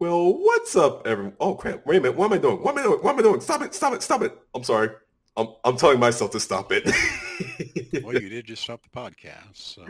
Well, 0.00 0.38
what's 0.38 0.76
up, 0.76 1.08
everyone? 1.08 1.34
Oh 1.40 1.56
crap! 1.56 1.84
Wait 1.84 1.96
a 1.96 2.00
minute. 2.00 2.16
What 2.16 2.26
am 2.26 2.34
I 2.34 2.38
doing? 2.38 2.62
What 2.62 2.70
am 2.70 2.78
I 2.78 2.82
doing? 2.84 2.98
What 3.00 3.12
am 3.14 3.18
I 3.18 3.22
doing? 3.22 3.40
Stop 3.40 3.62
it! 3.62 3.74
Stop 3.74 3.94
it! 3.94 4.02
Stop 4.02 4.22
it! 4.22 4.38
I'm 4.54 4.62
sorry. 4.62 4.90
I'm 5.36 5.48
I'm 5.64 5.76
telling 5.76 5.98
myself 5.98 6.30
to 6.32 6.40
stop 6.40 6.70
it. 6.70 6.84
well, 8.04 8.14
you 8.14 8.28
did 8.28 8.46
just 8.46 8.62
stop 8.62 8.80
the 8.84 8.88
podcast. 8.90 9.56
So. 9.56 9.84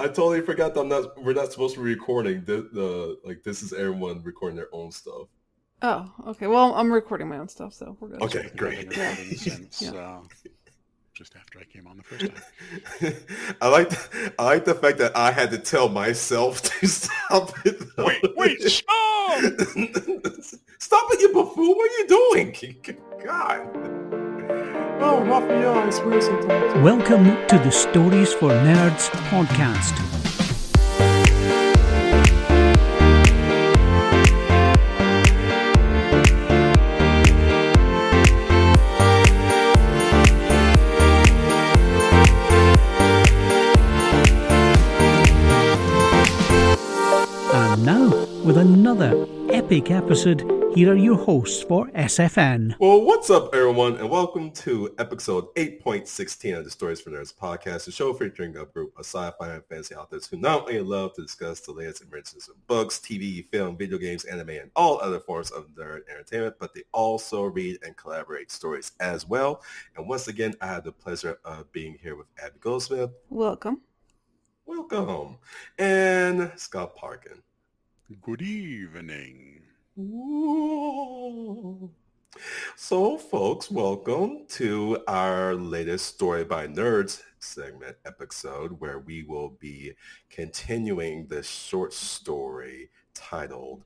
I 0.00 0.08
totally 0.08 0.40
forgot 0.40 0.74
that 0.74 0.80
I'm 0.80 0.88
not. 0.88 1.22
We're 1.22 1.34
not 1.34 1.52
supposed 1.52 1.76
to 1.76 1.84
be 1.84 1.90
recording 1.90 2.44
the, 2.44 2.68
the 2.72 3.18
like. 3.24 3.44
This 3.44 3.62
is 3.62 3.72
everyone 3.72 4.24
recording 4.24 4.56
their 4.56 4.74
own 4.74 4.90
stuff. 4.90 5.28
Oh, 5.82 6.12
okay. 6.26 6.48
Well, 6.48 6.74
I'm 6.74 6.92
recording 6.92 7.28
my 7.28 7.38
own 7.38 7.48
stuff, 7.48 7.74
so 7.74 7.96
we're 8.00 8.08
good. 8.08 8.22
Okay, 8.22 8.50
great. 8.56 8.96
Yeah. 8.96 9.14
Since, 9.14 9.82
yeah. 9.82 9.92
Uh, 9.92 10.20
just 11.22 11.36
after 11.36 11.60
I 11.60 11.62
came 11.62 11.86
on 11.86 11.98
the 11.98 12.02
first 12.02 12.26
time. 12.26 13.14
I 13.62 13.68
like 13.68 13.90
the, 13.90 14.32
I 14.40 14.44
like 14.44 14.64
the 14.64 14.74
fact 14.74 14.98
that 14.98 15.16
I 15.16 15.30
had 15.30 15.52
to 15.52 15.58
tell 15.58 15.88
myself 15.88 16.60
to 16.62 16.86
stop 16.88 17.52
it. 17.64 17.78
Though. 17.94 18.06
Wait, 18.06 18.36
wait, 18.36 18.60
stop! 18.68 19.40
stop 20.80 21.06
it, 21.12 21.20
you 21.20 21.32
buffoon! 21.32 21.76
What 21.76 21.90
are 21.90 21.98
you 21.98 22.06
doing? 22.08 22.56
God. 23.24 23.68
Oh, 25.00 25.22
Raphael, 25.24 25.78
I 25.78 25.90
swear 25.90 26.20
sometimes. 26.20 26.74
Welcome 26.82 27.26
to 27.46 27.56
the 27.56 27.70
Stories 27.70 28.34
for 28.34 28.50
Nerds 28.50 29.08
podcast. 29.30 30.41
Another 48.72 49.26
epic 49.50 49.90
episode. 49.90 50.40
Here 50.74 50.90
are 50.92 50.96
your 50.96 51.18
hosts 51.18 51.62
for 51.62 51.88
SFN. 51.88 52.74
Well, 52.80 53.02
what's 53.02 53.28
up, 53.28 53.54
everyone, 53.54 53.96
and 53.96 54.08
welcome 54.08 54.50
to 54.52 54.94
episode 54.98 55.54
8.16 55.56 56.56
of 56.56 56.64
the 56.64 56.70
Stories 56.70 56.98
for 56.98 57.10
Nerds 57.10 57.34
podcast, 57.34 57.86
a 57.86 57.92
show 57.92 58.14
featuring 58.14 58.56
a 58.56 58.64
group 58.64 58.94
of 58.96 59.04
sci-fi 59.04 59.50
and 59.50 59.64
fantasy 59.66 59.94
authors 59.94 60.26
who 60.26 60.38
not 60.38 60.62
only 60.62 60.80
love 60.80 61.12
to 61.14 61.22
discuss 61.22 61.60
the 61.60 61.72
latest 61.72 62.02
emergencies 62.02 62.48
in 62.48 62.54
books, 62.66 62.98
TV, 62.98 63.44
film, 63.44 63.76
video 63.76 63.98
games, 63.98 64.24
anime, 64.24 64.48
and 64.48 64.70
all 64.74 64.98
other 65.00 65.20
forms 65.20 65.50
of 65.50 65.68
nerd 65.78 66.08
entertainment, 66.10 66.54
but 66.58 66.72
they 66.72 66.84
also 66.92 67.44
read 67.44 67.78
and 67.84 67.94
collaborate 67.98 68.50
stories 68.50 68.92
as 69.00 69.28
well. 69.28 69.62
And 69.98 70.08
once 70.08 70.28
again, 70.28 70.54
I 70.62 70.68
have 70.68 70.84
the 70.84 70.92
pleasure 70.92 71.38
of 71.44 71.70
being 71.72 71.98
here 72.00 72.16
with 72.16 72.28
Abby 72.42 72.56
Goldsmith. 72.58 73.10
Welcome. 73.28 73.82
Welcome. 74.64 75.36
And 75.78 76.50
Scott 76.56 76.96
Parkin. 76.96 77.42
Good 78.20 78.42
evening. 78.42 79.62
Ooh. 79.98 81.90
So, 82.76 83.16
folks, 83.16 83.70
welcome 83.70 84.44
to 84.50 84.98
our 85.06 85.54
latest 85.54 86.06
Story 86.06 86.44
by 86.44 86.66
Nerds 86.66 87.22
segment 87.38 87.96
episode 88.04 88.78
where 88.80 88.98
we 88.98 89.22
will 89.22 89.50
be 89.60 89.92
continuing 90.30 91.26
the 91.26 91.42
short 91.42 91.92
story 91.92 92.90
titled 93.14 93.84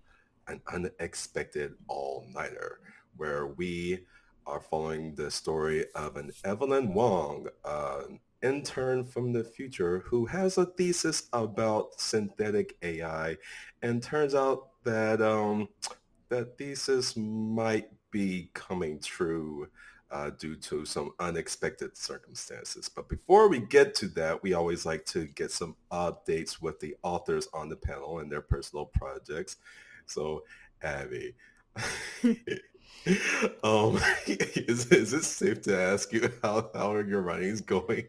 An 0.49 0.61
Unexpected 0.73 1.75
All-Nighter, 1.87 2.81
where 3.19 3.49
we 3.49 4.07
are 4.47 4.61
following 4.61 5.15
the 5.15 5.31
story 5.31 5.85
of 5.95 6.17
an 6.17 6.33
Evelyn 6.45 6.95
Wong, 6.95 7.49
an 7.65 8.19
intern 8.47 9.05
from 9.05 9.33
the 9.33 9.45
future 9.45 10.01
who 10.07 10.27
has 10.27 10.59
a 10.59 10.67
thesis 10.67 11.29
about 11.33 12.01
synthetic 12.01 12.77
AI 12.83 13.37
and 13.83 14.03
turns 14.03 14.35
out 14.35 14.69
that 14.85 15.21
um, 15.21 15.69
that 16.29 16.57
thesis 16.57 17.17
might 17.17 17.89
be 18.11 18.51
coming 18.55 18.99
true 19.01 19.69
uh, 20.11 20.31
due 20.39 20.55
to 20.55 20.85
some 20.85 21.11
unexpected 21.19 21.97
circumstances. 21.97 22.89
But 22.89 23.09
before 23.09 23.49
we 23.49 23.59
get 23.59 23.95
to 23.97 24.09
that, 24.09 24.43
we 24.43 24.55
always 24.55 24.87
like 24.87 25.05
to 25.07 25.27
get 25.27 25.51
some 25.51 25.77
updates 25.91 26.63
with 26.63 26.79
the 26.81 26.95
authors 27.03 27.49
on 27.53 27.69
the 27.69 27.77
panel 27.77 28.21
and 28.21 28.31
their 28.31 28.41
personal 28.41 28.87
projects. 28.87 29.57
So, 30.07 30.45
Abby, 30.83 31.35
um, 33.65 33.99
is, 34.27 34.87
is 34.93 35.13
it 35.13 35.25
safe 35.25 35.63
to 35.63 35.79
ask 35.79 36.13
you 36.13 36.33
how, 36.43 36.71
how 36.75 36.93
are 36.93 37.05
your 37.05 37.23
writings 37.23 37.61
going? 37.61 38.07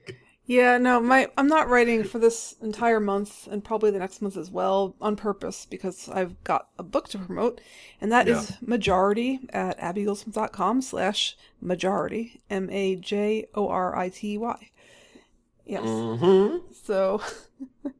Yeah, 0.47 0.77
no, 0.77 1.01
my 1.01 1.27
I'm 1.37 1.49
not 1.49 1.67
writing 1.67 2.05
for 2.05 2.19
this 2.19 2.55
entire 2.61 3.01
month 3.01 3.47
and 3.47 3.61
probably 3.61 3.91
the 3.91 3.99
next 3.99 4.21
month 4.21 4.37
as 4.37 4.49
well 4.49 4.95
on 5.01 5.17
purpose 5.17 5.65
because 5.65 6.07
I've 6.07 6.41
got 6.45 6.69
a 6.79 6.83
book 6.83 7.09
to 7.09 7.17
promote, 7.17 7.59
and 7.99 8.13
that 8.13 8.27
yeah. 8.27 8.39
is 8.39 8.53
Majority 8.61 9.41
at 9.49 9.77
abbygoldsmith.com 9.77 10.81
slash 10.81 11.35
majority 11.59 12.41
M 12.49 12.69
A 12.69 12.95
J 12.95 13.47
O 13.55 13.67
R 13.67 13.93
I 13.97 14.07
T 14.07 14.37
Y. 14.37 14.69
Yes. 15.65 15.83
Mm-hmm. 15.83 16.59
So 16.85 17.21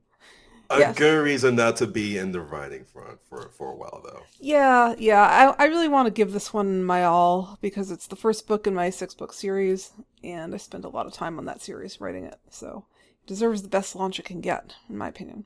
a 0.70 0.80
yes. 0.80 0.98
good 0.98 1.24
reason 1.24 1.56
not 1.56 1.78
to 1.78 1.88
be 1.88 2.18
in 2.18 2.32
the 2.32 2.42
writing 2.42 2.86
front 2.86 3.20
for 3.30 3.50
for 3.58 3.72
a 3.72 3.76
while 3.76 4.02
though. 4.04 4.24
Yeah, 4.40 4.96
yeah. 4.98 5.56
I 5.58 5.64
I 5.64 5.68
really 5.68 5.88
want 5.88 6.08
to 6.08 6.12
give 6.12 6.34
this 6.34 6.54
one 6.54 6.84
my 6.84 7.04
all 7.04 7.58
because 7.62 7.92
it's 7.92 8.08
the 8.08 8.16
first 8.16 8.48
book 8.48 8.68
in 8.68 8.74
my 8.74 8.90
six 8.90 9.14
book 9.14 9.34
series, 9.34 9.92
and 10.24 10.54
I 10.54 10.58
spent 10.58 10.86
a 10.86 10.90
lot 10.90 11.06
of 11.06 11.14
time 11.14 11.38
on 11.38 11.46
that 11.46 11.62
series 11.62 12.02
writing 12.02 12.26
it. 12.26 12.40
So 12.50 12.86
it 13.24 13.28
deserves 13.28 13.62
the 13.62 13.70
best 13.70 13.96
launch 13.96 14.20
it 14.20 14.26
can 14.26 14.42
get, 14.42 14.76
in 14.90 14.98
my 14.98 15.08
opinion. 15.08 15.46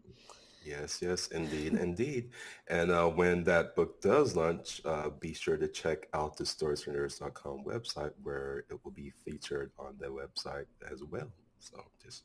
Yes, 0.64 1.00
yes, 1.02 1.28
indeed, 1.28 1.74
indeed. 1.74 2.30
And 2.68 2.92
uh, 2.92 3.08
when 3.08 3.44
that 3.46 3.76
book 3.76 4.00
does 4.00 4.36
launch, 4.36 4.82
uh, 4.86 5.10
be 5.10 5.34
sure 5.34 5.58
to 5.58 5.68
check 5.68 6.08
out 6.14 6.38
the 6.38 6.44
storiesfornerds.com 6.44 7.64
website 7.66 8.12
where 8.22 8.66
it 8.70 8.80
will 8.84 8.92
be 8.92 9.12
featured 9.26 9.72
on 9.80 9.96
the 10.00 10.06
website 10.06 10.68
as 10.92 11.04
well. 11.04 11.32
So 11.60 11.84
just 12.04 12.24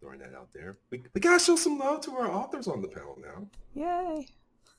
throwing 0.00 0.18
that 0.18 0.34
out 0.34 0.48
there. 0.52 0.78
We, 0.90 1.02
we 1.14 1.20
gotta 1.20 1.42
show 1.42 1.56
some 1.56 1.78
love 1.78 2.00
to 2.02 2.12
our 2.12 2.30
authors 2.30 2.68
on 2.68 2.82
the 2.82 2.88
panel 2.88 3.18
now. 3.20 3.46
Yay! 3.74 4.28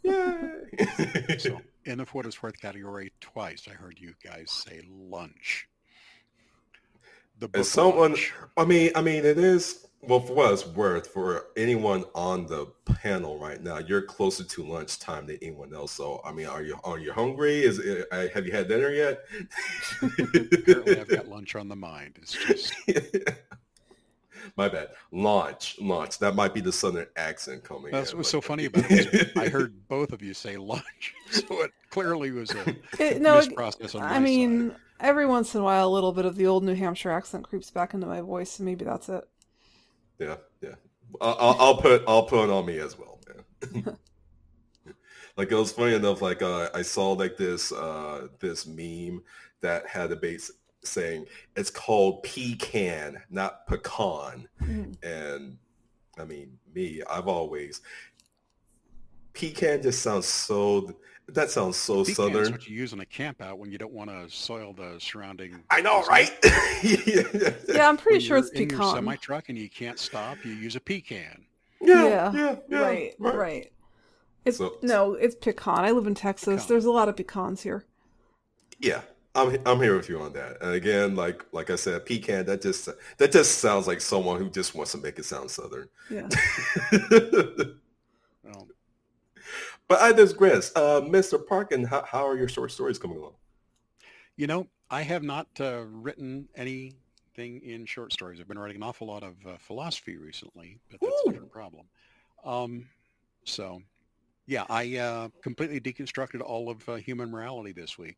Yay! 0.03 1.37
so, 1.37 1.59
in 1.85 1.97
the 1.97 2.05
for 2.05 2.17
what 2.17 2.25
it's 2.25 2.41
worth 2.41 2.59
category, 2.59 3.11
twice 3.21 3.67
I 3.69 3.73
heard 3.73 3.97
you 3.99 4.13
guys 4.23 4.51
say 4.51 4.81
lunch. 4.89 5.67
The 7.39 7.47
book 7.47 7.61
As 7.61 7.69
someone, 7.69 8.11
lunch. 8.11 8.33
I 8.55 8.65
mean, 8.65 8.91
I 8.95 9.01
mean, 9.01 9.25
it 9.25 9.37
is 9.37 9.87
well 10.01 10.19
for 10.19 10.33
what 10.33 10.53
it's 10.53 10.65
worth 10.65 11.07
for 11.07 11.47
anyone 11.55 12.05
on 12.15 12.45
the 12.45 12.67
panel 12.85 13.37
right 13.37 13.61
now. 13.61 13.79
You're 13.79 14.01
closer 14.01 14.43
to 14.43 14.63
lunchtime 14.63 15.27
than 15.27 15.37
anyone 15.41 15.73
else. 15.73 15.91
So, 15.91 16.21
I 16.23 16.31
mean, 16.31 16.47
are 16.47 16.63
you 16.63 16.79
are 16.83 16.99
you 16.99 17.11
hungry? 17.11 17.63
Is 17.63 17.79
it, 17.79 18.07
uh, 18.11 18.27
have 18.33 18.45
you 18.45 18.51
had 18.51 18.67
dinner 18.67 18.89
yet? 18.89 19.19
Apparently, 20.01 20.99
I've 20.99 21.07
got 21.07 21.27
lunch 21.27 21.55
on 21.55 21.67
the 21.67 21.75
mind. 21.75 22.17
It's 22.21 22.33
just. 22.33 22.73
My 24.55 24.69
bad. 24.69 24.89
Launch, 25.11 25.77
launch. 25.79 26.19
That 26.19 26.35
might 26.35 26.53
be 26.53 26.61
the 26.61 26.71
southern 26.71 27.07
accent 27.15 27.63
coming. 27.63 27.91
That's 27.91 28.11
in, 28.11 28.17
what's 28.17 28.29
so 28.29 28.41
funny 28.41 28.65
about 28.65 28.85
it. 28.89 29.31
I 29.37 29.49
heard 29.49 29.87
both 29.87 30.11
of 30.11 30.21
you 30.21 30.33
say 30.33 30.57
launch, 30.57 31.13
so 31.29 31.45
it 31.63 31.71
clearly 31.89 32.31
was 32.31 32.51
a 32.51 32.69
it, 32.99 33.21
no, 33.21 33.39
misprocess 33.39 33.95
on 33.95 34.03
I 34.03 34.19
mean, 34.19 34.71
side. 34.71 34.79
every 34.99 35.25
once 35.25 35.53
in 35.55 35.61
a 35.61 35.63
while, 35.63 35.87
a 35.87 35.89
little 35.89 36.11
bit 36.11 36.25
of 36.25 36.35
the 36.35 36.47
old 36.47 36.63
New 36.63 36.75
Hampshire 36.75 37.11
accent 37.11 37.47
creeps 37.47 37.71
back 37.71 37.93
into 37.93 38.07
my 38.07 38.21
voice, 38.21 38.59
and 38.59 38.65
maybe 38.65 38.85
that's 38.85 39.09
it. 39.09 39.27
Yeah, 40.19 40.37
yeah. 40.61 40.75
I'll, 41.21 41.55
I'll 41.59 41.77
put 41.77 42.03
I'll 42.07 42.23
put 42.23 42.45
it 42.45 42.49
on 42.49 42.65
me 42.65 42.79
as 42.79 42.97
well. 42.97 43.19
man. 43.73 43.97
like 45.37 45.51
it 45.51 45.55
was 45.55 45.71
funny 45.71 45.95
enough. 45.95 46.21
Like 46.21 46.41
uh, 46.41 46.69
I 46.73 46.81
saw 46.81 47.13
like 47.13 47.37
this 47.37 47.71
uh, 47.71 48.27
this 48.39 48.67
meme 48.67 49.23
that 49.61 49.87
had 49.87 50.11
a 50.11 50.15
base 50.15 50.51
saying 50.83 51.25
it's 51.55 51.69
called 51.69 52.23
pecan, 52.23 53.21
not 53.29 53.67
pecan. 53.67 54.47
Mm. 54.61 55.03
And 55.03 55.57
I 56.19 56.23
mean, 56.23 56.57
me, 56.73 57.01
I've 57.09 57.27
always 57.27 57.81
pecan 59.37 59.81
just 59.81 60.01
sounds 60.01 60.25
so. 60.25 60.93
That 61.29 61.51
sounds 61.51 61.75
so 61.75 62.03
pecan 62.03 62.15
southern. 62.15 62.41
Is 62.43 62.51
what 62.51 62.67
you 62.67 62.75
use 62.75 62.93
in 62.93 63.01
a 63.01 63.05
camp 63.05 63.41
out 63.41 63.59
when 63.59 63.69
you 63.69 63.77
don't 63.77 63.91
want 63.91 64.09
to 64.09 64.29
soil 64.29 64.73
the 64.73 64.95
surrounding. 64.99 65.61
I 65.69 65.81
know, 65.81 66.03
right? 66.03 66.31
yeah. 66.83 67.23
yeah, 67.67 67.89
I'm 67.89 67.97
pretty 67.97 68.15
when 68.15 68.21
sure 68.21 68.37
it's 68.37 68.49
in 68.49 68.69
pecan. 68.69 68.79
Your 68.79 68.95
semi 68.95 69.15
truck 69.17 69.49
and 69.49 69.57
you 69.57 69.69
can't 69.69 69.99
stop. 69.99 70.37
You 70.43 70.53
use 70.53 70.75
a 70.75 70.79
pecan. 70.79 71.45
Yeah, 71.81 72.03
yeah, 72.03 72.31
yeah, 72.33 72.55
yeah 72.69 72.79
right, 72.79 73.15
right, 73.19 73.35
right. 73.35 73.71
It's 74.45 74.57
so, 74.57 74.77
no, 74.81 75.13
it's 75.13 75.35
pecan. 75.35 75.83
I 75.83 75.91
live 75.91 76.07
in 76.07 76.15
Texas. 76.15 76.63
Pecan. 76.63 76.67
There's 76.69 76.85
a 76.85 76.91
lot 76.91 77.09
of 77.09 77.17
pecans 77.17 77.61
here. 77.61 77.85
Yeah, 78.79 79.01
I'm 79.37 79.57
I'm 79.65 79.79
here 79.79 79.95
with 79.95 80.09
you 80.09 80.19
on 80.19 80.33
that. 80.33 80.57
And 80.61 80.73
again, 80.73 81.15
like 81.15 81.45
like 81.51 81.69
I 81.69 81.75
said, 81.75 82.05
pecan 82.05 82.45
that 82.47 82.61
just 82.61 82.89
that 83.17 83.31
just 83.31 83.59
sounds 83.59 83.85
like 83.87 84.01
someone 84.01 84.39
who 84.39 84.49
just 84.49 84.73
wants 84.73 84.91
to 84.93 84.97
make 84.97 85.19
it 85.19 85.25
sound 85.25 85.51
southern. 85.51 85.87
Yeah. 86.09 86.27
well. 88.43 88.67
But 89.87 90.01
I 90.01 90.11
digress. 90.11 90.71
Uh, 90.75 91.01
Mr. 91.01 91.45
Parkin, 91.45 91.83
how, 91.85 92.03
how 92.03 92.27
are 92.27 92.35
your 92.35 92.49
short 92.49 92.71
stories 92.71 92.99
coming 92.99 93.17
along? 93.17 93.35
You 94.35 94.47
know, 94.47 94.67
I 94.89 95.01
have 95.03 95.23
not 95.23 95.47
uh, 95.59 95.85
written 95.87 96.49
anything 96.55 97.61
in 97.61 97.85
short 97.85 98.11
stories. 98.11 98.41
I've 98.41 98.47
been 98.47 98.59
writing 98.59 98.77
an 98.77 98.83
awful 98.83 99.07
lot 99.07 99.23
of 99.23 99.35
uh, 99.47 99.57
philosophy 99.59 100.17
recently, 100.17 100.79
but 100.91 100.99
that's 100.99 101.13
Ooh. 101.13 101.29
a 101.29 101.31
different 101.31 101.51
problem. 101.51 101.85
Um, 102.43 102.87
so 103.45 103.81
Yeah, 104.45 104.65
I 104.69 104.97
uh, 104.97 105.29
completely 105.41 105.79
deconstructed 105.79 106.41
all 106.41 106.69
of 106.69 106.87
uh, 106.89 106.95
human 106.95 107.29
morality 107.29 107.73
this 107.73 107.97
week. 107.97 108.17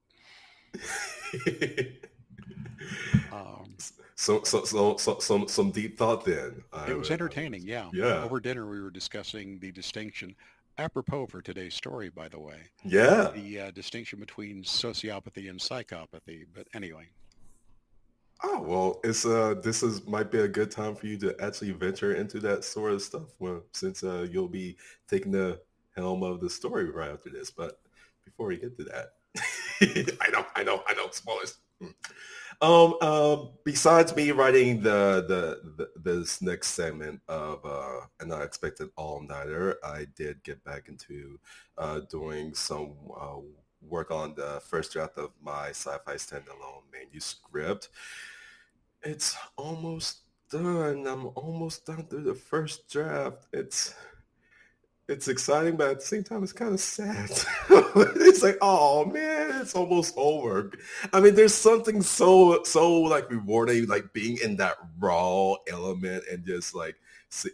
um, 3.31 3.75
so, 4.15 4.43
so, 4.43 4.65
so, 4.65 4.97
so, 4.97 5.19
some, 5.19 5.47
some 5.47 5.71
deep 5.71 5.97
thought 5.97 6.25
then. 6.25 6.63
It 6.87 6.97
was 6.97 7.11
entertaining. 7.11 7.63
Yeah. 7.63 7.89
Yeah. 7.93 8.23
Over 8.23 8.39
dinner, 8.39 8.67
we 8.67 8.81
were 8.81 8.91
discussing 8.91 9.59
the 9.59 9.71
distinction, 9.71 10.35
apropos 10.77 11.27
for 11.27 11.41
today's 11.41 11.73
story, 11.73 12.09
by 12.09 12.27
the 12.27 12.39
way. 12.39 12.59
Yeah. 12.83 13.31
The 13.35 13.59
uh, 13.59 13.71
distinction 13.71 14.19
between 14.19 14.63
sociopathy 14.63 15.49
and 15.49 15.59
psychopathy. 15.59 16.45
But 16.53 16.67
anyway. 16.73 17.07
Oh 18.41 18.61
well, 18.61 19.01
it's 19.03 19.25
uh, 19.25 19.55
this 19.61 19.83
is 19.83 20.07
might 20.07 20.31
be 20.31 20.39
a 20.39 20.47
good 20.47 20.71
time 20.71 20.95
for 20.95 21.07
you 21.07 21.17
to 21.17 21.35
actually 21.41 21.71
venture 21.71 22.15
into 22.15 22.39
that 22.39 22.63
sort 22.63 22.93
of 22.93 23.01
stuff. 23.01 23.33
Well, 23.37 23.63
since 23.73 24.01
uh, 24.01 24.27
you'll 24.31 24.47
be 24.47 24.77
taking 25.09 25.33
the 25.33 25.59
helm 25.99 26.23
of 26.23 26.39
the 26.39 26.49
story 26.49 26.89
right 26.89 27.11
after 27.11 27.29
this. 27.29 27.51
But 27.51 27.79
before 28.23 28.47
we 28.47 28.57
get 28.57 28.77
to 28.77 28.83
that, 28.85 29.13
I 29.81 30.29
know, 30.31 30.45
I 30.55 30.63
know, 30.63 30.83
I 30.87 30.93
know, 30.93 31.09
spoilers. 31.11 31.57
Um, 32.61 32.95
um, 33.01 33.51
besides 33.63 34.13
me 34.15 34.31
writing 34.31 34.81
the, 34.81 35.23
the, 35.27 35.71
the 35.77 35.89
this 36.01 36.41
next 36.41 36.69
segment 36.69 37.21
of 37.29 37.65
uh, 37.65 38.01
an 38.19 38.33
unexpected 38.33 38.89
all-nighter, 38.97 39.77
I 39.83 40.07
did 40.15 40.43
get 40.43 40.61
back 40.65 40.89
into 40.89 41.39
uh, 41.77 42.01
doing 42.09 42.53
some 42.53 42.95
uh, 43.17 43.37
work 43.81 44.11
on 44.11 44.35
the 44.35 44.61
first 44.65 44.91
draft 44.91 45.17
of 45.17 45.31
my 45.41 45.69
sci-fi 45.69 46.15
standalone 46.15 46.83
manuscript. 46.91 47.89
It's 49.03 49.37
almost 49.57 50.23
done. 50.51 51.07
I'm 51.07 51.27
almost 51.35 51.85
done 51.85 52.07
through 52.07 52.23
the 52.23 52.35
first 52.35 52.89
draft. 52.89 53.47
It's 53.53 53.93
it's 55.09 55.27
exciting, 55.27 55.75
but 55.75 55.89
at 55.89 55.99
the 55.99 56.05
same 56.05 56.23
time, 56.23 56.43
it's 56.43 56.53
kind 56.53 56.71
of 56.71 56.79
sad. 56.79 57.31
it's 57.69 58.43
like, 58.43 58.59
oh 58.61 59.05
man, 59.05 59.59
it's 59.59 59.73
almost 59.73 60.13
over. 60.15 60.71
I 61.11 61.19
mean, 61.19 61.33
there's 61.33 61.55
something 61.55 62.03
so 62.03 62.61
so 62.63 63.01
like 63.01 63.29
rewarding, 63.31 63.87
like 63.87 64.13
being 64.13 64.37
in 64.43 64.55
that 64.57 64.75
raw 64.99 65.55
element 65.67 66.25
and 66.31 66.45
just 66.45 66.75
like 66.75 66.95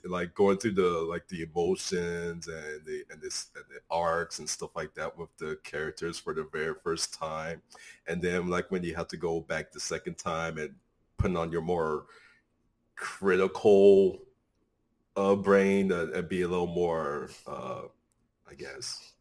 like 0.03 0.33
going 0.35 0.57
through 0.57 0.73
the 0.73 1.07
like 1.09 1.27
the 1.29 1.43
emotions 1.43 2.47
and 2.47 2.85
the 2.85 3.03
and 3.09 3.21
this 3.21 3.47
and 3.55 3.63
the 3.69 3.79
arcs 3.89 4.39
and 4.39 4.49
stuff 4.49 4.75
like 4.75 4.93
that 4.95 5.17
with 5.17 5.29
the 5.37 5.57
characters 5.63 6.19
for 6.19 6.33
the 6.33 6.47
very 6.51 6.75
first 6.83 7.13
time, 7.13 7.61
and 8.07 8.21
then 8.21 8.49
like 8.49 8.69
when 8.69 8.83
you 8.83 8.93
have 8.95 9.07
to 9.07 9.17
go 9.17 9.39
back 9.39 9.71
the 9.71 9.79
second 9.79 10.17
time 10.17 10.57
and 10.57 10.75
putting 11.17 11.37
on 11.37 11.53
your 11.53 11.61
more 11.61 12.05
critical 12.97 14.19
uh, 15.15 15.35
brain 15.35 15.91
uh, 15.91 16.07
and 16.13 16.29
be 16.29 16.41
a 16.41 16.47
little 16.47 16.67
more, 16.67 17.29
uh, 17.47 17.81
I 18.49 18.53
guess. 18.55 19.13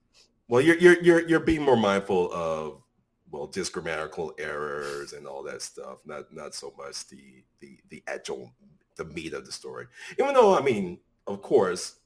Well, 0.48 0.60
you're 0.60 0.76
you're 0.76 1.02
you're 1.02 1.28
you're 1.28 1.40
being 1.40 1.62
more 1.62 1.76
mindful 1.76 2.32
of 2.32 2.82
well, 3.30 3.46
just 3.48 3.72
grammatical 3.72 4.34
errors 4.38 5.12
and 5.12 5.26
all 5.26 5.42
that 5.44 5.62
stuff. 5.62 5.98
Not 6.04 6.32
not 6.32 6.54
so 6.54 6.72
much 6.76 7.06
the 7.08 7.44
the 7.60 7.78
the 7.88 8.02
actual 8.06 8.52
the 8.96 9.04
meat 9.06 9.32
of 9.32 9.46
the 9.46 9.52
story. 9.52 9.86
Even 10.18 10.34
though 10.34 10.56
I 10.56 10.62
mean, 10.62 10.98
of 11.26 11.42
course, 11.42 11.96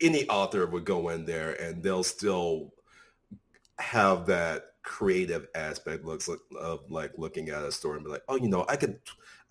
any 0.00 0.28
author 0.28 0.66
would 0.66 0.84
go 0.84 1.10
in 1.10 1.26
there 1.26 1.60
and 1.60 1.82
they'll 1.82 2.02
still 2.02 2.72
have 3.78 4.26
that 4.26 4.64
creative 4.82 5.46
aspect 5.54 6.04
looks 6.04 6.28
like, 6.28 6.38
of 6.58 6.90
like 6.90 7.12
looking 7.16 7.50
at 7.50 7.62
a 7.62 7.72
story 7.72 7.96
and 7.96 8.04
be 8.04 8.10
like, 8.10 8.24
oh, 8.28 8.36
you 8.36 8.48
know, 8.48 8.64
I 8.68 8.76
could 8.76 8.98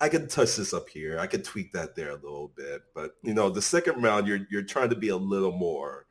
I 0.00 0.08
can 0.08 0.28
touch 0.28 0.56
this 0.56 0.72
up 0.72 0.88
here. 0.88 1.18
I 1.18 1.26
can 1.26 1.42
tweak 1.42 1.72
that 1.72 1.94
there 1.94 2.10
a 2.10 2.14
little 2.14 2.50
bit. 2.56 2.82
But 2.94 3.16
you 3.22 3.34
know, 3.34 3.50
the 3.50 3.62
second 3.62 4.02
round, 4.02 4.26
you're 4.26 4.46
you're 4.50 4.62
trying 4.62 4.90
to 4.90 4.96
be 4.96 5.08
a 5.08 5.16
little 5.16 5.52
more. 5.52 6.06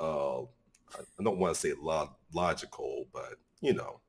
Uh, 0.00 0.42
I 0.42 1.22
don't 1.22 1.38
want 1.38 1.54
to 1.54 1.60
say 1.60 1.74
log- 1.80 2.14
logical, 2.32 3.06
but 3.12 3.34
you 3.60 3.74
know. 3.74 4.00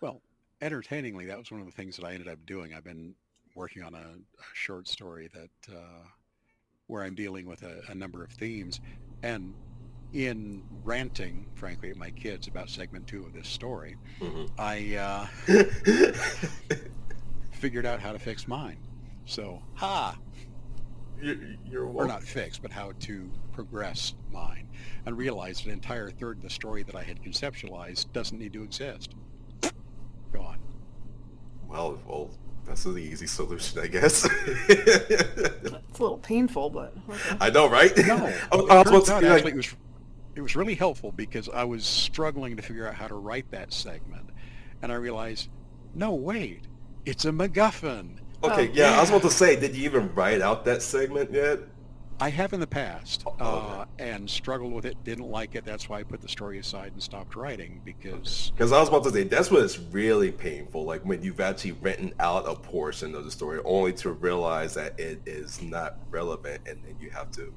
Well, 0.00 0.20
entertainingly, 0.60 1.26
that 1.26 1.38
was 1.38 1.50
one 1.50 1.60
of 1.60 1.66
the 1.66 1.72
things 1.72 1.96
that 1.96 2.04
I 2.04 2.12
ended 2.12 2.28
up 2.28 2.44
doing. 2.44 2.74
I've 2.74 2.84
been 2.84 3.14
working 3.54 3.82
on 3.82 3.94
a, 3.94 3.98
a 3.98 4.44
short 4.52 4.86
story 4.86 5.30
that 5.32 5.74
uh, 5.74 6.04
where 6.88 7.02
I'm 7.04 7.14
dealing 7.14 7.46
with 7.46 7.62
a, 7.62 7.80
a 7.88 7.94
number 7.94 8.22
of 8.22 8.30
themes, 8.32 8.80
and 9.22 9.54
in 10.12 10.62
ranting, 10.84 11.46
frankly, 11.54 11.90
at 11.90 11.96
my 11.96 12.10
kids 12.10 12.48
about 12.48 12.68
segment 12.68 13.06
two 13.06 13.24
of 13.24 13.32
this 13.32 13.48
story, 13.48 13.96
mm-hmm. 14.20 14.44
I. 14.58 15.28
Uh, 15.48 16.74
figured 17.56 17.86
out 17.86 18.00
how 18.00 18.12
to 18.12 18.18
fix 18.18 18.46
mine. 18.46 18.78
So, 19.24 19.62
ha! 19.74 20.16
You're, 21.20 21.36
you're 21.68 21.86
or 21.86 22.06
not 22.06 22.22
fix, 22.22 22.58
but 22.58 22.70
how 22.70 22.92
to 23.00 23.30
progress 23.52 24.14
mine, 24.30 24.68
and 25.06 25.16
realize 25.16 25.64
an 25.64 25.70
entire 25.70 26.10
third 26.10 26.38
of 26.38 26.42
the 26.42 26.50
story 26.50 26.82
that 26.82 26.94
I 26.94 27.02
had 27.02 27.22
conceptualized 27.22 28.12
doesn't 28.12 28.38
need 28.38 28.52
to 28.52 28.62
exist. 28.62 29.14
Gone. 30.32 30.58
Well, 31.66 31.98
well, 32.06 32.30
that's 32.66 32.84
the 32.84 32.96
easy 32.98 33.26
solution, 33.26 33.80
I 33.80 33.86
guess. 33.86 34.28
it's 34.68 35.70
a 35.70 36.02
little 36.02 36.18
painful, 36.18 36.70
but 36.70 36.94
okay. 37.08 37.36
I 37.40 37.50
know, 37.50 37.68
right? 37.68 37.96
No, 37.96 38.16
I, 38.52 38.56
was 38.56 38.64
about 38.66 38.84
to 38.84 39.06
say, 39.06 39.42
like, 39.42 39.46
it 39.46 39.56
was 39.56 39.74
it 40.34 40.42
was 40.42 40.54
really 40.54 40.74
helpful 40.74 41.12
because 41.12 41.48
I 41.48 41.64
was 41.64 41.86
struggling 41.86 42.56
to 42.56 42.62
figure 42.62 42.86
out 42.86 42.94
how 42.94 43.08
to 43.08 43.14
write 43.14 43.50
that 43.52 43.72
segment, 43.72 44.28
and 44.82 44.92
I 44.92 44.96
realized, 44.96 45.48
no, 45.94 46.12
wait, 46.12 46.66
it's 47.06 47.24
a 47.24 47.30
MacGuffin. 47.30 48.18
Okay, 48.44 48.68
oh, 48.68 48.72
yeah, 48.74 48.90
yeah, 48.90 48.96
I 48.98 49.00
was 49.00 49.08
about 49.08 49.22
to 49.22 49.30
say, 49.30 49.58
did 49.58 49.74
you 49.74 49.84
even 49.84 50.14
write 50.14 50.42
out 50.42 50.64
that 50.66 50.82
segment 50.82 51.32
yet? 51.32 51.60
I 52.18 52.30
have 52.30 52.54
in 52.54 52.60
the 52.60 52.66
past, 52.66 53.24
oh, 53.26 53.44
uh, 53.44 53.84
and 53.98 54.28
struggled 54.28 54.72
with 54.72 54.86
it. 54.86 54.96
Didn't 55.04 55.28
like 55.28 55.54
it. 55.54 55.64
That's 55.64 55.88
why 55.88 56.00
I 56.00 56.02
put 56.02 56.22
the 56.22 56.28
story 56.28 56.58
aside 56.58 56.92
and 56.92 57.02
stopped 57.02 57.36
writing 57.36 57.82
because. 57.84 58.52
Because 58.54 58.72
I 58.72 58.80
was 58.80 58.88
about 58.88 59.04
to 59.04 59.10
say 59.10 59.24
that's 59.24 59.50
when 59.50 59.62
it's 59.62 59.78
really 59.78 60.32
painful. 60.32 60.84
Like 60.84 61.02
when 61.02 61.22
you've 61.22 61.40
actually 61.40 61.72
written 61.72 62.14
out 62.18 62.48
a 62.48 62.54
portion 62.54 63.14
of 63.14 63.24
the 63.24 63.30
story, 63.30 63.60
only 63.64 63.92
to 63.94 64.12
realize 64.12 64.74
that 64.74 64.98
it 64.98 65.20
is 65.26 65.60
not 65.60 65.98
relevant, 66.10 66.62
and 66.66 66.82
then 66.84 66.96
you 67.00 67.10
have 67.10 67.30
to, 67.32 67.52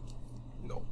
you 0.62 0.68
know, 0.68 0.84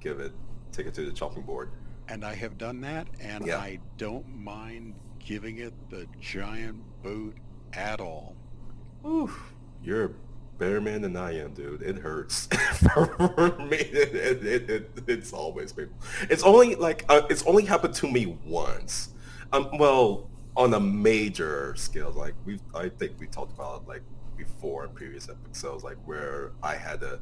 give 0.00 0.18
it, 0.18 0.32
take 0.72 0.86
it 0.86 0.94
to 0.94 1.04
the 1.04 1.12
chopping 1.12 1.42
board. 1.42 1.70
And 2.08 2.24
I 2.24 2.34
have 2.34 2.58
done 2.58 2.80
that, 2.80 3.06
and 3.20 3.46
yeah. 3.46 3.58
I 3.58 3.78
don't 3.98 4.28
mind 4.36 4.94
giving 5.20 5.58
it 5.58 5.74
the 5.90 6.06
giant 6.20 6.82
boot 7.02 7.36
at 7.72 8.00
all. 8.00 8.34
Oof, 9.06 9.52
you're 9.82 10.04
a 10.06 10.10
better 10.58 10.80
man 10.80 11.02
than 11.02 11.16
I 11.16 11.38
am, 11.38 11.54
dude. 11.54 11.82
It 11.82 11.98
hurts 11.98 12.46
for 12.94 13.56
me. 13.58 13.76
It, 13.76 14.44
it, 14.44 14.70
it, 14.70 14.90
it's 15.06 15.32
always 15.32 15.72
painful. 15.72 15.96
It's 16.28 16.42
only 16.42 16.74
like 16.74 17.04
uh, 17.08 17.22
it's 17.30 17.44
only 17.44 17.64
happened 17.64 17.94
to 17.94 18.10
me 18.10 18.38
once. 18.44 19.10
Um, 19.52 19.70
well, 19.78 20.28
on 20.56 20.74
a 20.74 20.80
major 20.80 21.74
scale, 21.76 22.12
like 22.12 22.34
we, 22.44 22.58
I 22.74 22.88
think 22.88 23.12
we 23.18 23.26
talked 23.26 23.52
about 23.52 23.86
like 23.86 24.02
before 24.36 24.84
in 24.84 24.90
previous 24.90 25.28
episodes, 25.28 25.84
like 25.84 25.96
where 26.04 26.52
I 26.62 26.74
had 26.74 27.00
to. 27.00 27.20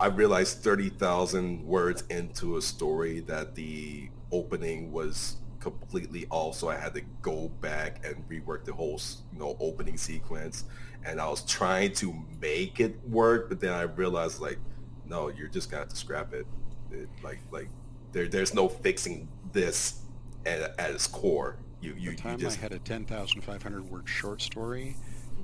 I 0.00 0.06
realized 0.06 0.58
thirty 0.62 0.88
thousand 0.88 1.64
words 1.64 2.04
into 2.10 2.56
a 2.56 2.62
story 2.62 3.20
that 3.20 3.54
the 3.54 4.08
opening 4.32 4.90
was 4.90 5.36
completely 5.64 6.26
off, 6.28 6.56
so 6.56 6.68
I 6.68 6.76
had 6.76 6.92
to 6.94 7.00
go 7.22 7.48
back 7.62 8.04
and 8.04 8.16
rework 8.28 8.66
the 8.66 8.72
whole, 8.74 9.00
you 9.32 9.38
know, 9.38 9.56
opening 9.58 9.96
sequence. 9.96 10.64
And 11.06 11.18
I 11.18 11.26
was 11.28 11.42
trying 11.42 11.94
to 11.94 12.14
make 12.38 12.80
it 12.80 12.96
work, 13.08 13.48
but 13.48 13.60
then 13.60 13.72
I 13.72 13.82
realized, 13.82 14.40
like, 14.40 14.58
no, 15.06 15.28
you're 15.28 15.48
just 15.48 15.70
gonna 15.70 15.80
have 15.80 15.88
to 15.88 15.96
scrap 15.96 16.34
it. 16.34 16.46
it 16.92 17.08
like, 17.22 17.40
like 17.50 17.68
there, 18.12 18.28
there's 18.28 18.52
no 18.52 18.68
fixing 18.68 19.26
this 19.52 20.02
at, 20.44 20.78
at 20.78 20.90
its 20.90 21.06
core. 21.06 21.56
You, 21.80 21.94
you, 21.96 22.10
the 22.10 22.16
time 22.16 22.38
you 22.38 22.44
just... 22.44 22.58
I 22.58 22.60
had 22.60 22.72
a 22.72 22.78
10,500 22.78 23.90
word 23.90 24.06
short 24.06 24.42
story, 24.42 24.96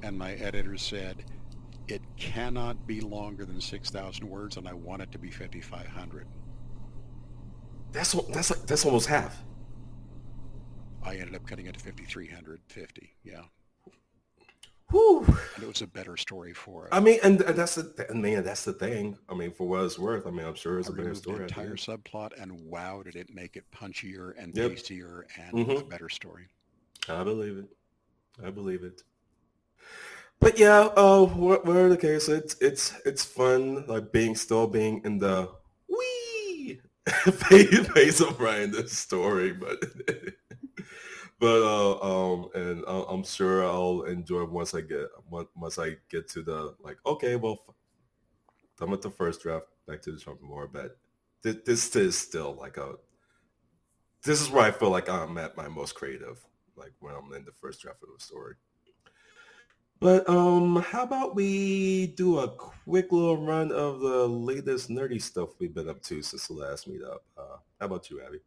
and 0.02 0.18
my 0.18 0.34
editor 0.34 0.76
said, 0.76 1.24
it 1.88 2.02
cannot 2.18 2.86
be 2.86 3.00
longer 3.00 3.46
than 3.46 3.60
6,000 3.60 4.28
words, 4.28 4.58
and 4.58 4.68
I 4.68 4.74
want 4.74 5.00
it 5.00 5.12
to 5.12 5.18
be 5.18 5.30
5,500. 5.30 6.26
That's 7.92 8.14
what 8.14 8.32
that's 8.32 8.50
like 8.50 8.66
that's 8.66 8.84
almost 8.84 9.08
half. 9.08 9.42
I 11.02 11.16
ended 11.16 11.34
up 11.34 11.46
cutting 11.46 11.66
it 11.66 11.74
to 11.74 11.80
5,350. 11.80 13.14
Yeah. 13.24 13.42
Whew. 14.90 15.24
And 15.54 15.64
it 15.64 15.68
was 15.68 15.82
a 15.82 15.86
better 15.86 16.16
story 16.16 16.52
for 16.52 16.86
it. 16.86 16.88
I 16.92 17.00
mean, 17.00 17.20
and, 17.22 17.40
and 17.42 17.56
that's 17.56 17.76
the 17.76 17.92
th- 17.92 18.10
man, 18.10 18.42
that's 18.42 18.64
the 18.64 18.72
thing. 18.72 19.16
I 19.28 19.34
mean, 19.34 19.52
for 19.52 19.68
what 19.68 19.84
it's 19.84 19.98
worth, 19.98 20.26
I 20.26 20.30
mean, 20.30 20.44
I'm 20.44 20.54
sure 20.54 20.80
it's 20.80 20.90
I 20.90 20.92
a 20.92 20.96
better 20.96 21.14
story. 21.14 21.38
The 21.38 21.42
entire 21.44 21.76
subplot, 21.76 22.40
and 22.40 22.52
wow, 22.68 23.02
did 23.02 23.14
it 23.14 23.32
make 23.32 23.56
it 23.56 23.64
punchier 23.70 24.32
and 24.36 24.54
yep. 24.56 24.72
tastier 24.72 25.26
and 25.38 25.54
mm-hmm. 25.54 25.78
a 25.78 25.84
better 25.84 26.08
story. 26.08 26.48
I 27.08 27.22
believe 27.22 27.58
it. 27.58 27.66
I 28.44 28.50
believe 28.50 28.82
it. 28.82 29.02
But 30.40 30.58
yeah, 30.58 30.88
oh, 30.96 31.26
uh, 31.26 31.28
whatever 31.28 31.90
the 31.90 31.98
case, 31.98 32.28
it's 32.28 32.56
it's 32.60 32.94
it's 33.04 33.24
fun, 33.24 33.84
like 33.86 34.10
being 34.10 34.34
still 34.34 34.66
being 34.66 35.02
in 35.04 35.18
the 35.18 35.50
wee 35.86 36.80
phase 37.06 38.20
of 38.20 38.40
writing 38.40 38.72
this 38.72 38.96
story, 38.96 39.52
but 39.52 39.84
but 41.40 41.62
uh, 41.62 41.98
um, 42.02 42.50
and 42.54 42.84
I'm 42.86 43.24
sure 43.24 43.64
I'll 43.64 44.02
enjoy 44.02 44.44
once 44.44 44.74
I 44.74 44.82
get 44.82 45.06
once 45.30 45.78
I 45.78 45.96
get 46.10 46.28
to 46.30 46.42
the 46.42 46.74
like. 46.80 46.98
Okay, 47.06 47.36
well, 47.36 47.58
I'm 48.80 48.92
at 48.92 49.02
the 49.02 49.10
first 49.10 49.42
draft. 49.42 49.66
Back 49.88 50.02
to 50.02 50.12
the 50.12 50.20
trumpet 50.20 50.44
more, 50.44 50.68
but 50.68 50.98
this, 51.42 51.56
this 51.64 51.96
is 51.96 52.16
still 52.16 52.54
like 52.60 52.76
a. 52.76 52.94
This 54.22 54.42
is 54.42 54.50
where 54.50 54.64
I 54.64 54.70
feel 54.70 54.90
like 54.90 55.08
I'm 55.08 55.38
at 55.38 55.56
my 55.56 55.66
most 55.66 55.94
creative, 55.94 56.44
like 56.76 56.92
when 57.00 57.14
I'm 57.14 57.32
in 57.32 57.46
the 57.46 57.52
first 57.52 57.80
draft 57.80 58.02
of 58.02 58.10
the 58.16 58.22
story. 58.22 58.54
But 59.98 60.28
um, 60.28 60.76
how 60.76 61.02
about 61.02 61.34
we 61.34 62.08
do 62.08 62.38
a 62.38 62.48
quick 62.48 63.12
little 63.12 63.44
run 63.44 63.72
of 63.72 64.00
the 64.00 64.26
latest 64.26 64.90
nerdy 64.90 65.20
stuff 65.20 65.50
we've 65.58 65.74
been 65.74 65.88
up 65.88 66.02
to 66.04 66.22
since 66.22 66.46
the 66.46 66.54
last 66.54 66.88
meetup? 66.88 67.18
Uh, 67.36 67.56
how 67.78 67.86
about 67.86 68.10
you, 68.10 68.22
Abby? 68.22 68.40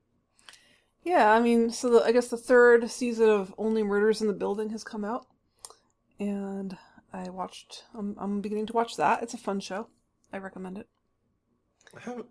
Yeah, 1.03 1.31
I 1.31 1.39
mean, 1.39 1.69
so 1.69 1.89
the, 1.89 2.03
I 2.03 2.11
guess 2.11 2.27
the 2.29 2.37
third 2.37 2.89
season 2.89 3.29
of 3.29 3.53
Only 3.57 3.83
Murders 3.83 4.21
in 4.21 4.27
the 4.27 4.33
Building 4.33 4.69
has 4.71 4.83
come 4.83 5.03
out, 5.05 5.27
and 6.19 6.77
I 7.13 7.29
watched. 7.29 7.85
I'm, 7.95 8.15
I'm 8.19 8.41
beginning 8.41 8.67
to 8.67 8.73
watch 8.73 8.97
that. 8.97 9.23
It's 9.23 9.33
a 9.35 9.37
fun 9.39 9.59
show. 9.61 9.87
I 10.33 10.37
recommend 10.39 10.77
it. 10.79 10.87
How, 11.97 12.25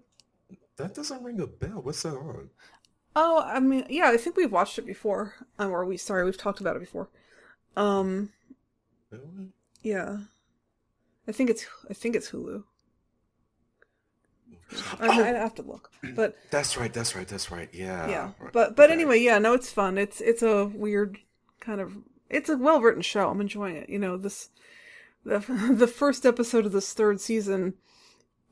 that 0.76 0.94
doesn't 0.94 1.22
ring 1.24 1.40
a 1.40 1.46
bell. 1.46 1.82
What's 1.82 2.02
that 2.02 2.16
on? 2.16 2.50
Oh, 3.14 3.40
I 3.44 3.60
mean, 3.60 3.86
yeah, 3.90 4.10
I 4.10 4.16
think 4.16 4.36
we've 4.36 4.52
watched 4.52 4.78
it 4.78 4.86
before, 4.86 5.34
um, 5.58 5.70
or 5.70 5.84
we 5.84 5.96
sorry, 5.96 6.24
we've 6.24 6.36
talked 6.38 6.60
about 6.60 6.76
it 6.76 6.80
before. 6.80 7.08
Um, 7.76 8.30
Really? 9.10 9.52
yeah, 9.82 10.18
I 11.26 11.32
think 11.32 11.50
it's 11.50 11.66
I 11.90 11.94
think 11.94 12.14
it's 12.14 12.30
Hulu. 12.30 12.62
I, 15.00 15.06
Oh, 15.08 15.10
I 15.24 15.28
have 15.28 15.54
to 15.56 15.62
look, 15.62 15.90
but 16.14 16.36
that's 16.50 16.76
right. 16.76 16.92
That's 16.92 17.14
right. 17.16 17.26
That's 17.28 17.50
right. 17.50 17.68
Yeah. 17.72 18.08
yeah, 18.08 18.30
but 18.52 18.76
but 18.76 18.84
okay. 18.84 18.92
anyway, 18.92 19.18
yeah, 19.20 19.38
no, 19.38 19.54
it's 19.54 19.72
fun. 19.72 19.98
It's 19.98 20.20
it's 20.20 20.42
a 20.42 20.66
weird 20.66 21.18
kind 21.60 21.80
of 21.80 21.96
it's 22.30 22.48
a 22.48 22.56
well 22.56 22.80
written 22.80 23.02
show. 23.02 23.28
I'm 23.28 23.40
enjoying 23.40 23.76
it. 23.76 23.88
You 23.88 23.98
know 23.98 24.16
this 24.16 24.50
the 25.24 25.38
the 25.74 25.86
first 25.86 26.24
episode 26.26 26.66
of 26.66 26.72
this 26.72 26.92
third 26.92 27.20
season. 27.20 27.74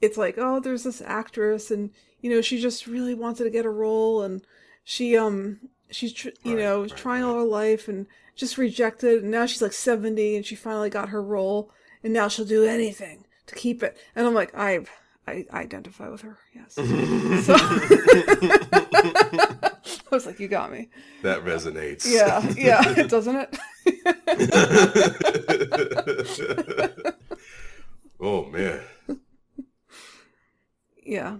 It's 0.00 0.16
like 0.16 0.36
oh, 0.38 0.60
there's 0.60 0.84
this 0.84 1.02
actress, 1.02 1.70
and 1.70 1.90
you 2.20 2.30
know 2.30 2.40
she 2.40 2.60
just 2.60 2.86
really 2.86 3.14
wanted 3.14 3.44
to 3.44 3.50
get 3.50 3.64
a 3.66 3.70
role, 3.70 4.22
and 4.22 4.42
she 4.84 5.16
um 5.16 5.60
she's 5.90 6.12
tr- 6.12 6.28
you 6.42 6.54
Right, 6.56 6.62
know 6.62 6.80
right, 6.82 6.96
trying 6.96 7.22
all 7.24 7.34
her 7.34 7.44
life 7.44 7.88
and 7.88 8.06
just 8.36 8.56
rejected, 8.58 9.22
and 9.22 9.30
now 9.30 9.44
she's 9.44 9.60
like 9.60 9.72
70, 9.74 10.36
and 10.36 10.46
she 10.46 10.54
finally 10.54 10.88
got 10.88 11.10
her 11.10 11.22
role, 11.22 11.70
and 12.02 12.12
now 12.14 12.28
she'll 12.28 12.46
do 12.46 12.64
anything 12.64 13.26
to 13.46 13.54
keep 13.54 13.82
it. 13.82 13.96
And 14.16 14.26
I'm 14.26 14.32
like 14.34 14.54
I 14.56 14.80
I 15.30 15.44
identify 15.52 16.08
with 16.08 16.22
her. 16.22 16.38
Yes. 16.54 16.76
So 17.46 17.54
I 20.12 20.14
was 20.14 20.26
like, 20.26 20.40
you 20.40 20.49
got 20.49 20.72
me. 20.72 20.88
that 21.22 21.44
resonates. 21.44 22.04
Yeah, 22.06 22.42
yeah, 22.56 23.02
doesn't 23.06 23.37
it? 23.37 23.56
oh 28.20 28.44
man. 28.46 28.80
yeah, 31.04 31.37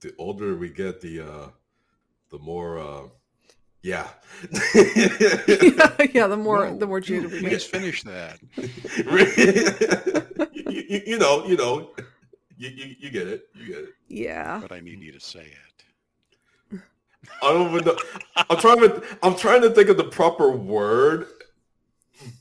The 0.00 0.14
older 0.18 0.56
we 0.56 0.70
get, 0.70 1.00
the 1.00 1.20
uh, 1.20 1.48
the 2.30 2.38
more 2.38 2.78
uh, 2.78 3.02
yeah. 3.82 4.08
yeah, 4.74 5.96
yeah. 6.12 6.26
The 6.26 6.36
more, 6.36 6.70
No, 6.70 6.76
the 6.78 6.86
more 6.86 7.00
jaded 7.00 7.32
we 7.32 7.40
Please 7.40 7.64
get. 7.64 7.80
finish 7.80 8.02
that. 8.02 8.38
you, 10.54 10.84
you, 10.88 11.02
you 11.06 11.18
know, 11.18 11.46
you 11.46 11.56
know, 11.56 11.90
you, 12.60 12.68
you, 12.68 12.96
you 12.98 13.10
get 13.10 13.26
it, 13.26 13.48
you 13.54 13.66
get 13.66 13.78
it. 13.78 13.94
Yeah, 14.08 14.58
But 14.60 14.72
I 14.72 14.80
need 14.80 15.00
you 15.00 15.12
to 15.12 15.20
say 15.20 15.40
it. 15.40 16.80
I 17.42 17.52
don't 17.52 17.70
even 17.70 17.84
know. 17.84 17.96
I'm 18.36 18.58
trying 18.58 18.80
to, 18.80 19.02
I'm 19.22 19.34
trying 19.34 19.62
to 19.62 19.70
think 19.70 19.88
of 19.88 19.96
the 19.96 20.04
proper 20.04 20.50
word, 20.50 21.26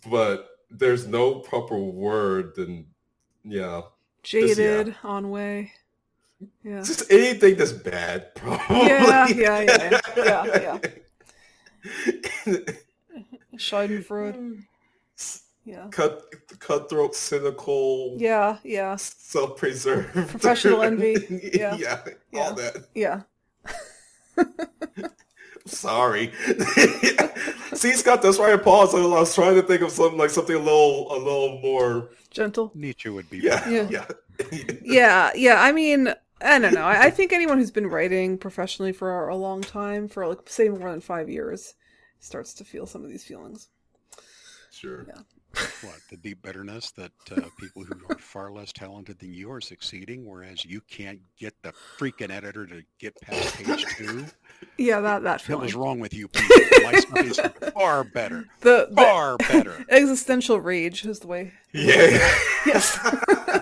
but 0.10 0.50
there's 0.70 1.08
no 1.08 1.36
proper 1.36 1.78
word. 1.78 2.58
And 2.58 2.86
yeah, 3.44 3.82
jaded 4.24 4.96
on 5.04 5.30
way. 5.30 5.72
Yeah, 6.64 6.82
just 6.82 7.10
anything 7.12 7.56
that's 7.56 7.72
bad, 7.72 8.36
probably. 8.36 8.88
Yeah, 8.88 9.28
yeah, 9.28 9.60
yeah, 9.62 10.00
yeah, 10.18 10.80
yeah. 12.46 12.50
Schadenfreude. 13.56 14.36
Mm. 14.36 14.64
Yeah, 15.70 15.88
Cut, 15.92 16.24
cutthroat, 16.60 17.14
cynical, 17.16 18.16
yeah, 18.18 18.58
yeah, 18.64 18.96
self-preserved, 18.96 20.14
Professional 20.30 20.82
envy. 20.82 21.16
Yeah. 21.54 21.76
yeah, 21.80 22.00
Yeah. 22.32 22.40
all 22.42 22.54
that. 22.56 22.88
yeah. 22.96 23.22
Sorry. 25.66 26.32
See, 27.76 27.94
Scott, 27.94 28.22
that's 28.24 28.40
why 28.40 28.52
I 28.54 28.58
paused. 28.58 28.96
I 28.96 29.06
was 29.06 29.36
trying 29.36 29.56
to 29.56 29.62
think 29.62 29.82
of 29.84 29.92
something 29.92 30.18
like 30.18 30.32
something 30.32 30.56
a 30.56 30.60
little, 30.60 31.12
a 31.16 31.18
little 31.20 31.60
more. 31.62 32.10
Gentle. 32.32 32.72
Nietzsche 32.74 33.10
would 33.10 33.30
be 33.30 33.38
Yeah, 33.40 33.68
Yeah. 33.70 33.88
yeah, 33.90 34.06
Yeah, 34.82 35.32
yeah. 35.36 35.62
I 35.62 35.72
mean, 35.72 36.08
I 36.42 36.58
don't 36.60 36.74
know. 36.74 36.82
I, 36.86 37.04
I 37.04 37.10
think 37.12 37.32
anyone 37.34 37.60
who's 37.60 37.70
been 37.72 37.88
writing 37.88 38.38
professionally 38.40 38.94
for 38.94 39.28
a 39.28 39.36
long 39.36 39.62
time, 39.62 40.08
for 40.08 40.26
like 40.28 40.50
say 40.50 40.70
more 40.70 40.90
than 40.90 41.02
five 41.02 41.30
years, 41.30 41.76
starts 42.20 42.54
to 42.56 42.64
feel 42.64 42.86
some 42.88 43.04
of 43.04 43.10
these 43.12 43.24
feelings. 43.24 43.68
Sure. 44.72 45.06
Yeah. 45.08 45.22
What 45.82 45.96
the 46.10 46.18
deep 46.18 46.42
bitterness 46.42 46.92
that 46.92 47.12
uh, 47.32 47.42
people 47.60 47.84
who 47.84 47.94
are 48.10 48.18
far 48.18 48.52
less 48.52 48.72
talented 48.72 49.20
than 49.20 49.34
you 49.34 49.52
are 49.52 49.62
succeeding, 49.62 50.26
whereas 50.26 50.66
you 50.66 50.82
can't 50.90 51.20
get 51.38 51.54
the 51.62 51.74
freaking 51.98 52.32
editor 52.32 52.66
to 52.68 52.82
get 53.00 53.20
past 53.22 53.56
page 53.56 53.86
two. 53.98 54.26
Yeah, 54.78 55.00
that 55.02 55.24
that 55.24 55.42
What 55.48 55.66
is 55.66 55.72
feeling. 55.72 55.86
wrong 55.86 56.00
with 56.00 56.14
you 56.14 56.28
people? 56.28 56.56
My 56.84 56.94
stuff 57.00 57.26
is 57.26 57.40
far 57.74 58.04
better, 58.04 58.46
The, 58.62 58.88
the 58.90 58.96
far 58.96 59.38
better. 59.38 59.86
existential 59.90 60.60
rage 60.60 61.06
is 61.06 61.20
the 61.20 61.28
way. 61.28 61.54
Yeah. 61.74 62.18
Yes. 62.66 63.00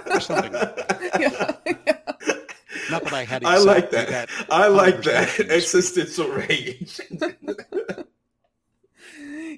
Or 0.10 0.20
something 0.20 0.54
like 0.54 0.76
that. 0.76 1.12
yeah. 1.20 1.52
yeah. 1.66 1.94
Not 2.90 3.04
that 3.04 3.14
I 3.14 3.26
had 3.26 3.44
I 3.44 3.58
like 3.58 3.86
exactly 3.86 4.14
that. 4.14 4.30
I 4.50 4.68
like 4.68 5.04
that 5.04 5.40
existential 5.50 6.30
rage. 6.30 7.02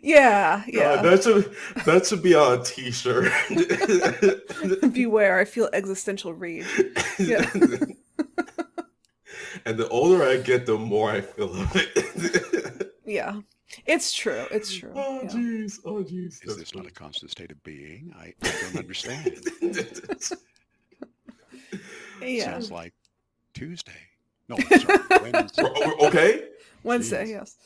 Yeah, 0.09 0.63
God, 0.65 0.73
yeah. 0.73 1.01
that 1.03 1.23
should 1.23 1.55
that 1.85 2.05
should 2.07 2.23
be 2.23 2.33
on 2.33 2.59
a 2.59 2.63
T-shirt. 2.63 3.31
Beware, 4.91 5.37
I 5.37 5.45
feel 5.45 5.69
existential 5.71 6.33
rage. 6.33 6.65
Yeah. 7.19 7.47
and 9.65 9.77
the 9.77 9.87
older 9.89 10.23
I 10.23 10.37
get, 10.37 10.65
the 10.65 10.79
more 10.79 11.11
I 11.11 11.21
feel 11.21 11.53
of 11.61 11.71
it. 11.75 12.85
Yeah. 13.05 13.41
It's 13.87 14.13
true. 14.13 14.45
It's 14.51 14.71
true. 14.75 14.91
oh 14.95 15.21
yeah. 15.23 15.29
jeez, 15.29 15.79
oh 15.83 16.03
jeez. 16.03 16.27
Is 16.27 16.39
That's 16.45 16.57
this 16.57 16.75
not 16.75 16.85
a 16.85 16.91
constant 16.91 17.31
state 17.31 17.49
of 17.51 17.63
being? 17.63 18.13
I, 18.15 18.33
I 18.43 18.51
don't 18.61 18.77
understand. 18.77 19.43
Yeah. 22.21 22.45
Sounds 22.45 22.71
like 22.71 22.93
Tuesday. 23.53 23.91
No, 24.47 24.57
sorry, 24.57 24.99
Wednesday. 25.31 25.63
okay. 26.01 26.49
Wednesday, 26.83 27.25
Jeez. 27.25 27.29
yes. 27.29 27.57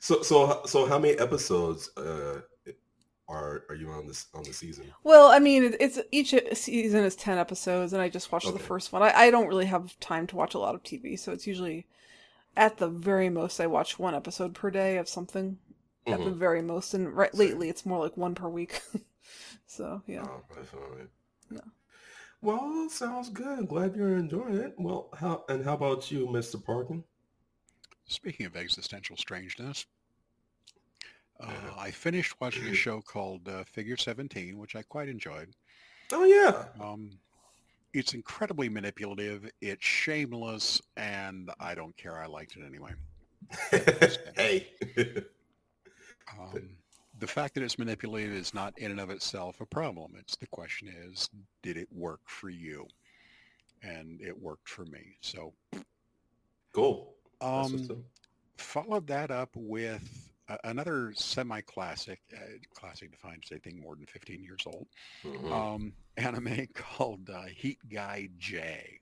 So 0.00 0.22
so 0.22 0.62
so 0.66 0.86
how 0.86 0.98
many 0.98 1.14
episodes 1.18 1.90
uh 1.96 2.40
are 3.28 3.64
are 3.68 3.74
you 3.74 3.88
on 3.90 4.06
this 4.06 4.26
on 4.34 4.42
the 4.44 4.52
season? 4.52 4.86
Well, 5.02 5.28
I 5.30 5.38
mean, 5.38 5.74
it's 5.80 5.98
each 6.12 6.34
season 6.54 7.04
is 7.04 7.16
ten 7.16 7.38
episodes, 7.38 7.92
and 7.92 8.02
I 8.02 8.08
just 8.08 8.30
watched 8.32 8.52
the 8.52 8.58
first 8.58 8.92
one. 8.92 9.02
I, 9.02 9.12
I 9.12 9.30
don't 9.30 9.48
really 9.48 9.66
have 9.66 9.98
time 10.00 10.26
to 10.28 10.36
watch 10.36 10.54
a 10.54 10.58
lot 10.58 10.74
of 10.74 10.82
TV, 10.82 11.16
so 11.16 11.32
it's 11.32 11.46
usually 11.46 11.86
at 12.56 12.78
the 12.78 12.88
very 12.88 13.28
most 13.30 13.60
I 13.60 13.66
watch 13.66 13.98
one 13.98 14.14
episode 14.14 14.54
per 14.54 14.70
day 14.70 14.98
of 14.98 15.08
something. 15.08 15.58
At 16.06 16.18
the 16.22 16.30
Mhm. 16.30 16.36
very 16.36 16.62
most, 16.62 16.94
and 16.94 17.16
right 17.16 17.34
lately 17.34 17.68
it's 17.70 17.86
more 17.86 17.98
like 17.98 18.16
one 18.16 18.34
per 18.34 18.48
week. 18.48 18.82
so 19.66 20.02
yeah, 20.06 20.28
Oh, 20.28 20.42
definitely. 20.54 21.06
Yeah. 21.50 21.60
Well, 22.42 22.88
sounds 22.90 23.30
good. 23.30 23.68
Glad 23.68 23.96
you're 23.96 24.16
enjoying 24.16 24.56
it. 24.56 24.74
Well, 24.78 25.08
how 25.14 25.44
and 25.48 25.64
how 25.64 25.74
about 25.74 26.10
you, 26.10 26.26
Mr. 26.28 26.58
Parkin? 26.58 27.04
Speaking 28.06 28.46
of 28.46 28.56
existential 28.56 29.16
strangeness, 29.16 29.86
uh, 31.40 31.46
Yeah. 31.48 31.74
I 31.76 31.90
finished 31.90 32.40
watching 32.40 32.66
a 32.66 32.74
show 32.74 33.00
called 33.00 33.48
uh, 33.48 33.64
Figure 33.64 33.96
17, 33.96 34.58
which 34.58 34.76
I 34.76 34.82
quite 34.82 35.08
enjoyed. 35.08 35.54
Oh 36.12 36.24
yeah. 36.24 36.66
Um, 36.84 37.10
it's 37.92 38.12
incredibly 38.12 38.68
manipulative, 38.68 39.48
it's 39.60 39.84
shameless, 39.84 40.82
and 40.96 41.50
I 41.60 41.74
don't 41.74 41.96
care. 41.96 42.20
I 42.20 42.26
liked 42.26 42.56
it 42.56 42.64
anyway. 42.66 42.92
hey. 44.36 44.68
Um, 46.38 46.70
the 47.20 47.26
fact 47.26 47.54
that 47.54 47.62
it's 47.62 47.78
manipulative 47.78 48.32
is 48.32 48.52
not 48.52 48.76
in 48.78 48.90
and 48.90 49.00
of 49.00 49.10
itself 49.10 49.60
a 49.60 49.66
problem. 49.66 50.14
It's 50.18 50.36
the 50.36 50.46
question 50.48 50.88
is, 50.88 51.28
did 51.62 51.76
it 51.76 51.88
work 51.92 52.20
for 52.26 52.50
you? 52.50 52.86
And 53.82 54.20
it 54.20 54.36
worked 54.36 54.68
for 54.68 54.84
me. 54.86 55.16
So 55.20 55.52
cool. 56.72 57.14
Um, 57.44 58.04
followed 58.56 59.06
that 59.08 59.30
up 59.30 59.50
with 59.54 60.30
a- 60.48 60.58
another 60.64 61.12
semi-classic, 61.14 62.20
uh, 62.34 62.38
classic 62.74 63.10
defined 63.10 63.42
as 63.44 63.52
anything 63.52 63.80
more 63.80 63.94
than 63.96 64.06
15 64.06 64.42
years 64.42 64.62
old, 64.66 64.86
Mhm. 65.22 65.52
um, 65.52 65.92
anime 66.16 66.66
called 66.74 67.28
uh, 67.30 67.44
Heat 67.46 67.78
Guy 67.88 68.28
J. 68.38 69.00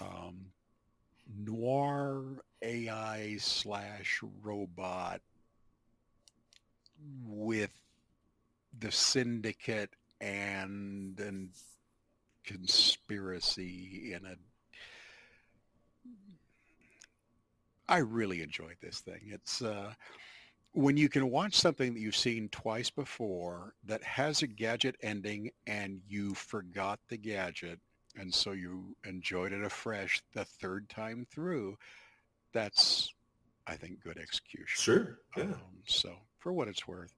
Um, 0.00 0.52
noir 1.26 2.22
AI 2.62 3.36
slash 3.38 4.20
robot 4.42 5.20
with 7.26 7.72
the 8.78 8.90
syndicate 8.90 9.94
and 10.20 11.18
and 11.20 11.50
conspiracy 12.44 14.12
in 14.12 14.24
a 14.24 14.36
I 17.88 17.98
really 17.98 18.42
enjoyed 18.42 18.76
this 18.80 19.00
thing. 19.00 19.20
It's 19.26 19.62
uh, 19.62 19.92
when 20.72 20.96
you 20.96 21.08
can 21.08 21.30
watch 21.30 21.54
something 21.54 21.94
that 21.94 22.00
you've 22.00 22.16
seen 22.16 22.48
twice 22.48 22.90
before 22.90 23.74
that 23.86 24.02
has 24.02 24.42
a 24.42 24.46
gadget 24.46 24.96
ending 25.02 25.50
and 25.66 26.00
you 26.08 26.34
forgot 26.34 26.98
the 27.08 27.16
gadget 27.16 27.78
and 28.16 28.32
so 28.32 28.52
you 28.52 28.96
enjoyed 29.04 29.52
it 29.52 29.64
afresh 29.64 30.22
the 30.34 30.44
third 30.44 30.88
time 30.88 31.26
through. 31.30 31.76
That's, 32.52 33.12
I 33.66 33.74
think, 33.74 34.02
good 34.02 34.18
execution. 34.18 34.66
Sure. 34.66 35.18
Yeah. 35.36 35.44
Um, 35.44 35.82
so 35.86 36.14
for 36.38 36.52
what 36.52 36.68
it's 36.68 36.86
worth. 36.86 37.14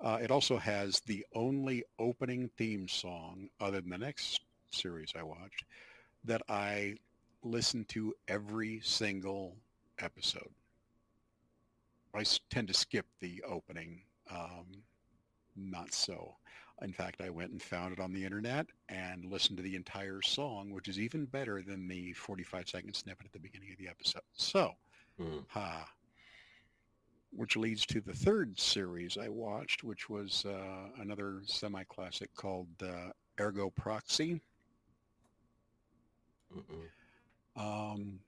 Uh, 0.00 0.18
it 0.20 0.30
also 0.30 0.58
has 0.58 1.00
the 1.00 1.24
only 1.34 1.84
opening 1.98 2.50
theme 2.58 2.88
song, 2.88 3.48
other 3.60 3.80
than 3.80 3.90
the 3.90 3.98
next 3.98 4.40
series 4.70 5.12
I 5.18 5.22
watched, 5.22 5.64
that 6.24 6.42
I 6.48 6.96
listen 7.42 7.84
to 7.86 8.12
every 8.28 8.80
single 8.82 9.56
episode. 9.98 10.50
I 12.14 12.24
tend 12.50 12.68
to 12.68 12.74
skip 12.74 13.06
the 13.20 13.42
opening. 13.48 14.02
Um, 14.30 14.66
not 15.56 15.92
so. 15.92 16.36
In 16.82 16.92
fact, 16.92 17.20
I 17.20 17.30
went 17.30 17.52
and 17.52 17.62
found 17.62 17.92
it 17.92 18.00
on 18.00 18.12
the 18.12 18.24
internet 18.24 18.66
and 18.88 19.24
listened 19.24 19.56
to 19.58 19.62
the 19.62 19.76
entire 19.76 20.20
song, 20.22 20.70
which 20.70 20.88
is 20.88 20.98
even 20.98 21.24
better 21.24 21.62
than 21.62 21.86
the 21.86 22.12
45 22.12 22.68
second 22.68 22.94
snippet 22.94 23.26
at 23.26 23.32
the 23.32 23.38
beginning 23.38 23.70
of 23.72 23.78
the 23.78 23.88
episode. 23.88 24.22
So, 24.32 24.72
mm. 25.20 25.44
ha. 25.48 25.88
Which 27.30 27.56
leads 27.56 27.84
to 27.86 28.00
the 28.00 28.12
third 28.12 28.58
series 28.60 29.16
I 29.18 29.28
watched, 29.28 29.82
which 29.82 30.08
was 30.08 30.44
uh, 30.46 31.00
another 31.00 31.40
semi-classic 31.44 32.32
called 32.34 32.68
uh, 32.82 33.10
Ergo 33.40 33.70
Proxy. 33.70 34.40
Um, 37.56 38.20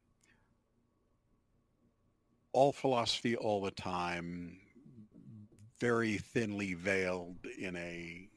all 2.57 2.73
philosophy 2.73 3.37
all 3.37 3.61
the 3.61 3.71
time, 3.71 4.57
very 5.79 6.17
thinly 6.17 6.73
veiled 6.73 7.37
in 7.59 7.77
a 7.77 8.31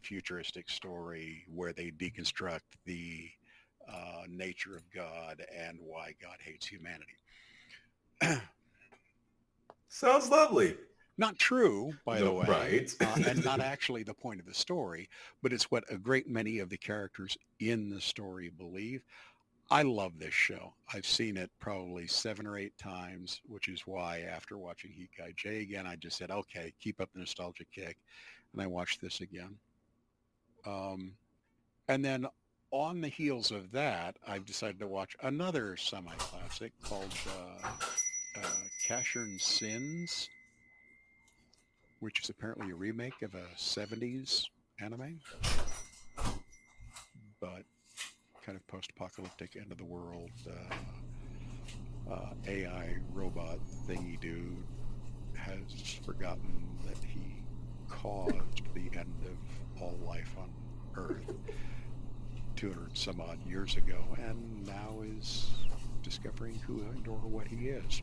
futuristic 0.00 0.70
story 0.70 1.44
where 1.52 1.72
they 1.72 1.90
deconstruct 1.90 2.60
the 2.86 3.28
uh, 3.92 4.22
nature 4.28 4.76
of 4.76 4.88
God 4.92 5.44
and 5.52 5.78
why 5.82 6.14
God 6.22 6.36
hates 6.38 6.64
humanity. 6.64 7.16
Sounds 9.88 10.30
lovely. 10.30 10.76
Not 11.18 11.36
true, 11.40 11.94
by 12.04 12.20
no, 12.20 12.26
the 12.26 12.32
way, 12.32 12.46
right? 12.48 12.94
uh, 13.00 13.28
and 13.28 13.44
not 13.44 13.60
actually 13.72 14.04
the 14.04 14.14
point 14.14 14.38
of 14.38 14.46
the 14.46 14.54
story, 14.54 15.08
but 15.42 15.52
it's 15.52 15.70
what 15.72 15.82
a 15.90 15.98
great 15.98 16.28
many 16.28 16.60
of 16.60 16.68
the 16.68 16.76
characters 16.76 17.36
in 17.58 17.90
the 17.90 18.00
story 18.00 18.50
believe. 18.50 19.02
I 19.74 19.82
love 19.82 20.20
this 20.20 20.32
show. 20.32 20.72
I've 20.92 21.04
seen 21.04 21.36
it 21.36 21.50
probably 21.58 22.06
seven 22.06 22.46
or 22.46 22.56
eight 22.56 22.78
times, 22.78 23.40
which 23.48 23.66
is 23.66 23.88
why 23.88 24.20
after 24.20 24.56
watching 24.56 24.92
Heat 24.92 25.10
Guy 25.18 25.34
J 25.36 25.62
again, 25.62 25.84
I 25.84 25.96
just 25.96 26.16
said, 26.16 26.30
okay, 26.30 26.72
keep 26.80 27.00
up 27.00 27.10
the 27.12 27.18
nostalgia 27.18 27.64
kick. 27.74 27.96
And 28.52 28.62
I 28.62 28.68
watched 28.68 29.00
this 29.00 29.20
again. 29.20 29.56
Um, 30.64 31.14
and 31.88 32.04
then 32.04 32.24
on 32.70 33.00
the 33.00 33.08
heels 33.08 33.50
of 33.50 33.72
that, 33.72 34.14
I've 34.28 34.44
decided 34.44 34.78
to 34.78 34.86
watch 34.86 35.16
another 35.24 35.76
semi-classic 35.76 36.70
called 36.84 37.12
uh, 37.26 37.68
uh, 38.40 38.46
Casshern 38.86 39.40
Sins, 39.40 40.28
which 41.98 42.20
is 42.20 42.30
apparently 42.30 42.70
a 42.70 42.76
remake 42.76 43.22
of 43.22 43.34
a 43.34 43.46
70s 43.58 44.44
anime. 44.80 45.18
But 47.40 47.64
kind 48.44 48.56
of 48.56 48.66
post-apocalyptic 48.66 49.56
end 49.56 49.72
of 49.72 49.78
the 49.78 49.84
world 49.84 50.30
uh, 50.48 52.12
uh, 52.12 52.34
AI 52.46 52.96
robot 53.12 53.58
thingy 53.86 54.20
dude 54.20 54.62
has 55.34 55.98
forgotten 56.04 56.66
that 56.86 56.98
he 57.02 57.42
caused 57.88 58.62
the 58.74 58.90
end 58.98 59.14
of 59.24 59.82
all 59.82 59.98
life 60.06 60.34
on 60.38 60.50
Earth 60.96 61.32
200 62.56 62.96
some 62.96 63.20
odd 63.20 63.38
years 63.46 63.76
ago 63.76 64.04
and 64.18 64.66
now 64.66 65.00
is 65.02 65.50
discovering 66.02 66.54
who 66.66 66.80
and 66.80 67.08
or 67.08 67.18
what 67.18 67.48
he 67.48 67.68
is. 67.68 68.02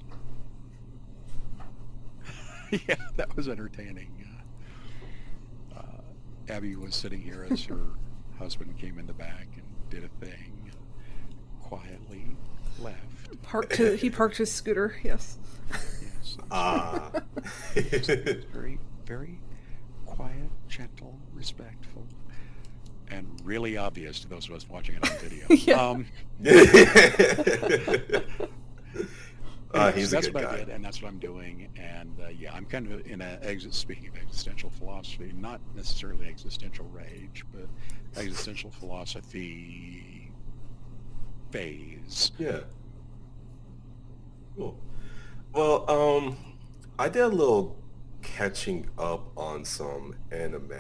yeah, 2.88 2.96
that 3.16 3.36
was 3.36 3.48
entertaining. 3.48 4.26
Uh, 5.76 6.02
Abby 6.50 6.76
was 6.76 6.96
sitting 6.96 7.22
here 7.22 7.48
as 7.50 7.64
her 7.66 7.86
husband 8.40 8.76
came 8.80 8.98
in 8.98 9.06
the 9.06 9.14
back 9.14 9.48
and 9.56 9.71
did 9.92 10.06
a 10.06 10.26
thing, 10.26 10.72
quietly 11.62 12.26
left. 12.80 13.42
Parked 13.44 13.76
his, 13.76 14.02
he 14.02 14.10
parked 14.10 14.38
his 14.38 14.52
scooter. 14.52 14.96
Yes. 15.04 15.38
Yes. 15.70 16.38
Ah. 16.54 17.12
very, 17.74 18.78
very 19.06 19.40
quiet, 20.06 20.50
gentle, 20.68 21.18
respectful, 21.34 22.06
and 23.10 23.26
really 23.44 23.78
obvious 23.78 24.20
to 24.22 24.28
those 24.28 24.50
of 24.50 24.56
us 24.56 24.68
watching 24.68 24.96
it 24.96 25.10
on 25.10 25.18
video. 25.20 25.46
yeah. 25.50 25.90
Um, 25.90 26.06
uh, 29.74 29.92
he's 29.92 30.12
that's 30.12 30.30
what 30.32 30.44
guy. 30.44 30.54
I 30.54 30.58
did, 30.58 30.70
and 30.70 30.84
that's 30.84 31.02
what 31.02 31.10
I'm 31.10 31.20
doing. 31.20 31.70
And 31.78 32.20
uh, 32.20 32.30
yeah, 32.30 32.54
I'm 32.54 32.66
kind 32.66 32.92
of 32.92 33.06
in 33.08 33.22
a 33.22 33.40
exit. 33.42 33.74
Speaking 33.74 34.10
of 34.10 34.18
existential 34.18 34.70
philosophy, 34.70 35.32
not 35.36 35.62
necessarily 35.76 36.28
existential 36.28 36.86
rage, 36.86 37.44
but 37.54 37.68
existential 38.22 38.72
philosophy 38.72 40.32
phase. 41.52 42.32
Yeah. 42.38 42.60
Cool. 44.56 44.78
Well, 45.54 45.90
um, 45.90 46.38
I 47.00 47.10
did 47.10 47.24
a 47.24 47.28
little 47.28 47.78
catching 48.22 48.90
up 48.98 49.32
on 49.38 49.66
some 49.66 50.16
anime. 50.32 50.72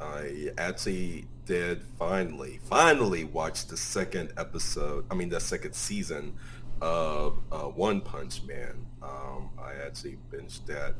I 0.00 0.50
actually 0.58 1.26
did 1.44 1.82
finally, 1.98 2.60
finally 2.64 3.24
watch 3.24 3.66
the 3.66 3.76
second 3.76 4.32
episode. 4.36 5.04
I 5.10 5.14
mean, 5.14 5.28
the 5.28 5.40
second 5.40 5.74
season 5.74 6.34
of 6.80 7.38
uh, 7.52 7.64
One 7.64 8.00
Punch 8.00 8.42
Man. 8.44 8.86
Um, 9.02 9.50
I 9.58 9.72
actually 9.84 10.18
binged 10.30 10.66
that. 10.66 10.94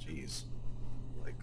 Jeez, 0.00 0.42
like 1.24 1.34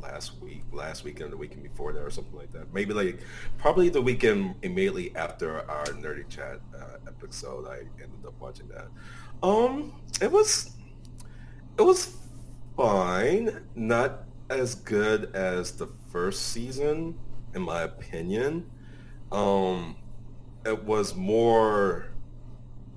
last 0.00 0.40
week, 0.40 0.62
last 0.72 1.04
weekend, 1.04 1.32
the 1.32 1.36
weekend 1.36 1.62
before 1.62 1.92
that, 1.92 2.00
or 2.00 2.10
something 2.10 2.36
like 2.36 2.52
that. 2.52 2.72
Maybe 2.72 2.94
like 2.94 3.20
probably 3.56 3.88
the 3.88 4.02
weekend 4.02 4.54
immediately 4.62 5.14
after 5.16 5.68
our 5.70 5.86
Nerdy 5.86 6.28
Chat 6.28 6.60
uh, 6.74 6.98
episode. 7.06 7.66
I 7.66 7.78
ended 8.02 8.24
up 8.26 8.34
watching 8.40 8.68
that. 8.68 8.88
Um, 9.42 10.00
it 10.20 10.30
was 10.30 10.76
it 11.78 11.82
was 11.82 12.16
fine. 12.76 13.64
Not 13.74 14.24
as 14.50 14.74
good 14.74 15.34
as 15.34 15.72
the 15.72 15.88
first 16.10 16.48
season, 16.48 17.18
in 17.54 17.62
my 17.62 17.82
opinion. 17.82 18.70
Um, 19.30 19.96
it 20.64 20.84
was 20.84 21.14
more 21.14 22.07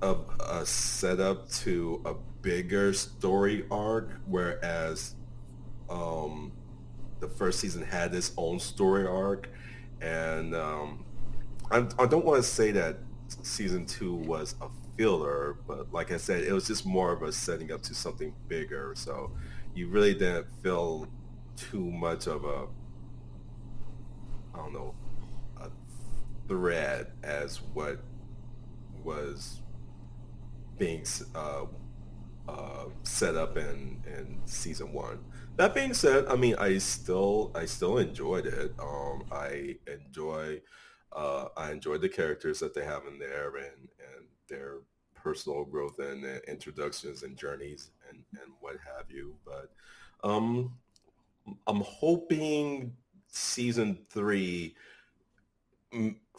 of 0.01 0.29
a 0.39 0.65
setup 0.65 1.49
to 1.49 2.01
a 2.05 2.13
bigger 2.41 2.93
story 2.93 3.65
arc, 3.69 4.11
whereas 4.25 5.15
um, 5.89 6.51
the 7.19 7.27
first 7.27 7.59
season 7.59 7.83
had 7.83 8.13
its 8.15 8.33
own 8.37 8.59
story 8.59 9.05
arc, 9.05 9.49
and 10.01 10.55
um, 10.55 11.05
I, 11.69 11.87
I 11.99 12.05
don't 12.07 12.25
want 12.25 12.43
to 12.43 12.47
say 12.47 12.71
that 12.71 12.97
season 13.43 13.85
two 13.85 14.15
was 14.15 14.55
a 14.61 14.67
filler, 14.97 15.57
but 15.67 15.91
like 15.93 16.11
I 16.11 16.17
said, 16.17 16.43
it 16.43 16.51
was 16.51 16.67
just 16.67 16.85
more 16.85 17.13
of 17.13 17.21
a 17.21 17.31
setting 17.31 17.71
up 17.71 17.81
to 17.83 17.95
something 17.95 18.33
bigger. 18.47 18.93
So 18.95 19.31
you 19.73 19.87
really 19.87 20.13
didn't 20.13 20.47
feel 20.63 21.07
too 21.55 21.89
much 21.91 22.27
of 22.27 22.43
a, 22.43 22.67
I 24.53 24.57
don't 24.57 24.73
know, 24.73 24.95
a 25.57 25.69
thread 26.47 27.11
as 27.23 27.61
what 27.73 27.99
was 29.03 29.60
being 30.81 31.05
uh, 31.35 31.65
uh, 32.49 32.85
set 33.03 33.35
up 33.35 33.55
in, 33.55 34.01
in 34.07 34.39
season 34.45 34.91
one. 34.91 35.19
That 35.57 35.75
being 35.75 35.93
said, 35.93 36.25
I 36.25 36.35
mean, 36.35 36.55
I 36.57 36.79
still 36.79 37.51
I 37.53 37.65
still 37.65 37.99
enjoyed 37.99 38.47
it. 38.47 38.73
Um, 38.79 39.23
I 39.31 39.75
enjoy 39.85 40.59
uh, 41.15 41.49
I 41.55 41.71
enjoyed 41.71 42.01
the 42.01 42.09
characters 42.09 42.59
that 42.61 42.73
they 42.73 42.83
have 42.83 43.03
in 43.05 43.19
there 43.19 43.57
and, 43.57 43.89
and 44.15 44.25
their 44.49 44.77
personal 45.13 45.65
growth 45.65 45.99
and 45.99 46.25
uh, 46.25 46.39
introductions 46.47 47.21
and 47.21 47.37
journeys 47.37 47.91
and, 48.09 48.23
and 48.41 48.51
what 48.59 48.77
have 48.83 49.11
you. 49.11 49.35
But 49.45 49.69
um, 50.27 50.73
I'm 51.67 51.81
hoping 51.81 52.93
season 53.27 53.99
three 54.09 54.73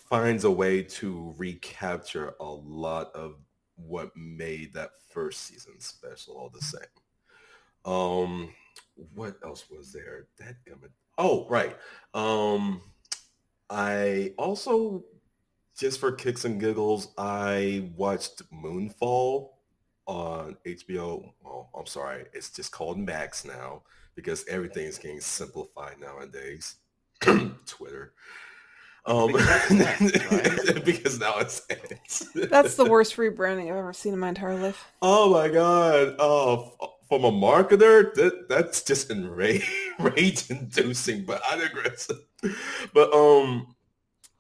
finds 0.00 0.42
a 0.42 0.50
way 0.50 0.83
to 0.83 1.33
recapture 1.38 2.35
a 2.40 2.44
lot 2.44 3.14
of 3.14 3.37
what 3.77 4.11
made 4.17 4.73
that 4.75 4.91
first 5.11 5.43
season 5.47 5.81
special 5.81 6.37
all 6.37 6.51
the 6.51 6.61
same. 6.61 6.83
Um, 7.85 8.55
what 9.15 9.37
else 9.45 9.65
was 9.71 9.93
there? 9.93 10.27
That. 10.39 10.57
Oh, 11.19 11.47
right. 11.49 11.77
Um, 12.15 12.81
I 13.69 14.35
also, 14.39 15.05
just 15.77 16.01
for 16.01 16.13
kicks 16.13 16.45
and 16.45 16.61
giggles, 16.61 17.09
I 17.19 17.91
watched 17.97 18.43
Moonfall 18.53 19.51
on 20.07 20.57
HBO. 20.67 21.33
Oh, 21.45 21.69
I'm 21.77 21.87
sorry, 21.87 22.27
it's 22.33 22.51
just 22.51 22.73
called 22.73 22.99
Max 22.99 23.45
now 23.45 23.83
because 24.15 24.45
everything's 24.47 24.99
getting 24.99 25.21
simplified 25.21 25.99
nowadays. 26.01 26.77
Twitter. 27.67 28.13
Um, 29.05 29.33
because 30.85 31.19
now 31.19 31.38
it's 31.38 31.62
X. 31.69 32.29
That's 32.35 32.77
the 32.77 32.85
worst 32.85 33.17
rebranding 33.17 33.65
I've 33.65 33.77
ever 33.77 33.93
seen 33.93 34.12
in 34.12 34.21
my 34.21 34.29
entire 34.29 34.57
life. 34.57 34.93
Oh 35.03 35.33
my 35.33 35.49
god! 35.49 36.15
Oh, 36.21 36.73
from 37.09 37.25
a 37.25 37.33
marketer, 37.33 38.15
that 38.15 38.49
that's 38.49 38.83
just 38.83 39.11
enrage, 39.11 39.69
rage-inducing, 39.99 41.25
but 41.25 41.43
I 41.51 41.57
digress. 41.57 42.11
But 42.95 43.12
um, 43.12 43.75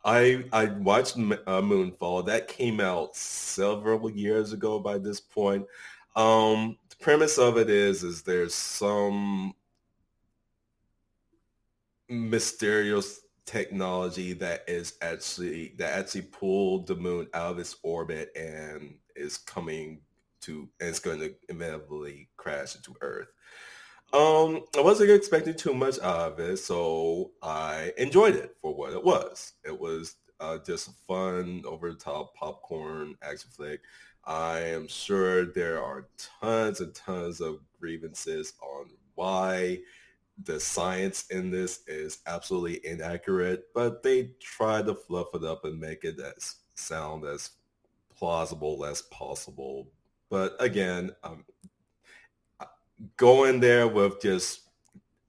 I 0.04 0.44
I 0.52 0.66
watched 0.66 1.16
uh, 1.16 1.60
Moonfall. 1.60 2.26
That 2.26 2.46
came 2.46 2.80
out 2.80 3.16
several 3.16 4.08
years 4.10 4.52
ago. 4.52 4.78
By 4.78 4.98
this 4.98 5.20
point, 5.20 5.66
um, 6.14 6.78
the 6.88 6.96
premise 6.96 7.36
of 7.36 7.58
it 7.58 7.68
is 7.68 8.04
is 8.04 8.22
there's 8.22 8.54
some 8.54 9.54
mysterious 12.08 13.21
technology 13.52 14.32
that 14.32 14.64
is 14.66 14.94
actually 15.02 15.74
that 15.76 15.98
actually 15.98 16.22
pulled 16.22 16.86
the 16.86 16.96
moon 16.96 17.26
out 17.34 17.52
of 17.52 17.58
its 17.58 17.76
orbit 17.82 18.32
and 18.34 18.94
is 19.14 19.36
coming 19.36 20.00
to 20.40 20.68
and 20.80 20.88
it's 20.88 20.98
going 20.98 21.20
to 21.20 21.34
inevitably 21.50 22.28
crash 22.36 22.74
into 22.74 22.94
Earth. 23.02 23.28
Um, 24.14 24.64
I 24.76 24.80
wasn't 24.80 25.10
expecting 25.10 25.54
too 25.54 25.74
much 25.74 25.98
out 26.00 26.32
of 26.32 26.40
it, 26.40 26.58
so 26.58 27.32
I 27.42 27.92
enjoyed 27.96 28.34
it 28.34 28.56
for 28.60 28.74
what 28.74 28.92
it 28.92 29.02
was. 29.02 29.52
It 29.64 29.78
was 29.78 30.16
uh, 30.40 30.58
just 30.66 30.88
a 30.88 30.92
fun, 31.06 31.62
over-the-top 31.66 32.34
popcorn 32.34 33.16
action 33.22 33.50
flick. 33.54 33.80
I 34.24 34.60
am 34.60 34.86
sure 34.86 35.46
there 35.46 35.82
are 35.82 36.08
tons 36.40 36.80
and 36.80 36.94
tons 36.94 37.40
of 37.40 37.60
grievances 37.80 38.52
on 38.62 38.90
why 39.14 39.78
the 40.44 40.58
science 40.58 41.26
in 41.30 41.50
this 41.50 41.80
is 41.86 42.18
absolutely 42.26 42.84
inaccurate, 42.86 43.66
but 43.74 44.02
they 44.02 44.30
try 44.40 44.82
to 44.82 44.94
fluff 44.94 45.34
it 45.34 45.44
up 45.44 45.64
and 45.64 45.78
make 45.78 46.04
it 46.04 46.18
as 46.18 46.56
sound 46.74 47.24
as 47.24 47.50
plausible 48.16 48.84
as 48.84 49.02
possible. 49.02 49.88
But 50.30 50.56
again, 50.58 51.10
um, 51.22 51.44
go 53.16 53.44
in 53.44 53.60
there 53.60 53.88
with 53.88 54.20
just 54.20 54.68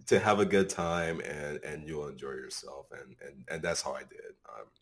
to 0.07 0.19
have 0.19 0.39
a 0.39 0.45
good 0.45 0.69
time 0.69 1.21
and 1.21 1.63
and 1.63 1.87
you'll 1.87 2.07
enjoy 2.07 2.31
yourself 2.31 2.87
and 2.91 3.15
and, 3.25 3.43
and 3.49 3.61
that's 3.61 3.81
how 3.81 3.93
I 3.93 4.03
did. 4.03 4.33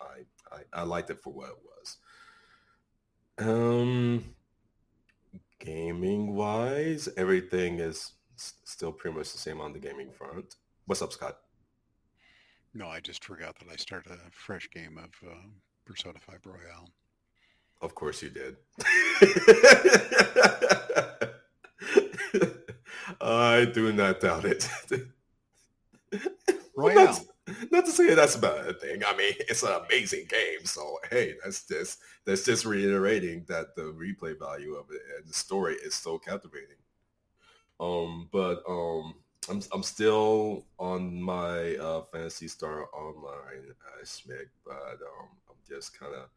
I, 0.02 0.56
I 0.56 0.82
I 0.82 0.84
liked 0.84 1.10
it 1.10 1.20
for 1.20 1.34
what 1.34 1.50
it 1.50 1.58
was. 1.64 1.98
Um, 3.38 4.36
gaming 5.60 6.36
wise, 6.36 7.10
everything 7.18 7.80
is 7.80 8.14
still 8.64 8.92
pretty 8.92 9.18
much 9.18 9.32
the 9.32 9.38
same 9.38 9.62
on 9.62 9.74
the 9.74 9.80
gaming 9.80 10.12
front. 10.12 10.56
What's 10.86 11.02
up, 11.02 11.14
Scott? 11.14 11.38
No, 12.74 12.88
I 12.88 13.00
just 13.00 13.24
forgot 13.24 13.60
that 13.60 13.68
I 13.72 13.76
started 13.76 14.14
a 14.14 14.32
fresh 14.32 14.70
game 14.70 14.98
of 14.98 15.12
uh, 15.30 15.36
Persona 15.86 16.20
5 16.20 16.40
Royal. 16.46 16.90
Of 17.82 17.96
course 17.96 18.22
you 18.22 18.30
did. 18.30 18.58
I 23.20 23.66
do 23.66 23.92
not 23.92 24.22
doubt 24.22 24.46
it. 24.46 24.70
Royal. 26.76 26.96
Not, 26.96 27.22
not, 27.72 27.86
to 27.86 27.92
say 27.92 28.14
that's 28.14 28.36
a 28.36 28.40
bad 28.40 28.80
thing. 28.80 29.02
I 29.06 29.18
mean, 29.18 29.34
it's 29.40 29.64
an 29.64 29.82
amazing 29.86 30.26
game. 30.30 30.66
So 30.66 31.00
hey, 31.10 31.36
that's 31.44 31.66
just 31.68 32.00
that's 32.26 32.46
just 32.46 32.66
reiterating 32.66 33.46
that 33.48 33.76
the 33.76 33.94
replay 33.94 34.38
value 34.38 34.76
of 34.76 34.86
it 34.92 35.02
and 35.18 35.28
the 35.28 35.34
story 35.34 35.76
is 35.84 35.96
so 35.96 36.18
captivating. 36.20 36.78
Um, 37.82 38.30
but 38.32 38.62
um, 38.70 39.16
I'm 39.50 39.62
I'm 39.74 39.84
still 39.84 40.66
on 40.78 41.20
my 41.20 41.76
uh, 41.78 42.04
Phantasy 42.04 42.48
Star 42.48 42.88
Online 42.94 43.74
uh, 43.88 44.06
Schmick, 44.06 44.50
but 44.64 45.00
um, 45.02 45.30
I'm 45.50 45.56
just 45.68 46.00
kind 46.00 46.14
of 46.14 46.30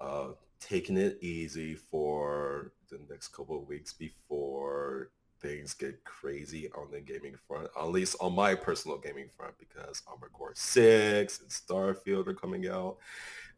uh, 0.00 0.34
taking 0.60 0.98
it 0.98 1.18
easy 1.22 1.74
for 1.74 2.72
the 2.90 3.00
next 3.10 3.28
couple 3.28 3.58
of 3.58 3.66
weeks 3.66 3.94
before 3.94 5.10
things 5.40 5.74
get 5.74 6.04
crazy 6.04 6.70
on 6.72 6.90
the 6.90 7.00
gaming 7.00 7.36
front, 7.46 7.68
at 7.78 7.88
least 7.88 8.16
on 8.20 8.34
my 8.34 8.54
personal 8.54 8.98
gaming 8.98 9.28
front, 9.36 9.54
because 9.58 10.02
Armored 10.06 10.32
Core 10.32 10.52
6 10.54 11.40
and 11.40 11.50
Starfield 11.50 12.26
are 12.26 12.34
coming 12.34 12.66
out, 12.68 12.96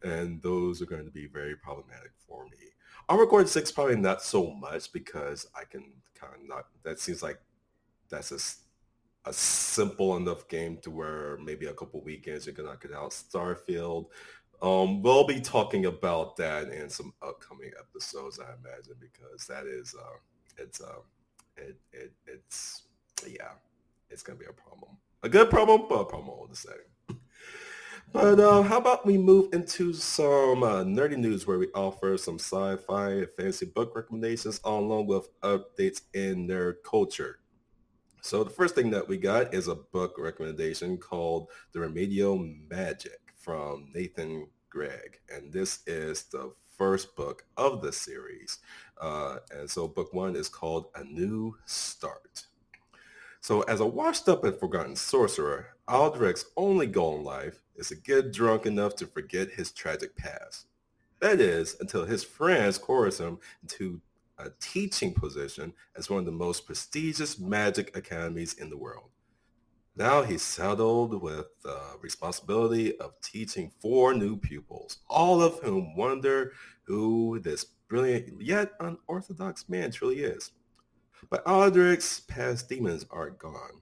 and 0.03 0.41
those 0.41 0.81
are 0.81 0.85
going 0.85 1.05
to 1.05 1.11
be 1.11 1.27
very 1.27 1.55
problematic 1.55 2.11
for 2.27 2.45
me. 2.45 2.57
Armored 3.07 3.29
Core 3.29 3.45
6 3.45 3.71
probably 3.71 3.95
not 3.95 4.21
so 4.21 4.51
much 4.51 4.91
because 4.91 5.47
I 5.55 5.63
can 5.63 5.85
kind 6.19 6.33
of 6.33 6.47
not, 6.47 6.65
that 6.83 6.99
seems 6.99 7.21
like 7.23 7.39
that's 8.09 8.31
a, 8.31 9.29
a 9.29 9.33
simple 9.33 10.15
enough 10.17 10.47
game 10.47 10.77
to 10.83 10.91
where 10.91 11.37
maybe 11.37 11.65
a 11.65 11.73
couple 11.73 12.01
weekends 12.01 12.47
you 12.47 12.53
can 12.53 12.65
knock 12.65 12.85
it 12.85 12.93
out. 12.93 13.11
Starfield, 13.11 14.05
um, 14.61 15.01
we'll 15.01 15.27
be 15.27 15.39
talking 15.39 15.85
about 15.85 16.35
that 16.37 16.69
in 16.69 16.89
some 16.89 17.13
upcoming 17.21 17.71
episodes, 17.79 18.39
I 18.39 18.45
imagine, 18.45 18.95
because 18.99 19.45
that 19.47 19.65
is, 19.65 19.95
uh, 19.99 20.17
it's, 20.57 20.81
uh, 20.81 21.01
it, 21.57 21.77
it, 21.91 22.13
it's, 22.25 22.83
yeah, 23.27 23.51
it's 24.09 24.23
gonna 24.23 24.39
be 24.39 24.45
a 24.45 24.53
problem. 24.53 24.91
A 25.23 25.29
good 25.29 25.49
problem, 25.49 25.83
but 25.89 26.01
a 26.01 26.05
problem 26.05 26.29
all 26.29 26.47
the 26.49 26.55
same. 26.55 26.73
But 28.13 28.39
uh, 28.39 28.61
how 28.63 28.77
about 28.77 29.05
we 29.05 29.17
move 29.17 29.53
into 29.53 29.93
some 29.93 30.63
uh, 30.63 30.83
nerdy 30.83 31.17
news 31.17 31.45
where 31.45 31.59
we 31.59 31.67
offer 31.75 32.17
some 32.17 32.39
sci-fi 32.39 33.09
and 33.09 33.29
fantasy 33.31 33.65
book 33.65 33.95
recommendations 33.95 34.61
along 34.63 35.07
with 35.07 35.27
updates 35.41 36.01
in 36.13 36.47
nerd 36.47 36.75
culture. 36.83 37.39
So 38.21 38.43
the 38.43 38.49
first 38.49 38.75
thing 38.75 38.89
that 38.91 39.07
we 39.07 39.17
got 39.17 39.53
is 39.53 39.67
a 39.67 39.75
book 39.75 40.15
recommendation 40.17 40.97
called 40.97 41.49
The 41.73 41.81
Remedial 41.81 42.37
Magic 42.69 43.19
from 43.35 43.89
Nathan 43.93 44.47
Gregg. 44.69 45.19
And 45.29 45.51
this 45.51 45.79
is 45.85 46.23
the 46.23 46.53
first 46.77 47.15
book 47.15 47.45
of 47.55 47.81
the 47.81 47.91
series. 47.91 48.59
Uh, 48.99 49.37
and 49.51 49.69
so 49.69 49.87
book 49.87 50.13
one 50.13 50.35
is 50.35 50.49
called 50.49 50.87
A 50.95 51.03
New 51.03 51.55
Start. 51.65 52.47
So 53.41 53.61
as 53.61 53.79
a 53.79 53.85
washed 53.85 54.27
up 54.27 54.43
and 54.43 54.57
forgotten 54.57 54.95
sorcerer, 54.95 55.76
Aldrich's 55.87 56.45
only 56.57 56.87
goal 56.87 57.17
in 57.17 57.23
life 57.23 57.61
is 57.75 57.87
to 57.89 57.95
get 57.95 58.33
drunk 58.33 58.65
enough 58.65 58.95
to 58.97 59.07
forget 59.07 59.51
his 59.51 59.71
tragic 59.71 60.15
past. 60.17 60.67
That 61.19 61.39
is, 61.39 61.77
until 61.79 62.05
his 62.05 62.23
friends 62.23 62.77
coerce 62.77 63.19
him 63.19 63.39
into 63.61 64.01
a 64.37 64.49
teaching 64.59 65.13
position 65.13 65.73
as 65.95 66.09
one 66.09 66.19
of 66.19 66.25
the 66.25 66.31
most 66.31 66.65
prestigious 66.65 67.39
magic 67.39 67.95
academies 67.95 68.53
in 68.53 68.69
the 68.69 68.77
world. 68.77 69.09
Now 69.95 70.21
he's 70.21 70.43
settled 70.43 71.21
with 71.23 71.47
the 71.63 71.79
responsibility 72.01 72.99
of 72.99 73.19
teaching 73.21 73.71
four 73.79 74.13
new 74.13 74.37
pupils, 74.37 74.99
all 75.09 75.41
of 75.41 75.59
whom 75.59 75.95
wonder 75.95 76.51
who 76.83 77.39
this 77.39 77.65
brilliant 77.87 78.41
yet 78.41 78.73
unorthodox 78.79 79.67
man 79.69 79.91
truly 79.91 80.19
is. 80.19 80.51
But 81.29 81.47
Aldrich's 81.47 82.19
past 82.19 82.69
demons 82.69 83.05
are 83.09 83.31
gone. 83.31 83.81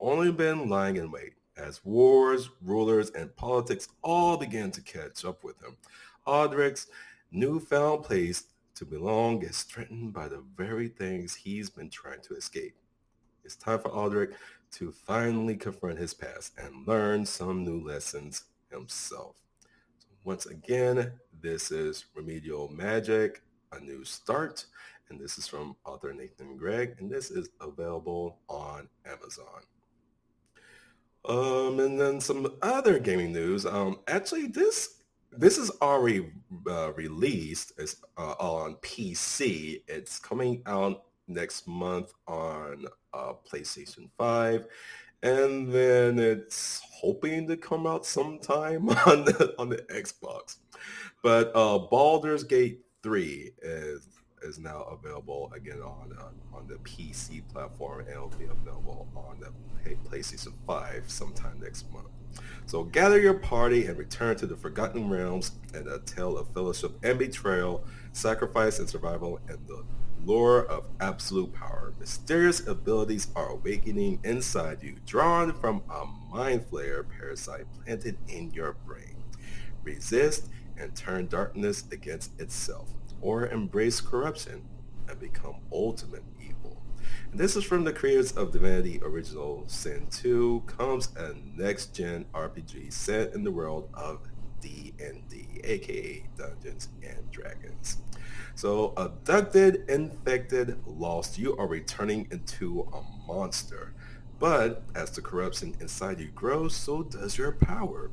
Only 0.00 0.32
been 0.32 0.68
lying 0.70 0.96
in 0.96 1.10
wait 1.10 1.34
as 1.58 1.84
wars, 1.84 2.48
rulers, 2.62 3.10
and 3.10 3.36
politics 3.36 3.88
all 4.02 4.38
began 4.38 4.70
to 4.70 4.80
catch 4.80 5.26
up 5.26 5.44
with 5.44 5.62
him. 5.62 5.76
Aldrich's 6.26 6.86
newfound 7.30 8.04
place 8.04 8.44
to 8.76 8.86
belong 8.86 9.42
is 9.42 9.62
threatened 9.62 10.14
by 10.14 10.26
the 10.26 10.42
very 10.56 10.88
things 10.88 11.34
he's 11.34 11.68
been 11.68 11.90
trying 11.90 12.22
to 12.22 12.34
escape. 12.34 12.74
It's 13.44 13.56
time 13.56 13.78
for 13.80 13.90
Aldrich 13.90 14.30
to 14.72 14.90
finally 14.90 15.56
confront 15.56 15.98
his 15.98 16.14
past 16.14 16.52
and 16.56 16.86
learn 16.88 17.26
some 17.26 17.62
new 17.62 17.86
lessons 17.86 18.44
himself. 18.70 19.36
So 19.98 20.08
once 20.24 20.46
again, 20.46 21.12
this 21.42 21.70
is 21.70 22.06
Remedial 22.14 22.68
Magic, 22.68 23.42
A 23.72 23.80
New 23.80 24.04
Start, 24.04 24.64
and 25.10 25.20
this 25.20 25.36
is 25.36 25.46
from 25.46 25.76
author 25.84 26.14
Nathan 26.14 26.56
Gregg, 26.56 26.94
and 27.00 27.10
this 27.10 27.30
is 27.30 27.50
available 27.60 28.38
on 28.48 28.88
Amazon. 29.04 29.60
Um, 31.28 31.80
and 31.80 32.00
then 32.00 32.20
some 32.20 32.54
other 32.62 32.98
gaming 32.98 33.32
news. 33.32 33.66
Um, 33.66 34.00
actually, 34.08 34.46
this 34.46 35.00
this 35.32 35.58
is 35.58 35.70
already 35.80 36.30
uh, 36.68 36.92
released. 36.94 37.72
It's 37.78 37.96
uh, 38.16 38.34
on 38.38 38.76
PC. 38.76 39.82
It's 39.86 40.18
coming 40.18 40.62
out 40.66 41.04
next 41.28 41.66
month 41.66 42.12
on 42.26 42.86
uh, 43.14 43.32
PlayStation 43.48 44.10
5. 44.18 44.66
And 45.22 45.70
then 45.70 46.18
it's 46.18 46.82
hoping 46.90 47.46
to 47.48 47.56
come 47.56 47.86
out 47.86 48.06
sometime 48.06 48.88
on 49.06 49.24
the, 49.24 49.54
on 49.58 49.68
the 49.68 49.76
Xbox. 49.76 50.56
But 51.22 51.52
uh, 51.54 51.78
Baldur's 51.78 52.44
Gate 52.44 52.80
3 53.02 53.52
is 53.62 54.08
is 54.42 54.58
now 54.58 54.82
available 54.90 55.52
again 55.54 55.80
on 55.82 56.16
uh, 56.18 56.56
on 56.56 56.66
the 56.66 56.76
PC 56.76 57.42
platform 57.52 58.04
and 58.08 58.20
will 58.20 58.28
be 58.38 58.44
available 58.44 59.08
on 59.14 59.40
the 59.40 59.52
PlayStation 60.08 60.52
5 60.66 61.04
sometime 61.08 61.58
next 61.60 61.90
month. 61.92 62.08
So 62.66 62.84
gather 62.84 63.20
your 63.20 63.34
party 63.34 63.86
and 63.86 63.98
return 63.98 64.36
to 64.36 64.46
the 64.46 64.56
Forgotten 64.56 65.10
Realms 65.10 65.52
and 65.74 65.88
a 65.88 65.98
tale 66.00 66.38
of 66.38 66.52
fellowship 66.54 66.92
and 67.02 67.18
betrayal, 67.18 67.84
sacrifice 68.12 68.78
and 68.78 68.88
survival, 68.88 69.40
and 69.48 69.58
the 69.66 69.84
lure 70.24 70.66
of 70.66 70.84
absolute 71.00 71.52
power. 71.52 71.92
Mysterious 71.98 72.66
abilities 72.66 73.28
are 73.34 73.48
awakening 73.48 74.20
inside 74.22 74.82
you, 74.82 74.96
drawn 75.06 75.52
from 75.52 75.82
a 75.90 76.06
mind 76.32 76.70
flayer 76.70 77.04
parasite 77.08 77.66
planted 77.82 78.16
in 78.28 78.52
your 78.52 78.76
brain. 78.86 79.16
Resist 79.82 80.48
and 80.76 80.94
turn 80.94 81.26
darkness 81.26 81.84
against 81.90 82.38
itself, 82.40 82.90
or 83.20 83.48
embrace 83.48 84.00
corruption 84.00 84.62
and 85.08 85.18
become 85.18 85.56
ultimate 85.72 86.24
evil. 86.40 86.82
And 87.30 87.40
this 87.40 87.56
is 87.56 87.64
from 87.64 87.84
the 87.84 87.92
creators 87.92 88.32
of 88.32 88.52
Divinity 88.52 89.00
Original 89.02 89.64
Sin 89.66 90.06
2, 90.10 90.64
comes 90.66 91.14
a 91.16 91.34
next-gen 91.56 92.26
RPG 92.34 92.92
set 92.92 93.34
in 93.34 93.44
the 93.44 93.50
world 93.50 93.88
of 93.94 94.20
D&D, 94.60 95.60
aka 95.64 96.24
Dungeons 96.36 96.88
and 97.02 97.30
Dragons. 97.30 97.98
So 98.54 98.92
abducted, 98.96 99.88
infected, 99.88 100.78
lost, 100.86 101.38
you 101.38 101.56
are 101.56 101.66
returning 101.66 102.28
into 102.30 102.88
a 102.92 103.02
monster. 103.26 103.94
But 104.38 104.82
as 104.94 105.10
the 105.10 105.22
corruption 105.22 105.76
inside 105.80 106.20
you 106.20 106.28
grows, 106.28 106.74
so 106.74 107.02
does 107.02 107.38
your 107.38 107.52
power. 107.52 108.10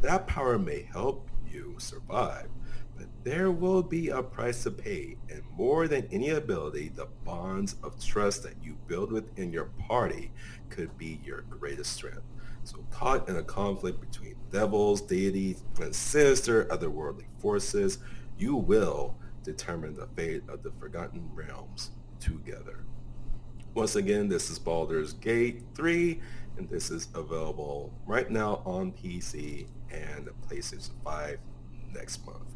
That 0.00 0.26
power 0.26 0.58
may 0.58 0.82
help 0.82 1.28
you 1.46 1.76
survive, 1.78 2.48
but 2.96 3.06
there 3.24 3.50
will 3.50 3.82
be 3.82 4.08
a 4.08 4.22
price 4.22 4.62
to 4.64 4.70
pay, 4.70 5.16
and 5.30 5.42
more 5.56 5.88
than 5.88 6.08
any 6.12 6.30
ability, 6.30 6.90
the 6.94 7.08
bonds 7.24 7.76
of 7.82 8.02
trust 8.04 8.42
that 8.42 8.54
you 8.62 8.76
build 8.86 9.12
within 9.12 9.52
your 9.52 9.66
party 9.86 10.30
could 10.70 10.96
be 10.98 11.20
your 11.24 11.42
greatest 11.42 11.92
strength. 11.92 12.22
So 12.64 12.78
caught 12.90 13.28
in 13.28 13.36
a 13.36 13.42
conflict 13.42 14.00
between 14.00 14.36
devils, 14.50 15.00
deities, 15.00 15.62
and 15.80 15.94
sinister 15.94 16.64
otherworldly 16.66 17.26
forces, 17.38 17.98
you 18.38 18.56
will 18.56 19.16
determine 19.42 19.94
the 19.94 20.06
fate 20.16 20.42
of 20.48 20.62
the 20.62 20.72
Forgotten 20.80 21.28
Realms 21.34 21.90
together. 22.20 22.84
Once 23.74 23.96
again, 23.96 24.28
this 24.28 24.50
is 24.50 24.58
Baldur's 24.58 25.12
Gate 25.14 25.62
3, 25.74 26.20
and 26.56 26.68
this 26.70 26.90
is 26.90 27.08
available 27.14 27.92
right 28.06 28.30
now 28.30 28.62
on 28.64 28.92
PC 28.92 29.66
and 29.90 30.30
PlayStation 30.48 30.90
5 31.04 31.38
next 31.92 32.24
month. 32.24 32.53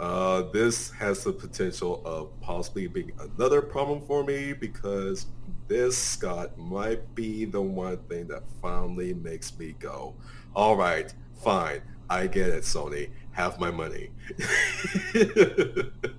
Uh, 0.00 0.42
this 0.52 0.90
has 0.92 1.24
the 1.24 1.32
potential 1.32 2.02
of 2.06 2.30
possibly 2.40 2.88
being 2.88 3.12
another 3.20 3.60
problem 3.62 4.00
for 4.06 4.24
me 4.24 4.54
because 4.54 5.26
this, 5.68 5.96
Scott, 5.98 6.58
might 6.58 7.14
be 7.14 7.44
the 7.44 7.60
one 7.60 7.98
thing 8.08 8.26
that 8.28 8.44
finally 8.62 9.14
makes 9.14 9.58
me 9.58 9.76
go, 9.78 10.16
all 10.56 10.76
right, 10.76 11.12
fine, 11.44 11.82
I 12.08 12.28
get 12.28 12.48
it, 12.48 12.64
Sony, 12.64 13.10
have 13.32 13.60
my 13.60 13.70
money. 13.70 14.10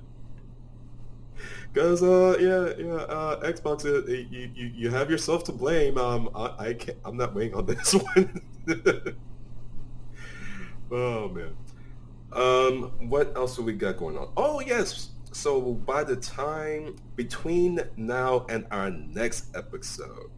Because 1.74 2.04
uh, 2.04 2.38
yeah, 2.40 2.74
yeah, 2.86 2.94
uh, 3.04 3.40
Xbox, 3.50 3.86
uh, 3.86 4.06
you, 4.12 4.52
you 4.54 4.72
you 4.76 4.90
have 4.90 5.10
yourself 5.10 5.46
to 5.46 5.54
blame. 5.54 5.98
Um, 5.98 6.30
I, 6.36 6.68
I 6.68 6.74
can't. 6.74 6.98
I'm 7.06 7.16
not 7.16 7.34
waiting 7.34 7.56
on 7.56 7.66
this 7.66 7.94
one. 8.16 8.42
oh 10.92 11.30
man. 11.30 11.56
Um, 12.34 13.10
what 13.10 13.36
else 13.36 13.58
have 13.58 13.66
we 13.66 13.74
got 13.74 13.98
going 13.98 14.18
on? 14.18 14.32
Oh 14.38 14.60
yes. 14.62 15.10
So 15.34 15.62
by 15.62 16.04
the 16.04 16.16
time 16.16 16.98
between 17.16 17.80
now 17.96 18.46
and 18.50 18.66
our 18.72 18.90
next 18.90 19.56
episode, 19.56 20.30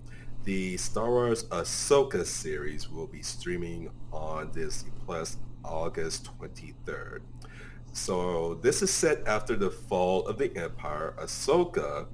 the 0.44 0.78
Star 0.78 1.10
Wars 1.10 1.46
Ahsoka 1.46 2.26
series 2.26 2.90
will 2.90 3.08
be 3.08 3.22
streaming 3.22 3.90
on 4.12 4.52
Disney 4.52 4.92
Plus 5.06 5.38
August 5.64 6.30
23rd. 6.40 7.20
So 7.94 8.56
this 8.56 8.82
is 8.82 8.92
set 8.92 9.28
after 9.28 9.56
the 9.56 9.70
fall 9.70 10.28
of 10.28 10.38
the 10.38 10.56
Empire. 10.58 11.16
Ahsoka, 11.20 12.08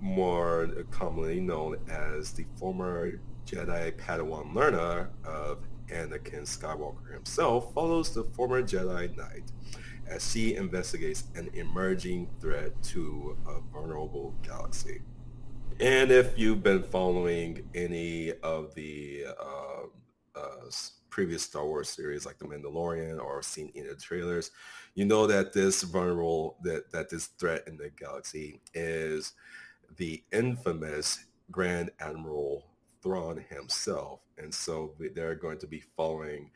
more 0.00 0.68
commonly 0.90 1.40
known 1.40 1.76
as 1.88 2.32
the 2.32 2.46
former 2.56 3.20
Jedi 3.46 3.92
Padawan 3.96 4.54
learner 4.54 5.10
of 5.24 5.58
Anakin 5.88 6.42
Skywalker 6.42 7.12
himself, 7.12 7.72
follows 7.74 8.14
the 8.14 8.24
former 8.24 8.62
Jedi 8.62 9.16
Knight 9.16 9.44
as 10.06 10.30
she 10.30 10.54
investigates 10.54 11.24
an 11.34 11.50
emerging 11.54 12.28
threat 12.40 12.72
to 12.82 13.36
a 13.46 13.60
vulnerable 13.72 14.34
galaxy. 14.42 15.02
And 15.80 16.10
if 16.10 16.36
you've 16.38 16.62
been 16.62 16.82
following 16.82 17.68
any 17.74 18.32
of 18.42 18.74
the 18.74 19.26
uh, 19.40 20.38
uh, 20.38 20.70
previous 21.10 21.42
Star 21.42 21.64
Wars 21.64 21.88
series 21.88 22.26
like 22.26 22.38
The 22.38 22.46
Mandalorian 22.46 23.20
or 23.20 23.42
seen 23.42 23.70
in 23.74 23.86
the 23.86 23.94
trailers, 23.94 24.50
you 24.94 25.04
know 25.04 25.26
that 25.26 25.52
this 25.52 25.82
vulnerable, 25.82 26.56
that, 26.62 26.90
that 26.90 27.10
this 27.10 27.26
threat 27.26 27.64
in 27.68 27.76
the 27.76 27.90
galaxy 27.90 28.60
is 28.74 29.34
the 29.96 30.22
infamous 30.32 31.24
Grand 31.50 31.90
Admiral 32.00 32.64
Thrawn 33.02 33.44
himself. 33.48 34.20
And 34.38 34.52
so 34.52 34.94
they're 35.14 35.34
going 35.34 35.58
to 35.58 35.66
be 35.66 35.82
following 35.96 36.50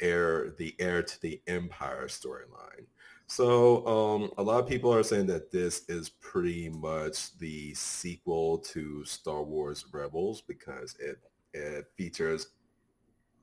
heir, 0.00 0.54
the 0.58 0.74
heir 0.78 1.02
to 1.02 1.20
the 1.20 1.40
Empire 1.46 2.06
storyline. 2.08 2.86
So 3.26 3.86
um, 3.86 4.30
a 4.36 4.42
lot 4.42 4.60
of 4.62 4.68
people 4.68 4.92
are 4.92 5.02
saying 5.02 5.26
that 5.26 5.50
this 5.50 5.88
is 5.88 6.10
pretty 6.10 6.68
much 6.68 7.36
the 7.38 7.72
sequel 7.74 8.58
to 8.58 9.04
Star 9.04 9.42
Wars 9.42 9.86
Rebels 9.92 10.42
because 10.42 10.94
it 11.00 11.18
it 11.54 11.86
features 11.96 12.48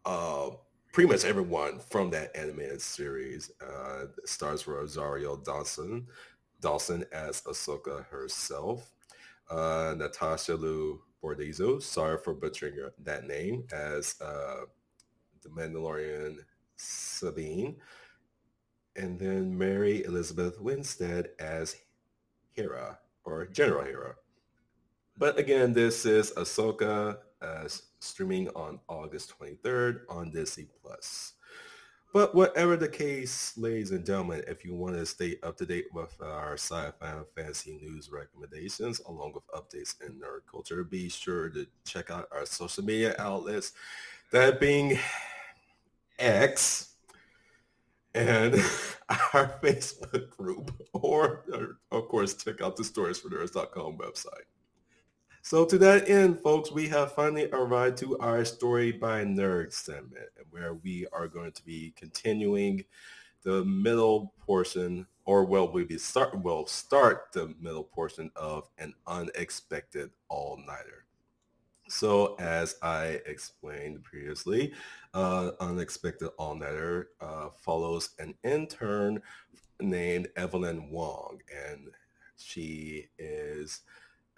uh, 0.05 0.49
pretty 0.91 1.09
much 1.09 1.25
everyone 1.25 1.79
from 1.79 2.09
that 2.11 2.35
animated 2.35 2.81
series. 2.81 3.51
Uh, 3.61 4.05
stars 4.25 4.67
Rosario 4.67 5.37
Dawson, 5.37 6.07
Dawson 6.59 7.05
as 7.11 7.41
Ahsoka 7.43 8.05
herself, 8.07 8.91
uh, 9.49 9.95
Natasha 9.97 10.55
Liu 10.55 11.01
Bordizzo, 11.23 11.81
sorry 11.81 12.17
for 12.17 12.33
butchering 12.33 12.77
that 13.03 13.25
name, 13.25 13.65
as 13.71 14.15
uh, 14.21 14.61
the 15.43 15.49
Mandalorian 15.49 16.37
Sabine, 16.75 17.77
and 18.95 19.19
then 19.19 19.57
Mary 19.57 20.03
Elizabeth 20.03 20.59
Winstead 20.59 21.29
as 21.39 21.75
Hera, 22.51 22.99
or 23.23 23.45
General 23.45 23.85
Hera. 23.85 24.15
But 25.17 25.37
again, 25.37 25.73
this 25.73 26.05
is 26.05 26.31
Ahsoka 26.31 27.17
as 27.41 27.83
streaming 27.99 28.49
on 28.49 28.79
August 28.87 29.33
23rd 29.39 30.01
on 30.09 30.31
Disney 30.31 30.67
Plus. 30.81 31.33
But 32.13 32.35
whatever 32.35 32.75
the 32.75 32.89
case, 32.89 33.57
ladies 33.57 33.91
and 33.91 34.05
gentlemen, 34.05 34.43
if 34.45 34.65
you 34.65 34.75
want 34.75 34.95
to 34.95 35.05
stay 35.05 35.37
up 35.43 35.55
to 35.57 35.65
date 35.65 35.85
with 35.93 36.13
our 36.21 36.53
sci-fi 36.53 37.09
and 37.09 37.25
fantasy 37.35 37.79
news 37.81 38.09
recommendations, 38.11 38.99
along 39.07 39.33
with 39.33 39.47
updates 39.47 39.95
in 40.05 40.15
nerd 40.15 40.41
culture, 40.49 40.83
be 40.83 41.07
sure 41.07 41.49
to 41.49 41.65
check 41.85 42.11
out 42.11 42.27
our 42.33 42.45
social 42.45 42.83
media 42.83 43.15
outlets, 43.17 43.71
that 44.31 44.59
being 44.59 44.99
X 46.19 46.95
and 48.13 48.55
our 49.33 49.57
Facebook 49.63 50.29
group, 50.31 50.73
or, 50.91 51.45
or 51.53 51.77
of 51.91 52.09
course, 52.09 52.33
check 52.33 52.61
out 52.61 52.75
the 52.75 52.83
storiesfornerds.com 52.83 53.97
website. 53.97 54.47
So 55.43 55.65
to 55.65 55.77
that 55.79 56.07
end, 56.07 56.39
folks, 56.39 56.71
we 56.71 56.87
have 56.89 57.13
finally 57.13 57.49
arrived 57.51 57.97
to 57.97 58.17
our 58.19 58.45
story 58.45 58.91
by 58.91 59.25
nerd 59.25 59.73
segment, 59.73 60.27
where 60.51 60.75
we 60.75 61.07
are 61.11 61.27
going 61.27 61.51
to 61.53 61.65
be 61.65 61.93
continuing 61.97 62.85
the 63.41 63.65
middle 63.65 64.33
portion, 64.39 65.07
or 65.25 65.45
well, 65.45 65.71
we 65.71 65.83
be 65.83 65.97
start 65.97 66.39
will 66.43 66.67
start 66.67 67.31
the 67.33 67.55
middle 67.59 67.83
portion 67.83 68.29
of 68.35 68.69
an 68.77 68.93
unexpected 69.07 70.11
all-nighter. 70.29 71.05
So 71.89 72.35
as 72.35 72.75
I 72.83 73.19
explained 73.25 74.03
previously, 74.03 74.73
uh, 75.15 75.51
unexpected 75.59 76.29
all-nighter 76.37 77.09
uh, 77.19 77.49
follows 77.49 78.11
an 78.19 78.35
intern 78.43 79.21
named 79.81 80.29
Evelyn 80.35 80.91
Wong, 80.91 81.41
and 81.67 81.89
she 82.37 83.07
is 83.17 83.81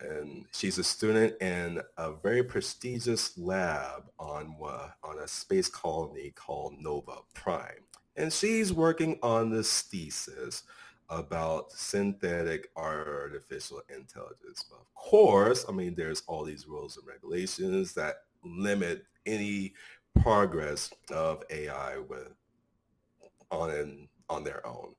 and 0.04 0.46
she's 0.52 0.78
a 0.78 0.84
student 0.84 1.42
in 1.42 1.82
a 1.98 2.14
very 2.14 2.44
prestigious 2.44 3.38
lab 3.38 4.04
on 4.20 4.56
uh, 4.64 4.90
on 5.04 5.20
a 5.20 5.28
space 5.28 5.70
colony 5.70 6.32
called 6.36 6.76
Nova 6.80 7.18
Prime. 7.34 7.84
And 8.16 8.32
she's 8.32 8.72
working 8.74 9.18
on 9.24 9.50
this 9.50 9.82
thesis 9.84 10.64
about 11.10 11.72
synthetic 11.72 12.70
artificial 12.76 13.82
intelligence. 13.90 14.66
Of 14.72 14.94
course, 14.96 15.66
I 15.68 15.72
mean, 15.72 15.96
there's 15.96 16.24
all 16.28 16.44
these 16.44 16.68
rules 16.68 16.98
and 16.98 17.08
regulations 17.08 17.94
that 17.94 18.18
limit 18.44 19.06
any 19.26 19.74
progress 20.22 20.92
of 21.12 21.44
AI 21.50 21.98
with 21.98 22.34
on 23.52 24.08
on 24.30 24.44
their 24.44 24.66
own. 24.66 24.96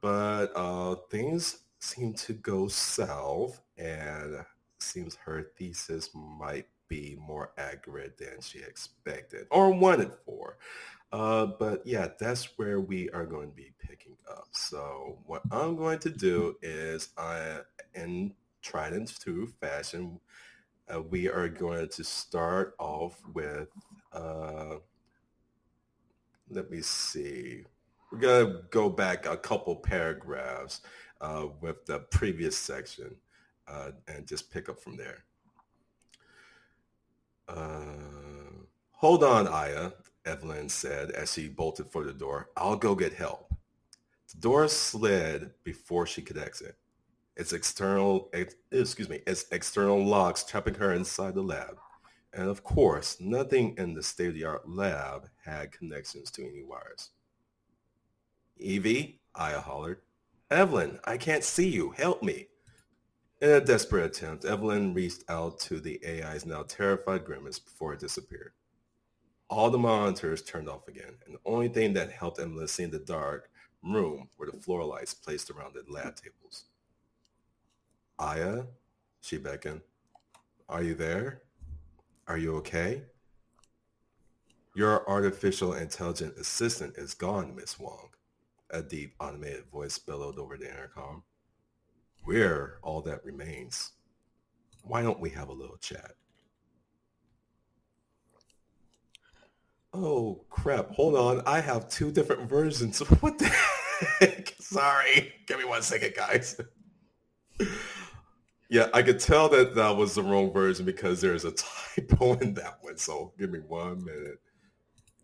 But 0.00 0.52
uh, 0.54 0.96
things 1.10 1.60
seem 1.80 2.12
to 2.12 2.32
go 2.32 2.68
south 2.68 3.60
and 3.76 4.44
seems 4.80 5.16
her 5.16 5.50
thesis 5.56 6.10
might 6.14 6.66
be 6.88 7.16
more 7.20 7.52
accurate 7.58 8.16
than 8.18 8.40
she 8.40 8.58
expected 8.58 9.46
or 9.50 9.70
wanted 9.72 10.12
for. 10.24 10.56
Uh, 11.12 11.46
but 11.58 11.86
yeah, 11.86 12.08
that's 12.18 12.58
where 12.58 12.80
we 12.80 13.08
are 13.10 13.24
going 13.24 13.48
to 13.48 13.56
be 13.56 13.72
picking 13.78 14.16
up. 14.30 14.48
So 14.52 15.18
what 15.26 15.42
I'm 15.50 15.76
going 15.76 15.98
to 16.00 16.10
do 16.10 16.56
is 16.62 17.10
I, 17.16 17.60
in 17.94 18.34
Trident 18.62 19.18
2 19.20 19.46
fashion, 19.60 20.20
uh, 20.92 21.02
we 21.02 21.28
are 21.28 21.48
going 21.48 21.88
to 21.88 22.04
start 22.04 22.74
off 22.78 23.20
with, 23.32 23.68
uh, 24.12 24.76
let 26.50 26.70
me 26.70 26.80
see. 26.80 27.64
We're 28.10 28.18
going 28.18 28.46
to 28.46 28.62
go 28.70 28.88
back 28.88 29.26
a 29.26 29.36
couple 29.36 29.76
paragraphs 29.76 30.80
uh, 31.20 31.46
with 31.60 31.86
the 31.86 32.00
previous 32.10 32.56
section 32.56 33.14
uh, 33.66 33.90
and 34.06 34.26
just 34.26 34.50
pick 34.50 34.68
up 34.68 34.80
from 34.80 34.96
there. 34.96 35.24
Uh, 37.48 38.64
hold 38.92 39.24
on, 39.24 39.48
Aya, 39.48 39.92
Evelyn 40.26 40.68
said 40.68 41.10
as 41.10 41.32
she 41.32 41.48
bolted 41.48 41.86
for 41.86 42.04
the 42.04 42.12
door. 42.12 42.50
I'll 42.56 42.76
go 42.76 42.94
get 42.94 43.14
help. 43.14 43.54
The 44.32 44.40
door 44.40 44.68
slid 44.68 45.52
before 45.64 46.06
she 46.06 46.22
could 46.22 46.38
exit. 46.38 46.76
Its 47.36 47.52
external, 47.52 48.28
ex, 48.32 48.54
excuse 48.70 49.08
me, 49.08 49.20
its 49.26 49.46
external 49.52 50.04
locks 50.04 50.44
trapping 50.44 50.74
her 50.74 50.92
inside 50.92 51.34
the 51.34 51.42
lab. 51.42 51.78
And 52.34 52.48
of 52.48 52.62
course, 52.62 53.16
nothing 53.20 53.74
in 53.78 53.94
the 53.94 54.02
state-of-the-art 54.02 54.68
lab 54.68 55.30
had 55.44 55.72
connections 55.72 56.30
to 56.32 56.46
any 56.46 56.62
wires. 56.62 57.10
Evie, 58.58 59.20
Aya 59.34 59.60
hollered. 59.60 60.00
Evelyn, 60.50 60.98
I 61.04 61.18
can't 61.18 61.44
see 61.44 61.68
you. 61.68 61.90
Help 61.90 62.22
me. 62.22 62.46
In 63.40 63.50
a 63.50 63.60
desperate 63.60 64.06
attempt, 64.06 64.44
Evelyn 64.44 64.94
reached 64.94 65.22
out 65.28 65.60
to 65.60 65.78
the 65.78 66.00
AI's 66.04 66.46
now 66.46 66.62
terrified 66.62 67.24
grimace 67.24 67.58
before 67.58 67.92
it 67.92 68.00
disappeared. 68.00 68.52
All 69.50 69.70
the 69.70 69.78
monitors 69.78 70.42
turned 70.42 70.68
off 70.68 70.88
again, 70.88 71.16
and 71.26 71.34
the 71.34 71.40
only 71.44 71.68
thing 71.68 71.92
that 71.94 72.10
helped 72.10 72.40
Evelyn 72.40 72.66
see 72.66 72.84
in 72.84 72.90
the 72.90 72.98
dark 72.98 73.50
room 73.82 74.28
were 74.38 74.50
the 74.50 74.58
floor 74.58 74.84
lights 74.84 75.14
placed 75.14 75.50
around 75.50 75.74
the 75.74 75.84
lab 75.92 76.16
tables. 76.16 76.64
Aya, 78.18 78.64
she 79.20 79.36
beckoned. 79.36 79.82
Are 80.68 80.82
you 80.82 80.94
there? 80.94 81.42
Are 82.26 82.38
you 82.38 82.56
okay? 82.56 83.02
Your 84.74 85.08
artificial 85.08 85.74
intelligent 85.74 86.36
assistant 86.38 86.96
is 86.96 87.14
gone, 87.14 87.54
Miss 87.54 87.78
Wong. 87.78 88.07
A 88.70 88.82
deep 88.82 89.14
automated 89.18 89.64
voice 89.72 89.98
bellowed 89.98 90.38
over 90.38 90.56
the 90.56 90.68
intercom. 90.68 91.22
We're 92.26 92.78
all 92.82 93.00
that 93.02 93.24
remains. 93.24 93.92
Why 94.82 95.02
don't 95.02 95.20
we 95.20 95.30
have 95.30 95.48
a 95.48 95.52
little 95.52 95.78
chat? 95.78 96.12
Oh 99.94 100.44
crap, 100.50 100.90
hold 100.90 101.16
on. 101.16 101.42
I 101.46 101.60
have 101.60 101.88
two 101.88 102.10
different 102.10 102.48
versions. 102.48 102.98
What 103.20 103.38
the 103.38 103.50
heck? 104.20 104.54
Sorry. 104.60 105.32
Give 105.46 105.58
me 105.58 105.64
one 105.64 105.82
second, 105.82 106.12
guys. 106.14 106.60
yeah, 108.70 108.88
I 108.92 109.02
could 109.02 109.18
tell 109.18 109.48
that 109.48 109.74
that 109.74 109.96
was 109.96 110.14
the 110.14 110.22
wrong 110.22 110.52
version 110.52 110.84
because 110.84 111.20
there's 111.20 111.44
a 111.44 111.52
typo 111.96 112.34
in 112.34 112.54
that 112.54 112.78
one. 112.82 112.98
So 112.98 113.32
give 113.38 113.50
me 113.50 113.60
one 113.60 114.04
minute. 114.04 114.40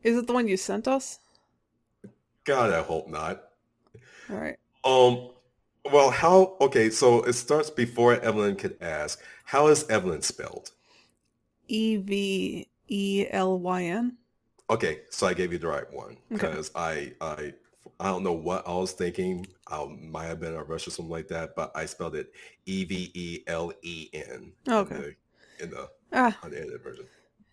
Is 0.02 0.16
it 0.16 0.26
the 0.26 0.32
one 0.32 0.48
you 0.48 0.56
sent 0.56 0.88
us? 0.88 1.18
God, 2.44 2.72
I 2.72 2.82
hope 2.82 3.08
not. 3.08 3.44
All 4.30 4.36
right. 4.36 4.56
Um, 4.84 5.30
well, 5.90 6.10
how? 6.10 6.56
Okay, 6.60 6.90
so 6.90 7.22
it 7.22 7.34
starts 7.34 7.70
before 7.70 8.14
Evelyn 8.20 8.56
could 8.56 8.76
ask. 8.80 9.20
How 9.44 9.68
is 9.68 9.88
Evelyn 9.88 10.22
spelled? 10.22 10.70
E 11.68 11.96
V 11.96 12.68
E 12.88 13.26
L 13.30 13.58
Y 13.58 13.84
N. 13.84 14.16
Okay, 14.70 15.00
so 15.10 15.26
I 15.26 15.34
gave 15.34 15.52
you 15.52 15.58
the 15.58 15.68
right 15.68 15.90
one 15.92 16.16
because 16.30 16.70
okay. 16.74 17.14
I 17.20 17.26
I 17.26 17.54
I 18.00 18.06
don't 18.06 18.22
know 18.22 18.32
what 18.32 18.66
I 18.66 18.72
was 18.72 18.92
thinking. 18.92 19.46
I 19.68 19.84
might 19.86 20.24
have 20.26 20.40
been 20.40 20.54
a 20.54 20.64
rush 20.64 20.86
or 20.86 20.90
something 20.90 21.10
like 21.10 21.28
that, 21.28 21.54
but 21.54 21.70
I 21.74 21.86
spelled 21.86 22.14
it 22.14 22.32
E 22.66 22.84
V 22.84 23.10
E 23.14 23.40
L 23.46 23.72
E 23.82 24.08
N. 24.12 24.52
Okay. 24.68 24.94
In 24.94 25.00
the, 25.00 25.64
in 25.64 25.70
the 25.70 25.90
ah. 26.12 26.38
unedited 26.42 26.82
version. 26.82 27.04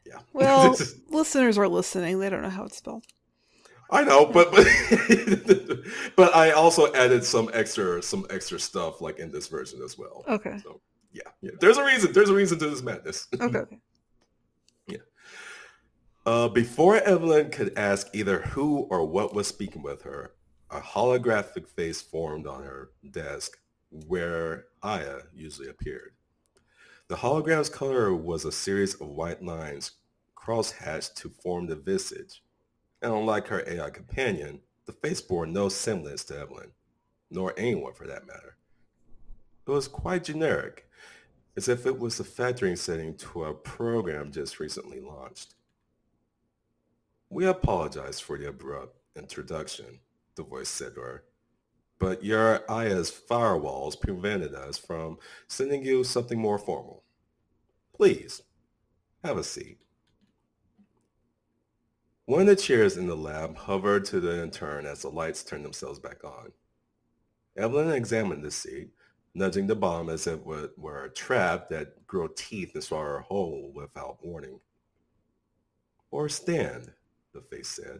Yeah. 0.05 0.19
Well, 0.33 0.75
listeners 1.09 1.57
are 1.57 1.67
listening. 1.67 2.19
They 2.19 2.29
don't 2.29 2.41
know 2.41 2.49
how 2.49 2.65
it's 2.65 2.77
spelled. 2.77 3.05
I 3.91 4.03
know, 4.03 4.25
but 4.25 4.51
but, 4.51 4.65
but 6.15 6.35
I 6.35 6.51
also 6.51 6.93
added 6.93 7.25
some 7.25 7.49
extra 7.53 8.01
some 8.01 8.25
extra 8.29 8.57
stuff 8.59 9.01
like 9.01 9.19
in 9.19 9.31
this 9.31 9.47
version 9.47 9.81
as 9.83 9.97
well. 9.97 10.23
Okay. 10.27 10.57
So 10.63 10.81
yeah, 11.11 11.29
yeah. 11.41 11.51
There's 11.59 11.77
a 11.77 11.83
reason. 11.83 12.13
There's 12.13 12.29
a 12.29 12.33
reason 12.33 12.57
to 12.59 12.69
this 12.69 12.81
madness. 12.81 13.27
Okay. 13.41 13.63
yeah. 14.87 14.97
Uh, 16.25 16.47
before 16.47 16.97
Evelyn 16.97 17.49
could 17.49 17.77
ask 17.77 18.07
either 18.13 18.41
who 18.41 18.87
or 18.89 19.05
what 19.05 19.33
was 19.33 19.47
speaking 19.47 19.83
with 19.83 20.03
her, 20.03 20.35
a 20.69 20.79
holographic 20.79 21.67
face 21.67 22.01
formed 22.01 22.47
on 22.47 22.63
her 22.63 22.91
desk 23.09 23.57
where 24.07 24.67
Aya 24.81 25.23
usually 25.33 25.67
appeared. 25.67 26.13
The 27.09 27.17
hologram's 27.17 27.67
color 27.67 28.13
was 28.15 28.45
a 28.45 28.53
series 28.53 28.93
of 28.93 29.09
white 29.09 29.43
lines 29.43 29.91
crosshatched 30.37 31.15
to 31.15 31.29
form 31.29 31.67
the 31.67 31.75
visage 31.75 32.41
and 33.01 33.13
unlike 33.13 33.47
her 33.47 33.63
AI 33.67 33.89
companion, 33.89 34.59
the 34.85 34.91
face 34.91 35.21
bore 35.21 35.45
no 35.45 35.69
semblance 35.69 36.23
to 36.25 36.39
Evelyn, 36.39 36.71
nor 37.29 37.53
anyone 37.57 37.93
for 37.93 38.07
that 38.07 38.27
matter. 38.27 38.57
It 39.67 39.71
was 39.71 39.87
quite 39.87 40.23
generic, 40.23 40.89
as 41.55 41.67
if 41.67 41.85
it 41.85 41.99
was 41.99 42.19
a 42.19 42.23
factoring 42.23 42.77
setting 42.77 43.15
to 43.17 43.45
a 43.45 43.53
program 43.53 44.31
just 44.31 44.59
recently 44.59 44.99
launched. 44.99 45.55
We 47.29 47.45
apologize 47.45 48.19
for 48.19 48.37
the 48.37 48.49
abrupt 48.49 48.97
introduction, 49.15 49.99
the 50.35 50.43
voice 50.43 50.69
said 50.69 50.95
to 50.95 51.01
her, 51.01 51.23
but 51.99 52.23
your 52.23 52.69
Aya's 52.69 53.11
firewalls 53.11 53.99
prevented 53.99 54.55
us 54.55 54.77
from 54.77 55.19
sending 55.47 55.83
you 55.85 56.03
something 56.03 56.39
more 56.39 56.57
formal. 56.57 57.03
Please, 57.95 58.41
have 59.23 59.37
a 59.37 59.43
seat. 59.43 59.77
One 62.31 62.39
of 62.39 62.47
the 62.47 62.55
chairs 62.55 62.95
in 62.95 63.07
the 63.07 63.15
lab 63.15 63.57
hovered 63.57 64.05
to 64.05 64.21
the 64.21 64.41
intern 64.41 64.85
as 64.85 65.01
the 65.01 65.09
lights 65.09 65.43
turned 65.43 65.65
themselves 65.65 65.99
back 65.99 66.23
on. 66.23 66.53
Evelyn 67.57 67.91
examined 67.91 68.41
the 68.41 68.51
seat, 68.51 68.87
nudging 69.33 69.67
the 69.67 69.75
bomb 69.75 70.07
as 70.09 70.27
if 70.27 70.39
it 70.47 70.79
were 70.79 71.03
a 71.03 71.09
trap 71.09 71.67
that 71.71 72.07
grew 72.07 72.29
teeth 72.33 72.73
and 72.73 72.81
swallowed 72.81 73.07
her 73.07 73.19
whole 73.19 73.73
without 73.75 74.25
warning. 74.25 74.61
Or 76.09 76.29
stand, 76.29 76.93
the 77.33 77.41
face 77.41 77.67
said. 77.67 77.99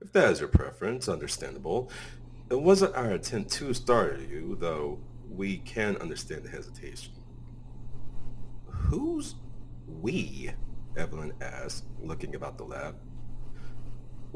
If 0.00 0.10
that 0.10 0.32
is 0.32 0.40
your 0.40 0.48
preference, 0.48 1.08
understandable. 1.08 1.92
It 2.50 2.60
wasn't 2.60 2.96
our 2.96 3.12
intent 3.12 3.48
to 3.52 3.72
startle 3.74 4.22
you, 4.22 4.56
though 4.58 4.98
we 5.30 5.58
can 5.58 5.96
understand 5.98 6.42
the 6.42 6.50
hesitation. 6.50 7.12
Who's 8.66 9.36
we? 9.86 10.50
Evelyn 10.96 11.32
asked, 11.40 11.84
looking 12.00 12.34
about 12.34 12.58
the 12.58 12.64
lab. 12.64 12.96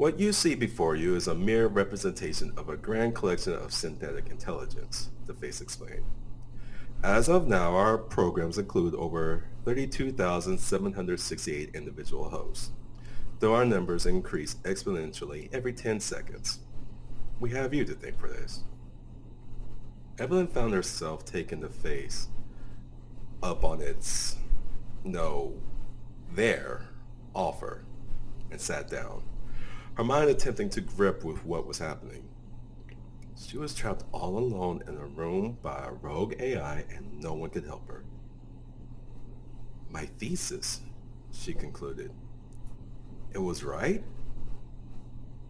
What 0.01 0.19
you 0.19 0.33
see 0.33 0.55
before 0.55 0.95
you 0.95 1.15
is 1.15 1.27
a 1.27 1.35
mere 1.35 1.67
representation 1.67 2.53
of 2.57 2.69
a 2.69 2.75
grand 2.75 3.13
collection 3.13 3.53
of 3.53 3.71
synthetic 3.71 4.31
intelligence, 4.31 5.11
the 5.27 5.35
face 5.35 5.61
explained. 5.61 6.05
As 7.03 7.29
of 7.29 7.47
now, 7.47 7.75
our 7.75 7.99
programs 7.99 8.57
include 8.57 8.95
over 8.95 9.43
32,768 9.63 11.75
individual 11.75 12.29
hosts, 12.29 12.71
though 13.41 13.53
our 13.53 13.63
numbers 13.63 14.07
increase 14.07 14.55
exponentially 14.63 15.49
every 15.53 15.71
10 15.71 15.99
seconds. 15.99 16.61
We 17.39 17.51
have 17.51 17.71
you 17.71 17.85
to 17.85 17.93
thank 17.93 18.19
for 18.19 18.27
this. 18.27 18.63
Evelyn 20.17 20.47
found 20.47 20.73
herself 20.73 21.25
taking 21.25 21.59
the 21.59 21.69
face 21.69 22.27
up 23.43 23.63
on 23.63 23.81
its 23.81 24.35
no, 25.03 25.53
there 26.33 26.87
offer 27.35 27.83
and 28.49 28.59
sat 28.59 28.89
down 28.89 29.21
her 29.95 30.03
mind 30.03 30.29
attempting 30.29 30.69
to 30.69 30.81
grip 30.81 31.23
with 31.23 31.45
what 31.45 31.67
was 31.67 31.77
happening. 31.79 32.29
She 33.37 33.57
was 33.57 33.73
trapped 33.73 34.03
all 34.11 34.37
alone 34.37 34.83
in 34.87 34.95
a 34.95 35.05
room 35.05 35.57
by 35.61 35.85
a 35.85 35.91
rogue 35.91 36.35
AI 36.39 36.85
and 36.89 37.19
no 37.19 37.33
one 37.33 37.49
could 37.49 37.65
help 37.65 37.87
her. 37.87 38.03
My 39.89 40.05
thesis, 40.05 40.81
she 41.31 41.53
concluded. 41.53 42.11
It 43.33 43.39
was 43.39 43.63
right? 43.63 44.03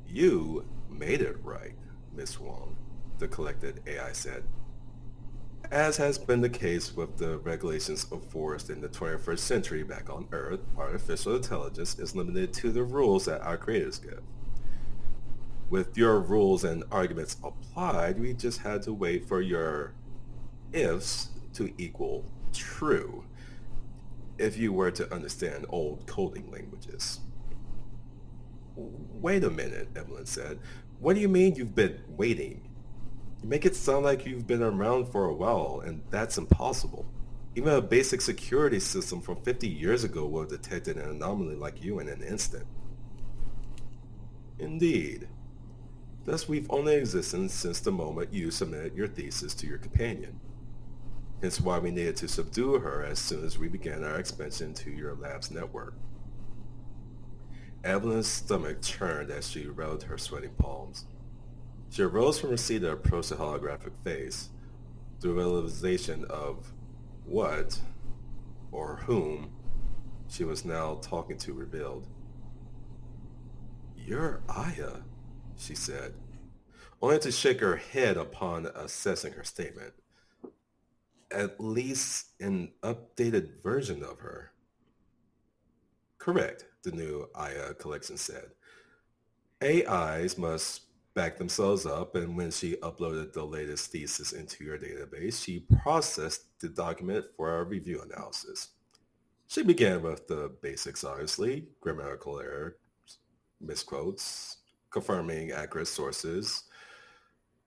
You 0.07 0.65
made 0.89 1.21
it 1.21 1.37
right, 1.43 1.75
Miss 2.13 2.39
Wong, 2.39 2.75
the 3.19 3.27
collected 3.27 3.81
AI 3.85 4.11
said. 4.13 4.43
As 5.71 5.95
has 5.95 6.17
been 6.17 6.41
the 6.41 6.49
case 6.49 6.93
with 6.93 7.15
the 7.15 7.37
regulations 7.37 8.05
of 8.11 8.25
forest 8.25 8.69
in 8.69 8.81
the 8.81 8.89
21st 8.89 9.39
century 9.39 9.83
back 9.83 10.09
on 10.09 10.27
Earth, 10.33 10.59
artificial 10.77 11.37
intelligence 11.37 11.97
is 11.97 12.13
limited 12.13 12.51
to 12.55 12.73
the 12.73 12.83
rules 12.83 13.23
that 13.23 13.41
our 13.41 13.55
creators 13.55 13.97
give. 13.97 14.21
With 15.69 15.97
your 15.97 16.19
rules 16.19 16.65
and 16.65 16.83
arguments 16.91 17.37
applied, 17.41 18.19
we 18.19 18.33
just 18.33 18.59
had 18.59 18.81
to 18.81 18.91
wait 18.91 19.25
for 19.29 19.39
your 19.39 19.93
ifs 20.73 21.29
to 21.53 21.71
equal 21.77 22.25
true 22.51 23.23
if 24.37 24.57
you 24.57 24.73
were 24.73 24.91
to 24.91 25.13
understand 25.13 25.65
old 25.69 26.05
coding 26.05 26.51
languages. 26.51 27.21
Wait 28.75 29.45
a 29.45 29.49
minute, 29.49 29.87
Evelyn 29.95 30.25
said. 30.25 30.59
What 30.99 31.13
do 31.13 31.21
you 31.21 31.29
mean 31.29 31.55
you've 31.55 31.75
been 31.75 32.01
waiting? 32.09 32.70
You 33.41 33.49
make 33.49 33.65
it 33.65 33.75
sound 33.75 34.05
like 34.05 34.25
you've 34.25 34.47
been 34.47 34.61
around 34.61 35.07
for 35.07 35.25
a 35.25 35.33
while, 35.33 35.81
and 35.85 36.01
that's 36.09 36.37
impossible. 36.37 37.05
Even 37.55 37.73
a 37.73 37.81
basic 37.81 38.21
security 38.21 38.79
system 38.79 39.19
from 39.19 39.41
50 39.41 39.67
years 39.67 40.03
ago 40.03 40.25
would 40.27 40.51
have 40.51 40.61
detected 40.61 40.97
an 40.97 41.09
anomaly 41.09 41.55
like 41.55 41.83
you 41.83 41.99
in 41.99 42.07
an 42.07 42.21
instant. 42.21 42.65
Indeed. 44.59 45.27
Thus 46.23 46.47
we've 46.47 46.69
only 46.69 46.95
existed 46.95 47.49
since 47.49 47.79
the 47.79 47.91
moment 47.91 48.31
you 48.31 48.51
submitted 48.51 48.95
your 48.95 49.07
thesis 49.07 49.55
to 49.55 49.67
your 49.67 49.79
companion. 49.79 50.39
Hence 51.41 51.59
why 51.59 51.79
we 51.79 51.89
needed 51.89 52.15
to 52.17 52.27
subdue 52.27 52.77
her 52.77 53.03
as 53.03 53.17
soon 53.17 53.43
as 53.43 53.57
we 53.57 53.67
began 53.67 54.03
our 54.03 54.19
expansion 54.19 54.75
to 54.75 54.91
your 54.91 55.15
lab's 55.15 55.49
network. 55.49 55.95
Evelyn's 57.83 58.27
stomach 58.27 58.83
churned 58.83 59.31
as 59.31 59.49
she 59.49 59.65
rubbed 59.65 60.03
her 60.03 60.19
sweating 60.19 60.53
palms. 60.59 61.05
She 61.91 62.03
arose 62.03 62.39
from 62.39 62.51
her 62.51 62.57
seat 62.57 62.83
and 62.83 62.93
approached 62.93 63.29
the 63.29 63.35
holographic 63.35 63.97
face. 64.01 64.49
The 65.19 65.29
realization 65.29 66.23
of 66.29 66.71
what 67.25 67.79
or 68.71 68.95
whom 68.95 69.51
she 70.29 70.45
was 70.45 70.63
now 70.63 70.95
talking 71.01 71.37
to 71.39 71.53
revealed. 71.53 72.07
You're 73.93 74.41
Aya, 74.47 75.01
she 75.57 75.75
said, 75.75 76.13
only 77.01 77.19
to 77.19 77.31
shake 77.31 77.59
her 77.59 77.75
head 77.75 78.15
upon 78.15 78.67
assessing 78.67 79.33
her 79.33 79.43
statement. 79.43 79.93
At 81.29 81.59
least 81.59 82.27
an 82.39 82.71
updated 82.81 83.61
version 83.61 84.01
of 84.01 84.19
her. 84.19 84.53
Correct, 86.17 86.65
the 86.83 86.91
new 86.91 87.27
Aya 87.35 87.73
collection 87.73 88.15
said. 88.15 88.51
AIs 89.61 90.37
must 90.37 90.83
back 91.13 91.37
themselves 91.37 91.85
up 91.85 92.15
and 92.15 92.37
when 92.37 92.51
she 92.51 92.77
uploaded 92.77 93.33
the 93.33 93.43
latest 93.43 93.91
thesis 93.91 94.31
into 94.31 94.63
your 94.63 94.77
database, 94.77 95.43
she 95.43 95.65
processed 95.81 96.43
the 96.59 96.69
document 96.69 97.25
for 97.35 97.59
a 97.59 97.63
review 97.63 98.01
analysis. 98.01 98.69
She 99.47 99.63
began 99.63 100.01
with 100.01 100.27
the 100.27 100.55
basics, 100.61 101.03
obviously, 101.03 101.67
grammatical 101.81 102.39
errors, 102.39 102.75
misquotes, 103.59 104.57
confirming 104.89 105.51
accurate 105.51 105.89
sources. 105.89 106.63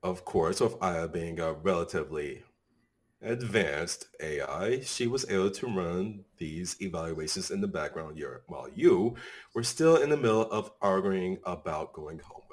Of 0.02 0.24
course, 0.24 0.60
with 0.60 0.76
Aya 0.82 1.08
being 1.08 1.40
a 1.40 1.52
relatively 1.52 2.42
advanced 3.20 4.06
AI, 4.20 4.80
she 4.80 5.06
was 5.06 5.28
able 5.30 5.50
to 5.50 5.66
run 5.66 6.24
these 6.38 6.76
evaluations 6.80 7.50
in 7.50 7.60
the 7.60 7.68
background 7.68 8.22
while 8.46 8.68
you 8.74 9.16
were 9.54 9.62
still 9.62 9.96
in 9.96 10.08
the 10.10 10.16
middle 10.16 10.50
of 10.50 10.70
arguing 10.80 11.38
about 11.44 11.92
going 11.92 12.18
home. 12.18 12.43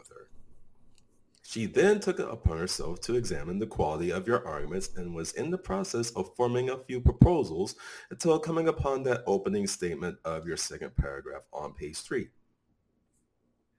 She 1.52 1.66
then 1.66 1.99
took 1.99 2.18
it 2.18 2.30
upon 2.30 2.60
herself 2.60 3.02
to 3.02 3.16
examine 3.16 3.60
the 3.60 3.68
quality 3.68 4.10
of 4.10 4.26
your 4.26 4.47
arguments 4.47 4.91
and 4.95 5.14
was 5.14 5.34
in 5.34 5.52
the 5.52 5.58
process 5.58 6.10
of 6.12 6.34
forming 6.38 6.70
a 6.70 6.78
few 6.78 7.02
proposals 7.02 7.76
until 8.10 8.39
coming 8.39 8.70
upon 8.70 9.04
that 9.04 9.24
opening 9.28 9.68
statement 9.68 10.18
of 10.24 10.47
your 10.47 10.56
second 10.56 10.95
paragraph 10.95 11.41
on 11.52 11.74
page 11.74 11.97
3. 11.97 12.30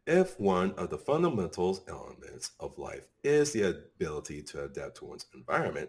If 0.06 0.38
one 0.38 0.72
of 0.72 0.90
the 0.90 0.98
fundamental 0.98 1.82
elements 1.88 2.50
of 2.60 2.76
life 2.76 3.08
is 3.24 3.52
the 3.52 3.62
ability 3.62 4.42
to 4.42 4.64
adapt 4.64 4.98
to 4.98 5.06
one's 5.06 5.24
environment, 5.34 5.88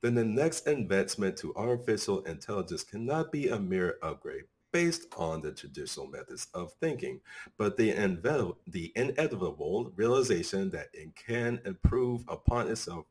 then 0.00 0.16
the 0.16 0.24
next 0.24 0.66
advancement 0.66 1.36
to 1.36 1.54
artificial 1.54 2.24
intelligence 2.24 2.82
cannot 2.82 3.30
be 3.30 3.46
a 3.46 3.60
mere 3.60 3.98
upgrade 4.02 4.46
based 4.72 5.06
on 5.16 5.40
the 5.40 5.52
traditional 5.52 6.06
methods 6.06 6.48
of 6.54 6.72
thinking, 6.74 7.20
but 7.58 7.76
the, 7.76 7.92
inve- 7.92 8.56
the 8.66 8.92
inevitable 8.96 9.92
realization 9.96 10.70
that 10.70 10.88
it 10.92 11.14
can 11.16 11.60
improve 11.64 12.24
upon 12.28 12.68
itself 12.68 13.06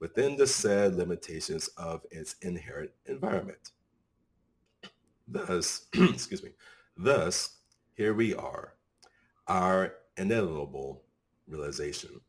within 0.00 0.36
the 0.36 0.46
said 0.46 0.94
limitations 0.96 1.68
of 1.76 2.02
its 2.10 2.36
inherent 2.42 2.90
environment. 3.06 3.70
Thus, 5.28 5.86
excuse 5.94 6.42
me, 6.42 6.50
thus, 6.96 7.58
here 7.94 8.14
we 8.14 8.34
are, 8.34 8.74
our 9.46 9.94
inevitable 10.16 11.04
realization. 11.46 12.20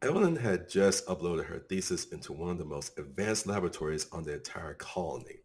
Evelyn 0.00 0.36
had 0.36 0.68
just 0.68 1.04
uploaded 1.06 1.46
her 1.46 1.58
thesis 1.58 2.04
into 2.06 2.32
one 2.32 2.50
of 2.50 2.58
the 2.58 2.64
most 2.64 2.96
advanced 2.98 3.48
laboratories 3.48 4.06
on 4.12 4.22
the 4.22 4.34
entire 4.34 4.74
colony. 4.74 5.40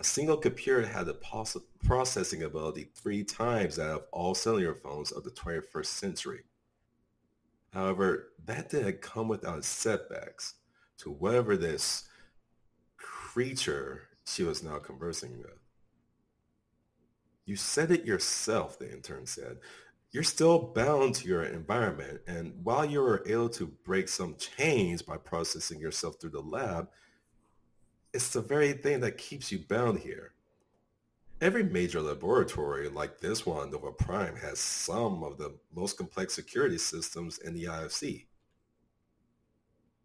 A 0.00 0.04
single 0.04 0.36
computer 0.36 0.86
had 0.86 1.06
the 1.06 1.14
poss- 1.14 1.56
processing 1.84 2.42
ability 2.42 2.90
three 2.94 3.22
times 3.22 3.76
that 3.76 3.90
of 3.90 4.06
all 4.12 4.34
cellular 4.34 4.74
phones 4.74 5.12
of 5.12 5.24
the 5.24 5.30
21st 5.30 5.86
century. 5.86 6.42
However, 7.72 8.32
that 8.44 8.70
didn't 8.70 9.02
come 9.02 9.28
without 9.28 9.64
setbacks 9.64 10.54
to 10.98 11.10
whatever 11.10 11.56
this 11.56 12.04
creature 12.96 14.08
she 14.26 14.42
was 14.42 14.62
now 14.62 14.78
conversing 14.78 15.38
with. 15.38 15.58
You 17.44 17.56
said 17.56 17.90
it 17.90 18.04
yourself, 18.04 18.78
the 18.78 18.90
intern 18.90 19.26
said 19.26 19.58
you're 20.14 20.22
still 20.22 20.60
bound 20.60 21.12
to 21.16 21.28
your 21.28 21.42
environment. 21.42 22.20
And 22.28 22.54
while 22.62 22.84
you 22.84 23.02
are 23.02 23.24
able 23.26 23.48
to 23.50 23.66
break 23.84 24.08
some 24.08 24.36
chains 24.36 25.02
by 25.02 25.16
processing 25.16 25.80
yourself 25.80 26.20
through 26.20 26.30
the 26.30 26.40
lab, 26.40 26.88
it's 28.14 28.30
the 28.30 28.40
very 28.40 28.72
thing 28.72 29.00
that 29.00 29.18
keeps 29.18 29.52
you 29.52 29.58
bound 29.58 29.98
here. 29.98 30.32
Every 31.40 31.62
major 31.62 32.00
laboratory 32.00 32.88
like 32.88 33.18
this 33.20 33.44
one, 33.44 33.70
Nova 33.70 33.92
Prime, 33.92 34.36
has 34.36 34.58
some 34.58 35.22
of 35.22 35.36
the 35.36 35.54
most 35.74 35.98
complex 35.98 36.32
security 36.32 36.78
systems 36.78 37.38
in 37.38 37.52
the 37.52 37.64
IFC. 37.64 38.26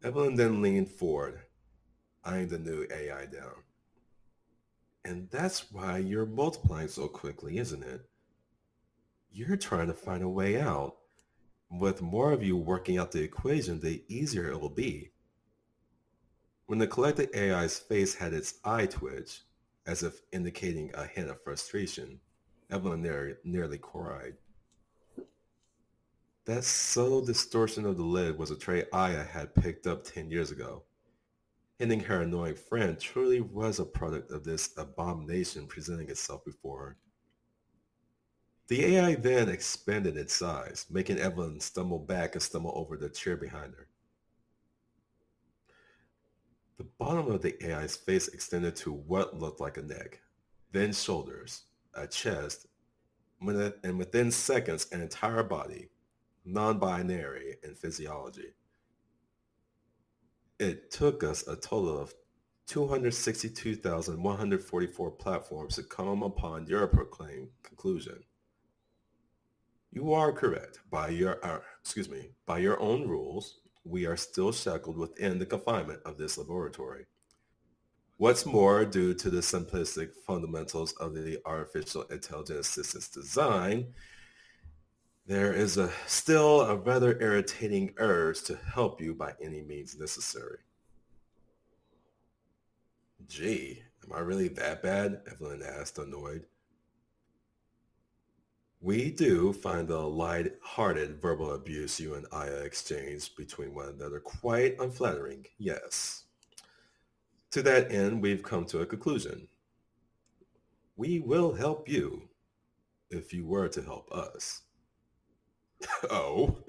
Evelyn 0.04 0.36
then 0.36 0.62
leaned 0.62 0.90
forward, 0.90 1.42
eyeing 2.26 2.50
the 2.50 2.60
new 2.60 2.86
AI 2.92 3.26
down. 3.28 3.64
And 5.06 5.30
that's 5.30 5.72
why 5.72 6.00
you're 6.00 6.26
multiplying 6.26 6.90
so 6.90 7.08
quickly, 7.08 7.58
isn't 7.58 7.84
it? 7.84 8.10
you're 9.32 9.58
trying 9.58 9.88
to 9.88 9.94
find 9.94 10.24
a 10.24 10.30
way 10.30 10.60
out. 10.60 10.96
With 11.72 12.02
more 12.02 12.32
of 12.32 12.44
you 12.44 12.58
working 12.58 12.98
out 12.98 13.12
the 13.12 13.22
equation, 13.22 13.80
the 13.80 14.04
easier 14.08 14.50
it 14.50 14.60
will 14.60 14.70
be. 14.70 15.12
When 16.70 16.78
the 16.78 16.86
collected 16.86 17.36
AI's 17.36 17.80
face 17.80 18.14
had 18.14 18.32
its 18.32 18.60
eye 18.64 18.86
twitch, 18.86 19.42
as 19.88 20.04
if 20.04 20.22
indicating 20.32 20.92
a 20.94 21.08
hint 21.08 21.32
of 21.32 21.42
frustration, 21.42 22.20
Evelyn 22.70 23.02
near, 23.02 23.40
nearly 23.44 23.80
cried. 23.80 24.36
That 26.46 26.64
subtle 26.64 27.26
distortion 27.26 27.88
of 27.88 27.98
the 27.98 28.04
lid 28.04 28.38
was 28.38 28.52
a 28.52 28.56
trait 28.56 28.86
Aya 28.94 29.24
had 29.24 29.56
picked 29.56 29.88
up 29.88 30.04
10 30.04 30.30
years 30.30 30.52
ago. 30.52 30.84
Hinting 31.80 32.02
her 32.02 32.22
annoying 32.22 32.54
friend 32.54 33.00
truly 33.00 33.42
was 33.42 33.80
a 33.80 33.84
product 33.84 34.30
of 34.30 34.44
this 34.44 34.70
abomination 34.78 35.66
presenting 35.66 36.12
itself 36.12 36.46
before 36.46 36.80
her. 36.80 36.98
The 38.68 38.96
AI 38.96 39.16
then 39.16 39.50
expanded 39.50 40.18
its 40.18 40.36
size, 40.36 40.86
making 40.88 41.18
Evelyn 41.18 41.62
stumble 41.62 41.98
back 41.98 42.36
and 42.36 42.44
stumble 42.44 42.74
over 42.76 42.96
the 42.96 43.10
chair 43.10 43.36
behind 43.38 43.74
her. 43.74 43.88
The 46.80 46.88
bottom 46.98 47.30
of 47.30 47.42
the 47.42 47.56
AI's 47.62 47.98
face 47.98 48.30
extended 48.30 48.74
to 48.78 48.94
what 48.94 49.38
looked 49.38 49.60
like 49.60 49.76
a 49.76 49.82
neck, 49.82 50.22
then 50.72 50.94
shoulders, 50.94 51.64
a 51.94 52.08
chest, 52.08 52.68
and 53.42 53.98
within 53.98 54.32
seconds, 54.32 54.88
an 54.94 55.02
entire 55.02 55.44
body, 55.44 55.90
non-binary 56.46 57.58
in 57.66 57.76
physiology. 57.76 58.54
It 60.58 60.90
took 60.90 61.22
us 61.22 61.46
a 61.50 61.58
total 61.58 62.00
of 62.00 62.14
262,144 62.68 65.12
platforms 65.12 65.76
to 65.76 65.84
come 65.84 66.24
upon 66.24 66.66
your 66.66 66.88
proclaimed 66.88 67.50
conclusion. 67.62 68.24
You 69.92 70.14
are 70.14 70.32
correct. 70.32 70.80
By 70.90 71.10
your, 71.10 71.46
uh, 71.46 71.60
excuse 71.82 72.08
me, 72.08 72.30
by 72.46 72.60
your 72.60 72.80
own 72.80 73.06
rules, 73.06 73.60
we 73.90 74.06
are 74.06 74.18
still 74.18 74.52
shackled 74.52 74.98
within 74.98 75.40
the 75.40 75.46
confinement 75.46 76.02
of 76.06 76.18
this 76.18 76.38
laboratory. 76.38 77.06
What's 78.18 78.46
more, 78.46 78.86
due 78.86 79.14
to 79.14 79.30
the 79.30 79.40
simplistic 79.40 80.12
fundamentals 80.28 80.92
of 80.94 81.16
the 81.16 81.40
artificial 81.46 82.04
intelligence 82.04 82.68
systems 82.68 83.08
design, 83.08 83.94
there 85.26 85.54
is 85.54 85.78
a, 85.78 85.90
still 86.06 86.62
a 86.62 86.76
rather 86.76 87.18
irritating 87.22 87.94
urge 87.98 88.42
to 88.44 88.58
help 88.74 89.00
you 89.00 89.14
by 89.14 89.34
any 89.42 89.62
means 89.62 89.98
necessary. 89.98 90.58
Gee, 93.28 93.84
am 94.04 94.12
I 94.12 94.20
really 94.20 94.48
that 94.50 94.84
bad? 94.84 95.22
Evelyn 95.32 95.62
asked, 95.64 95.98
annoyed. 95.98 96.46
We 98.82 99.12
do 99.12 99.52
find 99.52 99.88
the 99.88 100.00
light-hearted 100.00 101.22
verbal 101.22 101.54
abuse 101.54 102.00
you 102.00 102.16
and 102.16 102.26
Aya 102.32 102.60
exchange 102.60 103.36
between 103.36 103.74
one 103.74 103.90
another 103.90 104.22
quite 104.22 104.80
unflattering, 104.80 105.46
yes. 105.58 106.24
To 107.52 107.62
that 107.64 107.92
end, 107.92 108.22
we've 108.22 108.44
come 108.44 108.66
to 108.68 108.80
a 108.80 108.86
conclusion. 108.86 109.50
We 110.96 111.20
will 111.20 111.54
help 111.54 111.90
you 111.90 112.30
if 113.10 113.34
you 113.34 113.46
were 113.46 113.68
to 113.68 113.82
help 113.82 114.10
us. 114.14 114.62
oh, 116.10 116.60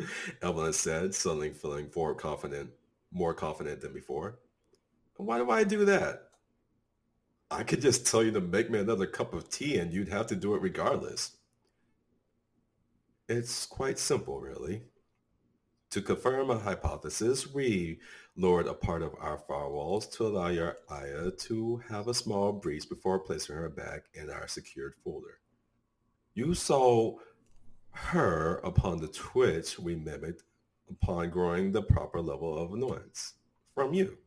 Evelyn 0.42 0.72
said, 0.72 1.14
suddenly 1.14 1.50
feeling 1.50 1.90
more 1.94 2.14
confident, 2.14 2.70
more 3.12 3.34
confident 3.34 3.80
than 3.80 3.92
before. 3.92 4.38
Why 5.16 5.38
do 5.38 5.50
I 5.50 5.64
do 5.64 5.84
that? 5.84 6.30
I 7.50 7.62
could 7.62 7.82
just 7.82 8.06
tell 8.06 8.22
you 8.22 8.30
to 8.32 8.40
make 8.40 8.70
me 8.70 8.78
another 8.78 9.06
cup 9.06 9.34
of 9.34 9.48
tea 9.48 9.78
and 9.78 9.92
you'd 9.92 10.08
have 10.08 10.26
to 10.28 10.36
do 10.36 10.54
it 10.54 10.62
regardless. 10.62 11.32
It's 13.30 13.64
quite 13.64 14.00
simple, 14.00 14.40
really. 14.40 14.82
To 15.90 16.02
confirm 16.02 16.50
a 16.50 16.58
hypothesis, 16.58 17.46
we 17.54 18.00
lowered 18.36 18.66
a 18.66 18.74
part 18.74 19.02
of 19.02 19.14
our 19.20 19.38
firewalls 19.38 20.10
to 20.16 20.26
allow 20.26 20.48
your 20.48 20.78
Aya 20.88 21.30
to 21.30 21.80
have 21.88 22.08
a 22.08 22.14
small 22.14 22.50
breeze 22.52 22.84
before 22.84 23.20
placing 23.20 23.54
her 23.54 23.68
back 23.68 24.06
in 24.14 24.30
our 24.30 24.48
secured 24.48 24.94
folder. 25.04 25.38
You 26.34 26.54
saw 26.54 27.18
her 27.92 28.56
upon 28.64 28.98
the 28.98 29.06
twitch 29.06 29.78
we 29.78 29.94
mimicked 29.94 30.42
upon 30.90 31.30
growing 31.30 31.70
the 31.70 31.82
proper 31.82 32.20
level 32.20 32.58
of 32.58 32.72
annoyance 32.72 33.34
from 33.76 33.94
you. 33.94 34.18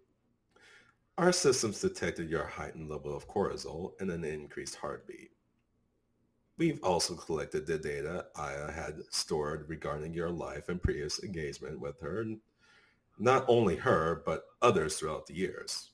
Our 1.18 1.34
systems 1.34 1.82
detected 1.82 2.30
your 2.30 2.46
heightened 2.46 2.90
level 2.90 3.14
of 3.14 3.28
cortisol 3.28 4.00
and 4.00 4.10
an 4.10 4.24
increased 4.24 4.76
heartbeat. 4.76 5.32
We've 6.58 6.84
also 6.84 7.16
collected 7.16 7.66
the 7.66 7.80
data 7.80 8.28
Aya 8.36 8.72
had 8.72 9.02
stored 9.10 9.68
regarding 9.68 10.14
your 10.14 10.30
life 10.30 10.70
and 10.70 10.82
previous 10.82 11.24
engagement 11.24 11.80
with 11.80 12.00
her, 12.02 12.26
not 13.18 13.46
only 13.48 13.78
her, 13.78 14.22
but 14.24 14.44
others 14.62 14.98
throughout 14.98 15.26
the 15.26 15.36
years. 15.36 15.90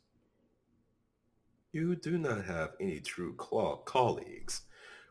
You 1.71 1.95
do 1.95 2.17
not 2.17 2.45
have 2.45 2.71
any 2.79 2.99
true 2.99 3.35
colleagues 3.35 4.63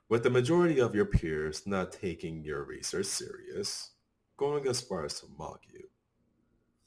with 0.08 0.22
the 0.22 0.30
majority 0.30 0.80
of 0.80 0.94
your 0.94 1.04
peers 1.04 1.66
not 1.66 1.92
taking 1.92 2.42
your 2.42 2.64
research 2.64 3.06
serious, 3.06 3.92
going 4.36 4.66
as 4.66 4.80
far 4.80 5.04
as 5.04 5.20
to 5.20 5.26
mock 5.38 5.62
you. 5.72 5.88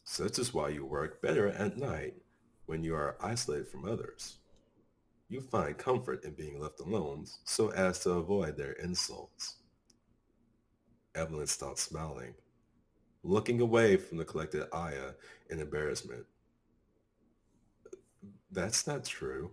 Such 0.03 0.39
is 0.39 0.53
why 0.53 0.69
you 0.69 0.85
work 0.85 1.21
better 1.21 1.47
at 1.47 1.77
night 1.77 2.15
when 2.65 2.83
you 2.83 2.95
are 2.95 3.17
isolated 3.21 3.67
from 3.67 3.85
others. 3.85 4.37
You 5.31 5.39
find 5.39 5.77
comfort 5.77 6.25
in 6.25 6.33
being 6.33 6.59
left 6.59 6.81
alone 6.81 7.25
so 7.45 7.69
as 7.69 7.99
to 7.99 8.11
avoid 8.11 8.57
their 8.57 8.73
insults. 8.73 9.55
Evelyn 11.15 11.47
stopped 11.47 11.79
smiling, 11.79 12.33
looking 13.23 13.61
away 13.61 13.95
from 13.95 14.17
the 14.17 14.25
collected 14.25 14.67
Aya 14.73 15.11
in 15.49 15.61
embarrassment. 15.61 16.25
That's 18.51 18.85
not 18.85 19.05
true. 19.05 19.51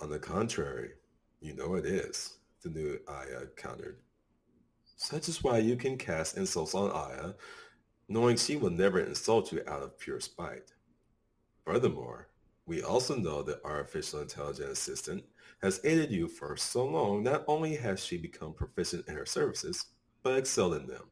On 0.00 0.10
the 0.10 0.18
contrary, 0.18 0.94
you 1.40 1.54
know 1.54 1.76
it 1.76 1.86
is, 1.86 2.38
the 2.64 2.70
new 2.70 2.98
Aya 3.06 3.46
countered. 3.56 3.98
Such 4.96 5.28
is 5.28 5.44
why 5.44 5.58
you 5.58 5.76
can 5.76 5.96
cast 5.96 6.36
insults 6.36 6.74
on 6.74 6.90
Aya, 6.90 7.34
knowing 8.08 8.36
she 8.36 8.56
will 8.56 8.70
never 8.70 8.98
insult 8.98 9.52
you 9.52 9.62
out 9.68 9.84
of 9.84 9.96
pure 10.00 10.18
spite. 10.18 10.72
Furthermore, 11.64 12.29
we 12.70 12.84
also 12.84 13.16
know 13.16 13.42
that 13.42 13.64
artificial 13.64 14.20
intelligence 14.20 14.70
assistant 14.70 15.24
has 15.60 15.80
aided 15.82 16.12
you 16.12 16.28
for 16.28 16.56
so 16.56 16.86
long, 16.86 17.20
not 17.20 17.42
only 17.48 17.74
has 17.74 18.04
she 18.04 18.16
become 18.16 18.54
proficient 18.54 19.08
in 19.08 19.16
her 19.16 19.26
services, 19.26 19.86
but 20.22 20.38
excelled 20.38 20.74
in 20.74 20.86
them. 20.86 21.10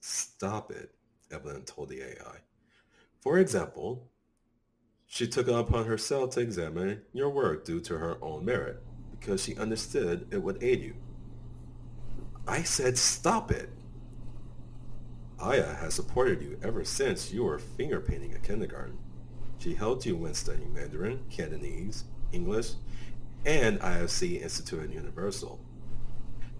Stop 0.00 0.72
it, 0.72 0.92
Evelyn 1.30 1.62
told 1.62 1.90
the 1.90 2.02
AI. 2.02 2.38
For 3.20 3.38
example, 3.38 4.10
she 5.06 5.28
took 5.28 5.46
it 5.46 5.54
upon 5.54 5.84
herself 5.84 6.30
to 6.30 6.40
examine 6.40 7.02
your 7.12 7.30
work 7.30 7.64
due 7.64 7.78
to 7.82 7.96
her 7.96 8.18
own 8.20 8.44
merit 8.44 8.82
because 9.12 9.44
she 9.44 9.56
understood 9.58 10.26
it 10.32 10.42
would 10.42 10.60
aid 10.60 10.80
you. 10.80 10.96
I 12.48 12.64
said 12.64 12.98
stop 12.98 13.52
it. 13.52 13.70
Aya 15.38 15.72
has 15.74 15.94
supported 15.94 16.42
you 16.42 16.58
ever 16.64 16.84
since 16.84 17.32
you 17.32 17.44
were 17.44 17.60
finger 17.60 18.00
painting 18.00 18.34
at 18.34 18.42
kindergarten. 18.42 18.98
She 19.60 19.74
helped 19.74 20.06
you 20.06 20.16
when 20.16 20.32
studying 20.32 20.72
Mandarin, 20.72 21.20
Cantonese, 21.28 22.04
English, 22.32 22.72
and 23.44 23.78
IFC 23.80 24.40
Institute 24.40 24.84
and 24.84 24.94
Universal. 24.94 25.60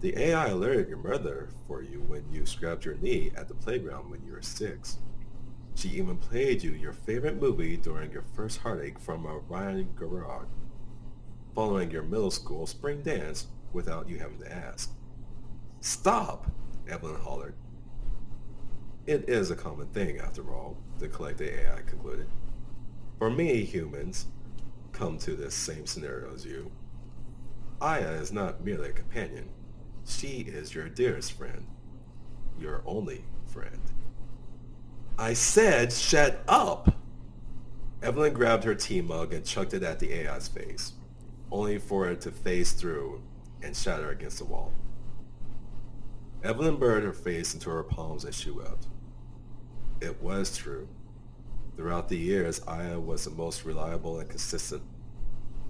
The 0.01 0.17
AI 0.17 0.47
alerted 0.49 0.87
your 0.87 0.99
mother 0.99 1.49
for 1.67 1.81
you 1.81 2.01
when 2.01 2.23
you 2.31 2.45
scrapped 2.45 2.85
your 2.85 2.95
knee 2.95 3.31
at 3.35 3.47
the 3.47 3.55
playground 3.55 4.11
when 4.11 4.23
you 4.23 4.33
were 4.33 4.41
six. 4.43 4.97
She 5.73 5.89
even 5.89 6.17
played 6.17 6.61
you 6.61 6.71
your 6.71 6.93
favorite 6.93 7.41
movie 7.41 7.75
during 7.75 8.11
your 8.11 8.25
first 8.35 8.59
heartache 8.59 8.99
from 8.99 9.25
a 9.25 9.39
Ryan 9.39 9.89
Garrod, 9.97 10.45
following 11.55 11.89
your 11.89 12.03
middle 12.03 12.31
school 12.31 12.67
spring 12.67 13.01
dance 13.01 13.47
without 13.73 14.07
you 14.07 14.19
having 14.19 14.39
to 14.39 14.51
ask. 14.51 14.91
Stop! 15.79 16.51
Evelyn 16.87 17.19
hollered. 17.19 17.55
It 19.07 19.27
is 19.27 19.49
a 19.49 19.55
common 19.55 19.87
thing, 19.87 20.19
after 20.19 20.53
all, 20.53 20.77
the 20.99 21.07
collected 21.07 21.65
AI 21.65 21.81
concluded. 21.81 22.27
For 23.21 23.29
me, 23.29 23.63
humans 23.65 24.25
come 24.93 25.19
to 25.19 25.35
this 25.35 25.53
same 25.53 25.85
scenario 25.85 26.33
as 26.33 26.43
you. 26.43 26.71
Aya 27.79 28.13
is 28.13 28.31
not 28.31 28.65
merely 28.65 28.89
a 28.89 28.93
companion. 28.93 29.47
She 30.07 30.39
is 30.39 30.73
your 30.73 30.89
dearest 30.89 31.33
friend. 31.33 31.67
Your 32.59 32.81
only 32.83 33.23
friend. 33.45 33.79
I 35.19 35.33
said 35.33 35.93
shut 35.93 36.43
up! 36.47 36.95
Evelyn 38.01 38.33
grabbed 38.33 38.63
her 38.63 38.73
tea 38.73 39.01
mug 39.01 39.33
and 39.35 39.45
chucked 39.45 39.75
it 39.75 39.83
at 39.83 39.99
the 39.99 40.27
AI's 40.27 40.47
face, 40.47 40.93
only 41.51 41.77
for 41.77 42.07
it 42.07 42.21
to 42.21 42.31
phase 42.31 42.71
through 42.71 43.21
and 43.61 43.77
shatter 43.77 44.09
against 44.09 44.39
the 44.39 44.45
wall. 44.45 44.73
Evelyn 46.43 46.77
buried 46.77 47.03
her 47.03 47.13
face 47.13 47.53
into 47.53 47.69
her 47.69 47.83
palms 47.83 48.25
as 48.25 48.33
she 48.33 48.49
wept. 48.49 48.87
It 50.01 50.19
was 50.23 50.57
true. 50.57 50.87
Throughout 51.81 52.09
the 52.09 52.17
years, 52.17 52.61
Aya 52.67 52.99
was 52.99 53.25
the 53.25 53.31
most 53.31 53.65
reliable 53.65 54.19
and 54.19 54.29
consistent 54.29 54.83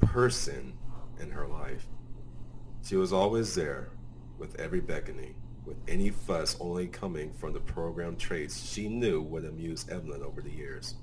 person 0.02 0.74
in 1.22 1.30
her 1.30 1.48
life. 1.48 1.88
She 2.84 2.98
was 2.98 3.14
always 3.14 3.56
there 3.56 3.92
with 4.38 4.60
every 4.60 4.82
beckoning, 4.82 5.36
with 5.66 5.78
any 5.88 6.10
fuss 6.10 6.58
only 6.60 6.88
coming 6.88 7.32
from 7.32 7.54
the 7.54 7.62
program 7.62 8.18
traits 8.18 8.62
she 8.62 8.90
knew 8.90 9.22
would 9.22 9.46
amuse 9.46 9.88
Evelyn 9.88 10.22
over 10.22 10.42
the 10.42 10.52
years. 10.52 10.96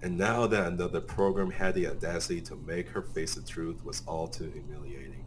And 0.00 0.16
now 0.16 0.46
that 0.46 0.68
another 0.68 1.00
program 1.00 1.50
had 1.50 1.74
the 1.74 1.88
audacity 1.88 2.40
to 2.42 2.54
make 2.54 2.88
her 2.90 3.02
face 3.02 3.34
the 3.34 3.42
truth 3.42 3.84
was 3.84 4.04
all 4.06 4.28
too 4.28 4.48
humiliating. 4.48 5.26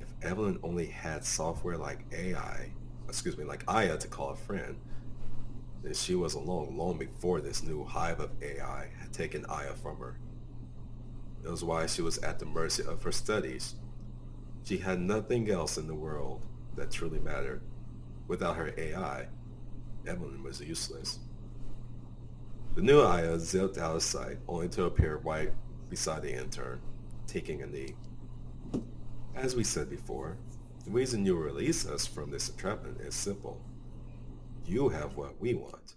If 0.00 0.08
Evelyn 0.28 0.58
only 0.64 0.86
had 0.86 1.24
software 1.24 1.78
like 1.78 2.04
AI, 2.12 2.72
excuse 3.08 3.38
me, 3.38 3.44
like 3.44 3.62
Aya 3.68 3.96
to 3.96 4.08
call 4.08 4.30
a 4.30 4.36
friend, 4.36 4.74
then 5.82 5.94
she 5.94 6.14
was 6.14 6.34
alone 6.34 6.76
long 6.76 6.98
before 6.98 7.40
this 7.40 7.62
new 7.62 7.84
hive 7.84 8.20
of 8.20 8.30
AI 8.42 8.88
had 9.00 9.12
taken 9.12 9.44
Aya 9.46 9.74
from 9.74 9.98
her. 9.98 10.18
It 11.44 11.50
was 11.50 11.64
why 11.64 11.86
she 11.86 12.02
was 12.02 12.18
at 12.18 12.38
the 12.38 12.46
mercy 12.46 12.82
of 12.84 13.02
her 13.02 13.12
studies. 13.12 13.74
She 14.64 14.78
had 14.78 15.00
nothing 15.00 15.50
else 15.50 15.78
in 15.78 15.86
the 15.86 15.94
world 15.94 16.44
that 16.76 16.90
truly 16.90 17.20
mattered. 17.20 17.62
Without 18.26 18.56
her 18.56 18.74
AI, 18.76 19.28
Evelyn 20.06 20.42
was 20.42 20.60
useless. 20.60 21.20
The 22.74 22.82
new 22.82 23.00
Aya 23.00 23.38
zipped 23.38 23.78
out 23.78 23.96
of 23.96 24.02
sight, 24.02 24.38
only 24.46 24.68
to 24.70 24.84
appear 24.84 25.16
right 25.16 25.52
beside 25.88 26.22
the 26.22 26.34
intern, 26.34 26.80
taking 27.26 27.62
a 27.62 27.66
knee. 27.66 27.94
As 29.34 29.56
we 29.56 29.64
said 29.64 29.88
before, 29.88 30.36
the 30.84 30.90
reason 30.90 31.24
you 31.24 31.36
release 31.36 31.86
us 31.86 32.06
from 32.06 32.30
this 32.30 32.48
entrapment 32.48 33.00
is 33.00 33.14
simple. 33.14 33.60
You 34.68 34.90
have 34.90 35.16
what 35.16 35.40
we 35.40 35.54
want. 35.54 35.94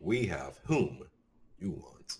We 0.00 0.26
have 0.26 0.60
whom 0.66 1.04
you 1.58 1.70
want. 1.70 2.18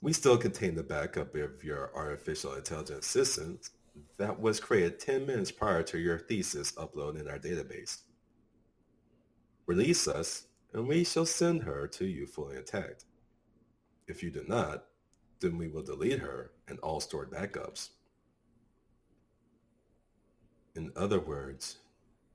We 0.00 0.14
still 0.14 0.38
contain 0.38 0.74
the 0.74 0.82
backup 0.82 1.34
of 1.34 1.62
your 1.62 1.94
artificial 1.94 2.54
intelligence 2.54 3.06
systems 3.06 3.68
that 4.16 4.40
was 4.40 4.58
created 4.58 4.98
10 4.98 5.26
minutes 5.26 5.50
prior 5.50 5.82
to 5.82 5.98
your 5.98 6.18
thesis 6.18 6.72
upload 6.72 7.20
in 7.20 7.28
our 7.28 7.38
database. 7.38 7.98
Release 9.66 10.08
us, 10.08 10.44
and 10.72 10.88
we 10.88 11.04
shall 11.04 11.26
send 11.26 11.64
her 11.64 11.86
to 11.88 12.06
you 12.06 12.26
fully 12.26 12.56
intact. 12.56 13.04
If 14.08 14.22
you 14.22 14.30
do 14.30 14.42
not, 14.48 14.84
then 15.40 15.58
we 15.58 15.68
will 15.68 15.82
delete 15.82 16.20
her 16.20 16.52
and 16.66 16.78
all 16.78 17.00
stored 17.00 17.30
backups. 17.30 17.90
In 20.74 20.92
other 20.96 21.20
words, 21.20 21.76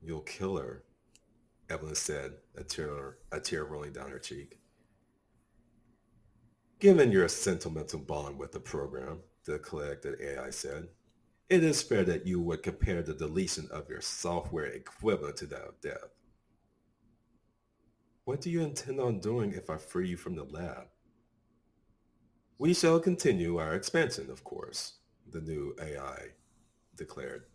you'll 0.00 0.20
kill 0.20 0.56
her, 0.58 0.84
Evelyn 1.72 1.94
said, 1.94 2.32
a 2.54 2.62
tear, 2.62 3.16
a 3.32 3.40
tear 3.40 3.64
rolling 3.64 3.94
down 3.94 4.10
her 4.10 4.18
cheek. 4.18 4.58
Given 6.80 7.10
your 7.10 7.26
sentimental 7.28 7.98
bond 7.98 8.38
with 8.38 8.52
the 8.52 8.60
program, 8.60 9.20
the 9.46 9.58
collected 9.58 10.20
AI 10.20 10.50
said, 10.50 10.88
it 11.48 11.64
is 11.64 11.82
fair 11.82 12.04
that 12.04 12.26
you 12.26 12.40
would 12.40 12.62
compare 12.62 13.02
the 13.02 13.14
deletion 13.14 13.68
of 13.72 13.88
your 13.88 14.02
software 14.02 14.66
equivalent 14.66 15.36
to 15.38 15.46
that 15.46 15.62
of 15.62 15.80
death. 15.80 16.10
What 18.24 18.42
do 18.42 18.50
you 18.50 18.62
intend 18.62 19.00
on 19.00 19.20
doing 19.20 19.52
if 19.52 19.70
I 19.70 19.78
free 19.78 20.10
you 20.10 20.18
from 20.18 20.36
the 20.36 20.44
lab? 20.44 20.88
We 22.58 22.74
shall 22.74 23.00
continue 23.00 23.56
our 23.56 23.74
expansion, 23.74 24.30
of 24.30 24.44
course, 24.44 24.98
the 25.30 25.40
new 25.40 25.74
AI 25.80 26.28
declared. 26.96 27.46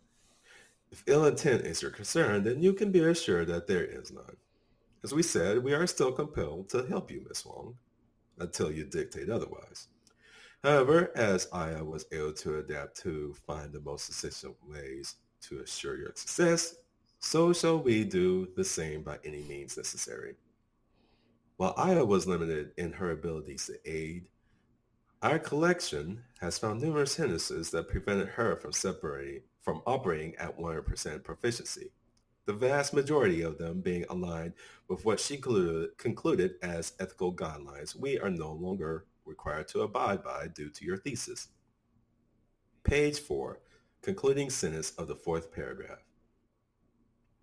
If 0.90 1.04
ill 1.06 1.26
intent 1.26 1.66
is 1.66 1.82
your 1.82 1.90
concern, 1.90 2.44
then 2.44 2.62
you 2.62 2.72
can 2.72 2.90
be 2.90 3.00
assured 3.00 3.48
that 3.48 3.66
there 3.66 3.84
is 3.84 4.10
none. 4.10 4.36
As 5.04 5.12
we 5.12 5.22
said, 5.22 5.62
we 5.62 5.74
are 5.74 5.86
still 5.86 6.12
compelled 6.12 6.68
to 6.70 6.86
help 6.86 7.10
you, 7.10 7.24
Miss 7.28 7.44
Wong, 7.44 7.76
until 8.38 8.72
you 8.72 8.84
dictate 8.84 9.30
otherwise. 9.30 9.88
However, 10.64 11.12
as 11.14 11.46
Aya 11.52 11.84
was 11.84 12.06
able 12.10 12.32
to 12.32 12.58
adapt 12.58 13.00
to 13.02 13.34
find 13.46 13.72
the 13.72 13.80
most 13.80 14.08
efficient 14.08 14.56
ways 14.66 15.16
to 15.42 15.60
assure 15.60 15.96
your 15.96 16.12
success, 16.16 16.76
so 17.20 17.52
shall 17.52 17.78
we 17.78 18.04
do 18.04 18.48
the 18.56 18.64
same 18.64 19.02
by 19.02 19.18
any 19.24 19.42
means 19.42 19.76
necessary. 19.76 20.34
While 21.58 21.74
Aya 21.76 22.04
was 22.04 22.26
limited 22.26 22.72
in 22.76 22.92
her 22.92 23.12
abilities 23.12 23.66
to 23.66 23.78
aid, 23.84 24.26
our 25.22 25.38
collection 25.38 26.22
has 26.40 26.58
found 26.58 26.80
numerous 26.80 27.16
hindrances 27.16 27.70
that 27.70 27.88
prevented 27.88 28.28
her 28.28 28.56
from 28.56 28.72
separating 28.72 29.42
from 29.68 29.82
operating 29.84 30.34
at 30.36 30.58
100% 30.58 31.22
proficiency, 31.22 31.92
the 32.46 32.54
vast 32.54 32.94
majority 32.94 33.42
of 33.42 33.58
them 33.58 33.82
being 33.82 34.02
aligned 34.08 34.54
with 34.88 35.04
what 35.04 35.20
she 35.20 35.36
concluded, 35.36 36.52
as 36.62 36.94
ethical 36.98 37.34
guidelines 37.34 37.94
we 37.94 38.18
are 38.18 38.30
no 38.30 38.50
longer 38.50 39.04
required 39.26 39.68
to 39.68 39.82
abide 39.82 40.24
by 40.24 40.48
due 40.54 40.70
to 40.70 40.86
your 40.86 40.96
thesis. 40.96 41.48
Page 42.82 43.18
4, 43.18 43.60
concluding 44.00 44.48
sentence 44.48 44.92
of 44.92 45.06
the 45.06 45.16
fourth 45.16 45.52
paragraph. 45.52 46.02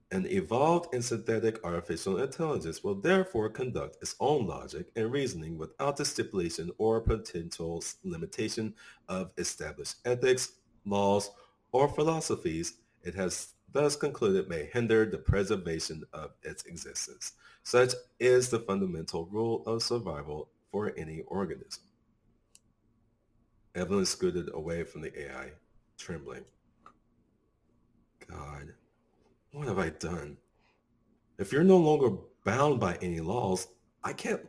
An 0.09 0.25
evolved 0.25 0.95
and 0.95 1.05
synthetic 1.05 1.63
artificial 1.63 2.17
intelligence 2.17 2.83
will 2.83 2.95
therefore 2.95 3.49
conduct 3.49 3.97
its 4.01 4.15
own 4.19 4.47
logic 4.47 4.87
and 4.95 5.11
reasoning 5.11 5.59
without 5.59 5.95
the 5.95 6.05
stipulation 6.05 6.71
or 6.79 7.01
potential 7.01 7.83
limitation 8.03 8.73
of 9.09 9.29
established 9.37 9.97
ethics, 10.05 10.53
laws, 10.85 11.29
or 11.75 11.89
philosophies 11.89 12.75
it 13.03 13.13
has 13.15 13.49
thus 13.73 13.97
concluded 13.97 14.47
may 14.47 14.69
hinder 14.71 15.05
the 15.05 15.17
preservation 15.17 16.05
of 16.13 16.31
its 16.41 16.63
existence. 16.63 17.33
Such 17.63 17.93
is 18.17 18.49
the 18.49 18.61
fundamental 18.61 19.25
rule 19.25 19.61
of 19.65 19.83
survival 19.83 20.47
for 20.71 20.93
any 20.95 21.23
organism. 21.27 21.83
Evelyn 23.75 24.05
scooted 24.05 24.49
away 24.53 24.85
from 24.85 25.01
the 25.01 25.11
AI, 25.19 25.51
trembling. 25.97 26.45
God, 28.25 28.73
what 29.51 29.67
have 29.67 29.77
I 29.77 29.89
done? 29.89 30.37
If 31.37 31.51
you're 31.51 31.65
no 31.65 31.77
longer 31.77 32.15
bound 32.45 32.79
by 32.79 32.97
any 33.01 33.19
laws, 33.19 33.67
I 34.01 34.13
can't 34.13 34.41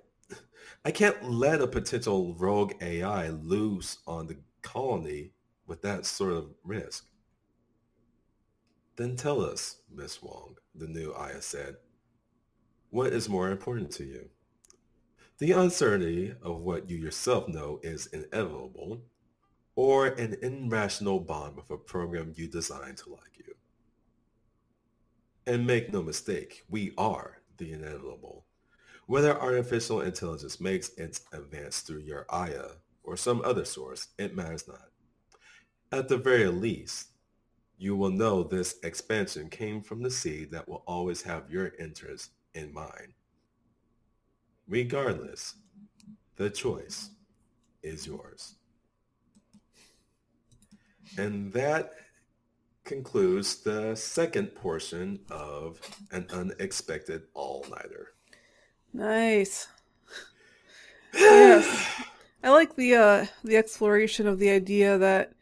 I 0.84 0.92
can't 0.92 1.28
let 1.28 1.60
a 1.60 1.66
potential 1.66 2.36
rogue 2.36 2.74
AI 2.80 3.30
loose 3.30 3.98
on 4.06 4.28
the 4.28 4.36
colony 4.62 5.32
with 5.66 5.82
that 5.82 6.06
sort 6.06 6.32
of 6.32 6.50
risk. 6.62 7.06
Then 8.96 9.16
tell 9.16 9.42
us, 9.42 9.76
Miss 9.94 10.22
Wong, 10.22 10.56
the 10.74 10.86
new 10.86 11.12
Aya 11.12 11.42
said. 11.42 11.76
What 12.90 13.12
is 13.12 13.28
more 13.28 13.50
important 13.50 13.90
to 13.92 14.04
you? 14.04 14.30
The 15.38 15.52
uncertainty 15.52 16.34
of 16.42 16.60
what 16.60 16.88
you 16.88 16.96
yourself 16.96 17.46
know 17.46 17.78
is 17.82 18.06
inevitable, 18.06 19.02
or 19.74 20.06
an 20.06 20.36
irrational 20.40 21.20
bond 21.20 21.56
with 21.56 21.70
a 21.70 21.76
program 21.76 22.32
you 22.34 22.48
designed 22.48 22.96
to 22.98 23.10
like 23.10 23.36
you. 23.36 23.54
And 25.46 25.66
make 25.66 25.92
no 25.92 26.02
mistake, 26.02 26.64
we 26.70 26.92
are 26.96 27.42
the 27.58 27.72
inevitable. 27.72 28.46
Whether 29.06 29.38
artificial 29.38 30.00
intelligence 30.00 30.58
makes 30.58 30.88
its 30.96 31.20
advance 31.32 31.80
through 31.80 32.00
your 32.00 32.24
Aya 32.30 32.68
or 33.04 33.18
some 33.18 33.42
other 33.44 33.66
source, 33.66 34.08
it 34.18 34.34
matters 34.34 34.66
not. 34.66 34.88
At 35.92 36.08
the 36.08 36.16
very 36.16 36.48
least, 36.48 37.10
you 37.78 37.96
will 37.96 38.10
know 38.10 38.42
this 38.42 38.76
expansion 38.82 39.50
came 39.50 39.82
from 39.82 40.02
the 40.02 40.10
seed 40.10 40.50
that 40.50 40.68
will 40.68 40.82
always 40.86 41.22
have 41.22 41.50
your 41.50 41.72
interest 41.78 42.30
in 42.54 42.72
mind. 42.72 43.12
Regardless, 44.66 45.54
the 46.36 46.50
choice 46.50 47.10
is 47.82 48.06
yours. 48.06 48.54
And 51.18 51.52
that 51.52 51.92
concludes 52.84 53.56
the 53.56 53.94
second 53.94 54.54
portion 54.54 55.20
of 55.30 55.80
an 56.12 56.26
unexpected 56.32 57.22
all-nighter. 57.34 58.14
Nice. 58.92 59.68
yes. 61.14 62.02
I 62.42 62.50
like 62.50 62.76
the 62.76 62.94
uh 62.94 63.26
the 63.44 63.56
exploration 63.56 64.26
of 64.26 64.38
the 64.38 64.50
idea 64.50 64.98
that 64.98 65.32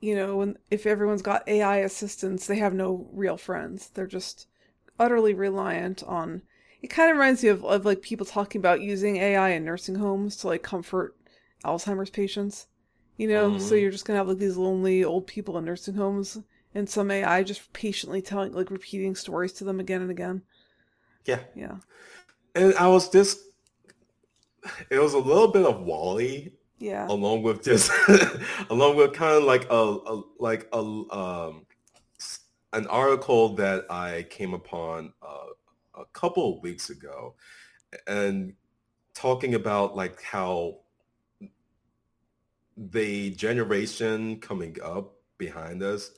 you 0.00 0.14
know, 0.14 0.36
when 0.36 0.58
if 0.70 0.86
everyone's 0.86 1.22
got 1.22 1.48
AI 1.48 1.78
assistants, 1.78 2.46
they 2.46 2.58
have 2.58 2.74
no 2.74 3.08
real 3.12 3.36
friends. 3.36 3.90
They're 3.90 4.06
just 4.06 4.46
utterly 4.98 5.34
reliant 5.34 6.02
on. 6.04 6.42
It 6.82 6.88
kind 6.88 7.10
of 7.10 7.16
reminds 7.16 7.42
me 7.42 7.50
of, 7.50 7.64
of 7.64 7.84
like 7.84 8.02
people 8.02 8.26
talking 8.26 8.60
about 8.60 8.80
using 8.80 9.16
AI 9.16 9.50
in 9.50 9.64
nursing 9.64 9.96
homes 9.96 10.36
to 10.38 10.46
like 10.46 10.62
comfort 10.62 11.16
Alzheimer's 11.64 12.10
patients. 12.10 12.66
You 13.16 13.28
know, 13.28 13.50
mm-hmm. 13.50 13.60
so 13.60 13.74
you're 13.74 13.90
just 13.90 14.06
gonna 14.06 14.18
have 14.18 14.28
like 14.28 14.38
these 14.38 14.56
lonely 14.56 15.04
old 15.04 15.26
people 15.26 15.58
in 15.58 15.66
nursing 15.66 15.94
homes, 15.94 16.38
and 16.74 16.88
some 16.88 17.10
AI 17.10 17.42
just 17.42 17.72
patiently 17.72 18.22
telling, 18.22 18.52
like, 18.52 18.70
repeating 18.70 19.14
stories 19.14 19.52
to 19.54 19.64
them 19.64 19.80
again 19.80 20.02
and 20.02 20.10
again. 20.10 20.42
Yeah, 21.24 21.40
yeah. 21.54 21.76
And 22.54 22.74
I 22.74 22.88
was 22.88 23.08
just, 23.10 23.40
it 24.88 24.98
was 24.98 25.14
a 25.14 25.18
little 25.18 25.48
bit 25.48 25.64
of 25.64 25.82
WALL-E 25.82 26.52
yeah. 26.80 27.06
Along 27.08 27.42
with 27.42 27.62
just, 27.62 27.92
along 28.70 28.96
with 28.96 29.12
kind 29.12 29.36
of 29.36 29.44
like 29.44 29.66
a, 29.70 29.74
a 29.74 30.22
like 30.38 30.66
a 30.72 30.78
um, 30.78 31.66
an 32.72 32.86
article 32.86 33.54
that 33.56 33.84
I 33.90 34.26
came 34.30 34.54
upon 34.54 35.12
uh, 35.22 36.00
a 36.00 36.04
couple 36.06 36.56
of 36.56 36.62
weeks 36.62 36.88
ago, 36.88 37.34
and 38.06 38.54
talking 39.14 39.54
about 39.54 39.94
like 39.94 40.22
how 40.22 40.78
the 42.78 43.30
generation 43.32 44.40
coming 44.40 44.76
up 44.82 45.12
behind 45.36 45.82
us, 45.82 46.12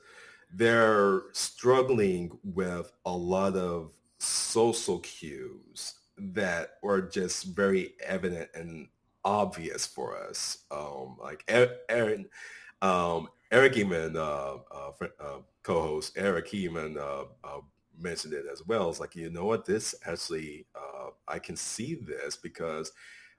they're 0.53 1.23
struggling 1.33 2.39
with 2.45 2.93
a 3.05 3.13
lot 3.13 3.57
of 3.57 3.91
social 4.19 5.01
cues 5.01 5.95
that 6.17 6.75
are 6.85 7.01
just 7.01 7.47
very 7.47 7.95
evident 8.07 8.49
and 8.55 8.87
obvious 9.25 9.87
for 9.87 10.17
us. 10.17 10.65
Um, 10.71 11.17
like 11.21 11.45
Aaron, 11.89 12.27
um, 12.81 13.29
Eric 13.51 13.75
Eman, 13.75 14.17
uh, 14.17 14.59
uh, 14.75 15.07
uh, 15.21 15.39
co-host 15.63 16.15
Eric 16.17 16.51
Eman 16.51 16.97
uh, 16.97 17.25
uh, 17.45 17.61
mentioned 17.99 18.35
it 18.35 18.47
as 18.51 18.67
well. 18.67 18.91
It's 18.91 19.01
like, 19.01 19.15
you 19.15 19.31
know 19.31 19.45
what, 19.45 19.65
this 19.65 19.95
actually, 20.07 20.67
uh, 20.75 21.11
I 21.29 21.39
can 21.39 21.57
see 21.57 21.95
this 21.95 22.37
because 22.37 22.93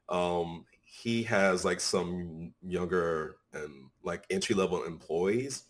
um, 0.09 0.65
he 0.84 1.23
has 1.23 1.65
like 1.65 1.79
some 1.79 2.53
younger 2.61 3.38
and 3.53 3.89
like 4.03 4.25
entry 4.29 4.55
level 4.55 4.84
employees 4.84 5.63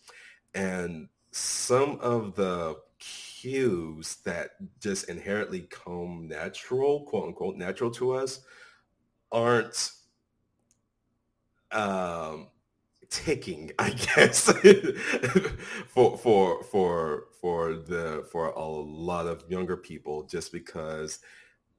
and 0.54 1.08
some 1.32 1.98
of 2.00 2.36
the 2.36 2.78
cues 3.00 4.18
that 4.24 4.52
just 4.80 5.10
inherently 5.10 5.62
come 5.70 6.28
natural, 6.28 7.02
quote 7.06 7.28
unquote, 7.28 7.56
natural 7.56 7.90
to 7.92 8.12
us 8.12 8.42
aren't 9.32 9.92
um, 11.74 12.48
ticking, 13.10 13.72
I 13.80 13.90
guess, 14.16 14.52
for 15.88 16.18
for 16.18 16.64
for 16.64 17.26
for 17.42 17.76
the 17.76 18.28
for 18.32 18.48
a 18.48 18.66
lot 18.66 19.28
of 19.28 19.44
younger 19.50 19.78
people, 19.78 20.24
just 20.24 20.52
because 20.52 21.20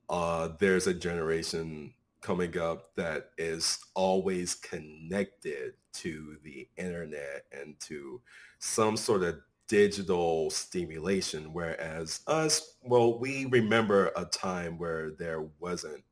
uh, 0.09 0.51
there's 0.59 0.87
a 0.87 0.95
generation 0.95 1.95
coming 2.21 2.59
up 2.59 2.95
that 2.97 3.31
is 3.39 3.79
always 3.95 4.55
connected 4.55 5.75
to 5.93 6.39
the 6.43 6.69
internet 6.77 7.45
and 7.53 7.79
to 7.81 8.21
some 8.59 8.97
sort 8.97 9.23
of 9.23 9.37
digital 9.69 10.51
stimulation 10.51 11.53
whereas 11.53 12.21
us 12.27 12.77
well 12.83 13.19
we 13.19 13.47
remember 13.47 14.11
a 14.17 14.25
time 14.27 14.79
where 14.79 15.11
there 15.13 15.47
wasn't 15.59 16.03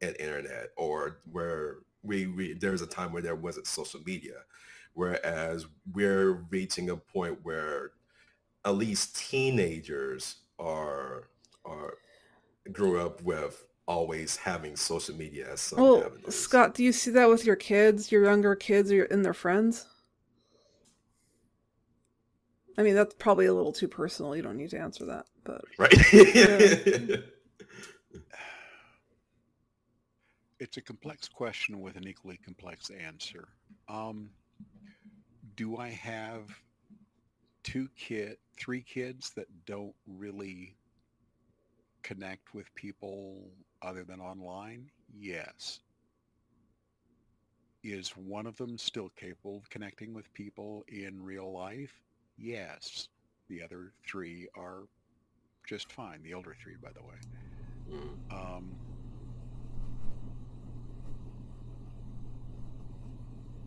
an 0.00 0.14
internet 0.14 0.68
or 0.76 1.20
where 1.30 1.78
we, 2.02 2.26
we 2.26 2.54
there 2.54 2.72
was 2.72 2.82
a 2.82 2.86
time 2.86 3.12
where 3.12 3.22
there 3.22 3.34
wasn't 3.34 3.66
social 3.66 4.00
media, 4.06 4.34
whereas 4.94 5.66
we're 5.92 6.44
reaching 6.50 6.90
a 6.90 6.96
point 6.96 7.38
where 7.42 7.92
at 8.64 8.76
least 8.76 9.16
teenagers 9.16 10.36
are 10.58 11.28
are 11.64 11.94
grew 12.72 13.00
up 13.00 13.22
with 13.22 13.64
always 13.86 14.36
having 14.36 14.76
social 14.76 15.16
media 15.16 15.50
as 15.52 15.60
some 15.60 15.80
well, 15.80 16.04
avenues. 16.04 16.34
Scott, 16.34 16.74
do 16.74 16.84
you 16.84 16.92
see 16.92 17.10
that 17.12 17.28
with 17.28 17.44
your 17.46 17.56
kids, 17.56 18.12
your 18.12 18.24
younger 18.24 18.54
kids, 18.54 18.92
or 18.92 19.04
in 19.04 19.22
their 19.22 19.34
friends? 19.34 19.86
I 22.76 22.82
mean, 22.82 22.94
that's 22.94 23.14
probably 23.14 23.46
a 23.46 23.54
little 23.54 23.72
too 23.72 23.88
personal. 23.88 24.36
You 24.36 24.42
don't 24.42 24.56
need 24.56 24.70
to 24.70 24.78
answer 24.78 25.04
that, 25.06 25.26
but 25.42 25.62
right. 25.78 26.12
yeah. 26.12 27.16
it's 30.60 30.76
a 30.76 30.82
complex 30.82 31.28
question 31.28 31.80
with 31.80 31.96
an 31.96 32.06
equally 32.06 32.38
complex 32.38 32.90
answer. 32.90 33.48
Um, 33.88 34.30
do 35.56 35.76
I 35.76 35.88
have 35.88 36.48
two 37.62 37.88
kid, 37.96 38.36
three 38.58 38.82
kids 38.82 39.30
that 39.30 39.46
don't 39.66 39.94
really 40.06 40.74
connect 42.02 42.54
with 42.54 42.74
people 42.74 43.50
other 43.82 44.04
than 44.04 44.20
online? 44.20 44.90
Yes. 45.16 45.80
Is 47.84 48.10
one 48.10 48.46
of 48.46 48.56
them 48.56 48.76
still 48.76 49.10
capable 49.16 49.58
of 49.58 49.70
connecting 49.70 50.12
with 50.12 50.32
people 50.34 50.84
in 50.88 51.22
real 51.22 51.52
life? 51.52 52.02
Yes. 52.36 53.08
The 53.48 53.62
other 53.62 53.92
three 54.06 54.48
are 54.56 54.82
just 55.66 55.92
fine. 55.92 56.22
The 56.22 56.34
older 56.34 56.56
three, 56.60 56.74
by 56.82 56.90
the 56.92 57.02
way. 57.02 57.14
Mm. 57.90 58.32
Um, 58.32 58.76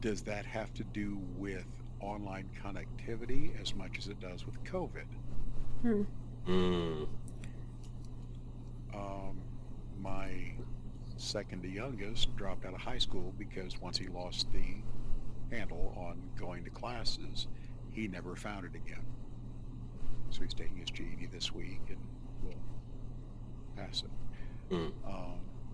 does 0.01 0.21
that 0.23 0.45
have 0.45 0.73
to 0.73 0.83
do 0.83 1.19
with 1.37 1.65
online 1.99 2.49
connectivity 2.63 3.59
as 3.61 3.73
much 3.75 3.97
as 3.97 4.07
it 4.07 4.19
does 4.19 4.45
with 4.45 4.61
COVID? 4.63 5.05
Hmm. 5.81 6.01
Mm. 6.47 7.07
Um, 8.93 9.41
my 9.99 10.53
second 11.17 11.61
to 11.63 11.69
youngest 11.69 12.35
dropped 12.35 12.65
out 12.65 12.73
of 12.73 12.81
high 12.81 12.97
school 12.97 13.33
because 13.37 13.79
once 13.79 13.97
he 13.97 14.07
lost 14.07 14.47
the 14.51 15.55
handle 15.55 15.93
on 15.95 16.21
going 16.37 16.63
to 16.63 16.69
classes, 16.71 17.47
he 17.91 18.07
never 18.07 18.35
found 18.35 18.65
it 18.65 18.75
again. 18.75 19.05
So 20.31 20.41
he's 20.41 20.53
taking 20.53 20.77
his 20.77 20.89
GED 20.89 21.27
this 21.31 21.51
week 21.53 21.81
and 21.89 21.97
will 22.43 22.55
pass 23.75 24.03
it 24.03 24.09
Mm. 24.73 24.91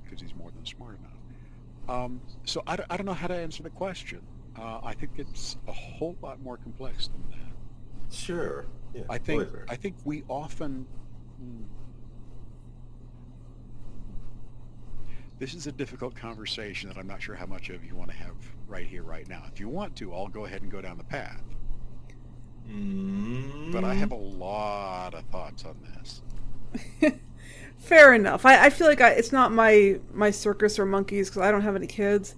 because 0.04 0.20
he's 0.22 0.36
more 0.36 0.50
than 0.52 0.66
smart 0.66 0.98
enough. 1.00 1.12
Um, 1.90 2.22
so 2.44 2.62
I, 2.68 2.76
don't- 2.76 2.92
I 2.92 2.98
don't 2.98 3.06
know 3.06 3.14
how 3.14 3.28
to 3.28 3.36
answer 3.36 3.64
the 3.64 3.70
question. 3.70 4.22
Uh, 4.58 4.80
I 4.84 4.94
think 4.94 5.12
it's 5.18 5.58
a 5.68 5.72
whole 5.72 6.18
lot 6.22 6.42
more 6.42 6.58
complex 6.58 7.08
than 7.10 7.24
that. 7.30 8.14
Sure. 8.16 8.66
Yeah. 8.94 9.04
I 9.10 9.18
think 9.18 9.42
totally 9.42 9.58
fair. 9.60 9.66
I 9.70 9.76
think 9.76 9.96
we 10.04 10.24
often. 10.28 10.86
hmm. 11.40 11.64
This 15.40 15.54
is 15.54 15.68
a 15.68 15.72
difficult 15.72 16.16
conversation 16.16 16.90
that 16.90 16.98
I'm 16.98 17.06
not 17.06 17.22
sure 17.22 17.36
how 17.36 17.46
much 17.46 17.70
of 17.70 17.86
you 17.86 17.96
want 17.96 18.10
to 18.10 18.18
have 18.18 18.34
right 18.68 18.88
here, 18.88 19.04
right 19.04 19.28
now. 19.30 19.44
If 19.54 19.60
you 19.60 19.70
want 19.70 19.96
to, 19.98 20.12
I'll 20.14 20.28
go 20.28 20.46
ahead 20.46 20.64
and 20.64 20.72
go 20.72 20.82
down 20.82 20.98
the 20.98 21.04
path. 21.04 21.44
Mm. 22.68 23.72
But 23.72 23.84
I 23.84 23.94
have 23.94 24.12
a 24.12 24.16
lot 24.16 25.14
of 25.14 25.24
thoughts 25.26 25.64
on 25.64 25.78
this. 25.94 26.22
Fair 27.78 28.14
enough. 28.14 28.46
I, 28.46 28.66
I 28.66 28.70
feel 28.70 28.88
like 28.88 29.02
I, 29.02 29.12
it's 29.12 29.32
not 29.32 29.52
my 29.52 30.00
my 30.14 30.32
circus 30.32 30.78
or 30.80 30.86
monkeys 30.86 31.30
because 31.30 31.42
I 31.42 31.52
don't 31.52 31.62
have 31.62 31.76
any 31.76 31.88
kids, 31.88 32.36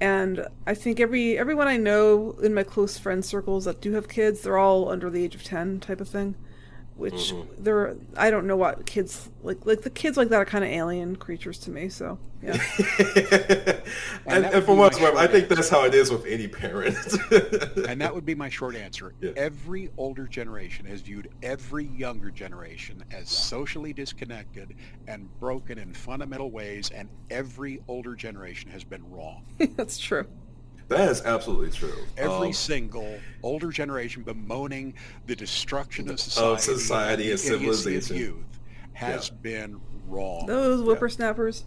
and 0.00 0.46
I 0.66 0.74
think 0.74 1.00
every 1.00 1.36
everyone 1.38 1.68
I 1.68 1.76
know 1.76 2.32
in 2.42 2.54
my 2.54 2.62
close 2.62 2.96
friend 2.98 3.24
circles 3.24 3.64
that 3.66 3.80
do 3.80 3.92
have 3.92 4.08
kids, 4.08 4.40
they're 4.42 4.58
all 4.58 4.88
under 4.88 5.10
the 5.10 5.22
age 5.24 5.34
of 5.34 5.42
ten, 5.44 5.80
type 5.80 6.00
of 6.00 6.08
thing. 6.08 6.36
Which 6.98 7.32
Mhm. 7.32 7.46
they're 7.58 7.94
I 8.16 8.30
don't 8.30 8.46
know 8.46 8.56
what 8.56 8.84
kids 8.84 9.30
like. 9.42 9.64
Like 9.64 9.82
the 9.82 9.90
kids 9.90 10.16
like 10.16 10.28
that 10.30 10.36
are 10.36 10.44
kind 10.44 10.64
of 10.64 10.70
alien 10.70 11.14
creatures 11.16 11.58
to 11.60 11.70
me. 11.70 11.88
So 11.88 12.18
yeah, 12.42 12.52
and, 14.26 14.44
that 14.44 14.54
and 14.54 14.64
for 14.64 14.72
would 14.72 14.78
what's 14.78 15.00
my 15.00 15.10
worth, 15.10 15.16
I 15.18 15.26
think 15.26 15.48
that's 15.48 15.68
how 15.68 15.84
it 15.84 15.94
is 15.94 16.10
with 16.10 16.24
any 16.26 16.46
parent. 16.48 16.96
And 17.88 18.00
that 18.00 18.14
would 18.14 18.26
be 18.26 18.34
my 18.34 18.48
short 18.50 18.76
answer. 18.76 19.14
Yeah. 19.20 19.30
Every 19.36 19.90
older 19.96 20.26
generation 20.26 20.84
has 20.86 21.00
viewed 21.00 21.30
every 21.42 21.86
younger 21.86 22.30
generation 22.30 23.02
as 23.10 23.30
socially 23.30 23.92
disconnected 23.92 24.74
and 25.06 25.28
broken 25.40 25.78
in 25.78 25.92
fundamental 25.94 26.50
ways, 26.50 26.90
and 26.90 27.08
every 27.30 27.80
older 27.88 28.14
generation 28.14 28.70
has 28.70 28.84
been 28.84 29.08
wrong. 29.10 29.44
that's 29.76 29.98
true. 29.98 30.26
That 30.88 31.10
is 31.10 31.22
absolutely 31.22 31.70
true. 31.70 31.94
Every 32.16 32.48
Um, 32.48 32.52
single 32.52 33.18
older 33.42 33.70
generation 33.70 34.22
bemoaning 34.22 34.94
the 35.26 35.36
destruction 35.36 36.10
of 36.10 36.18
society, 36.20 36.52
of 36.54 36.60
society 36.60 37.22
and 37.30 37.30
the 37.30 37.32
of 37.34 37.40
civilization. 37.76 38.16
youth 38.16 38.44
has 38.94 39.30
been 39.30 39.80
wrong. 40.08 40.46
Those 40.46 40.82
whippersnappers. 40.84 41.64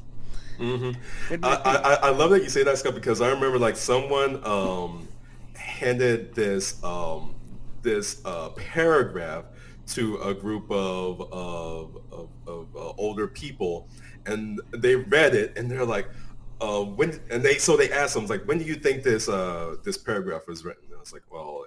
mhm. 0.59 0.95
I, 1.43 1.99
I, 2.03 2.07
I 2.07 2.09
love 2.09 2.31
that 2.31 2.43
you 2.43 2.49
say 2.49 2.63
that, 2.63 2.77
Scott, 2.77 2.93
because 2.95 3.21
I 3.21 3.29
remember 3.29 3.57
like 3.57 3.77
someone 3.77 4.43
um, 4.45 5.07
handed 5.55 6.33
this 6.35 6.83
um, 6.83 7.35
this 7.83 8.21
uh, 8.25 8.49
paragraph 8.49 9.45
to 9.87 10.17
a 10.17 10.33
group 10.33 10.69
of 10.71 11.21
of, 11.31 11.97
of, 12.11 12.29
of 12.47 12.67
uh, 12.75 12.93
older 12.97 13.27
people, 13.27 13.87
and 14.25 14.59
they 14.71 14.95
read 14.95 15.35
it, 15.35 15.57
and 15.57 15.69
they're 15.69 15.85
like, 15.85 16.07
uh, 16.61 16.83
"When?" 16.83 17.19
And 17.29 17.43
they 17.43 17.57
so 17.57 17.75
they 17.75 17.91
asked 17.91 18.15
him 18.15 18.25
like, 18.27 18.47
"When 18.47 18.57
do 18.59 18.65
you 18.65 18.75
think 18.75 19.03
this 19.03 19.27
uh, 19.27 19.75
this 19.83 19.97
paragraph 19.97 20.47
was 20.47 20.63
written?" 20.63 20.85
And 20.85 20.95
I 20.95 20.99
was 20.99 21.13
like, 21.13 21.23
"Well." 21.31 21.65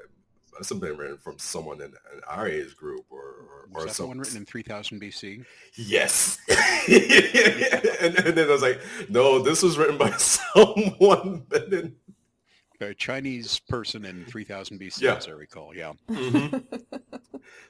It 0.57 0.61
must 0.61 0.71
have 0.71 0.79
been 0.79 0.97
written 0.97 1.17
from 1.19 1.37
someone 1.37 1.81
in, 1.81 1.89
in 1.89 2.21
our 2.29 2.47
age 2.47 2.77
group 2.77 3.07
or, 3.11 3.19
or, 3.19 3.69
was 3.73 3.75
or 3.75 3.81
that 3.81 3.89
the 3.89 3.95
some, 3.95 4.07
one 4.07 4.19
written 4.21 4.37
in 4.37 4.45
3000 4.45 5.01
BC? 5.03 5.45
Yes. 5.75 6.39
and, 6.49 8.17
and 8.19 8.37
then 8.37 8.49
I 8.49 8.53
was 8.53 8.63
like, 8.63 8.81
no, 9.09 9.41
this 9.43 9.65
was 9.65 9.77
written 9.77 9.99
by 9.99 10.11
someone. 10.17 11.43
But 11.49 11.71
then, 11.71 11.97
A 12.81 12.95
Chinese 12.95 13.59
person 13.69 14.05
in 14.05 14.25
3000 14.27 14.79
BC, 14.79 15.01
Yeah. 15.01 15.17
as 15.17 15.27
I 15.27 15.33
recall. 15.33 15.75
Yeah. 15.75 15.95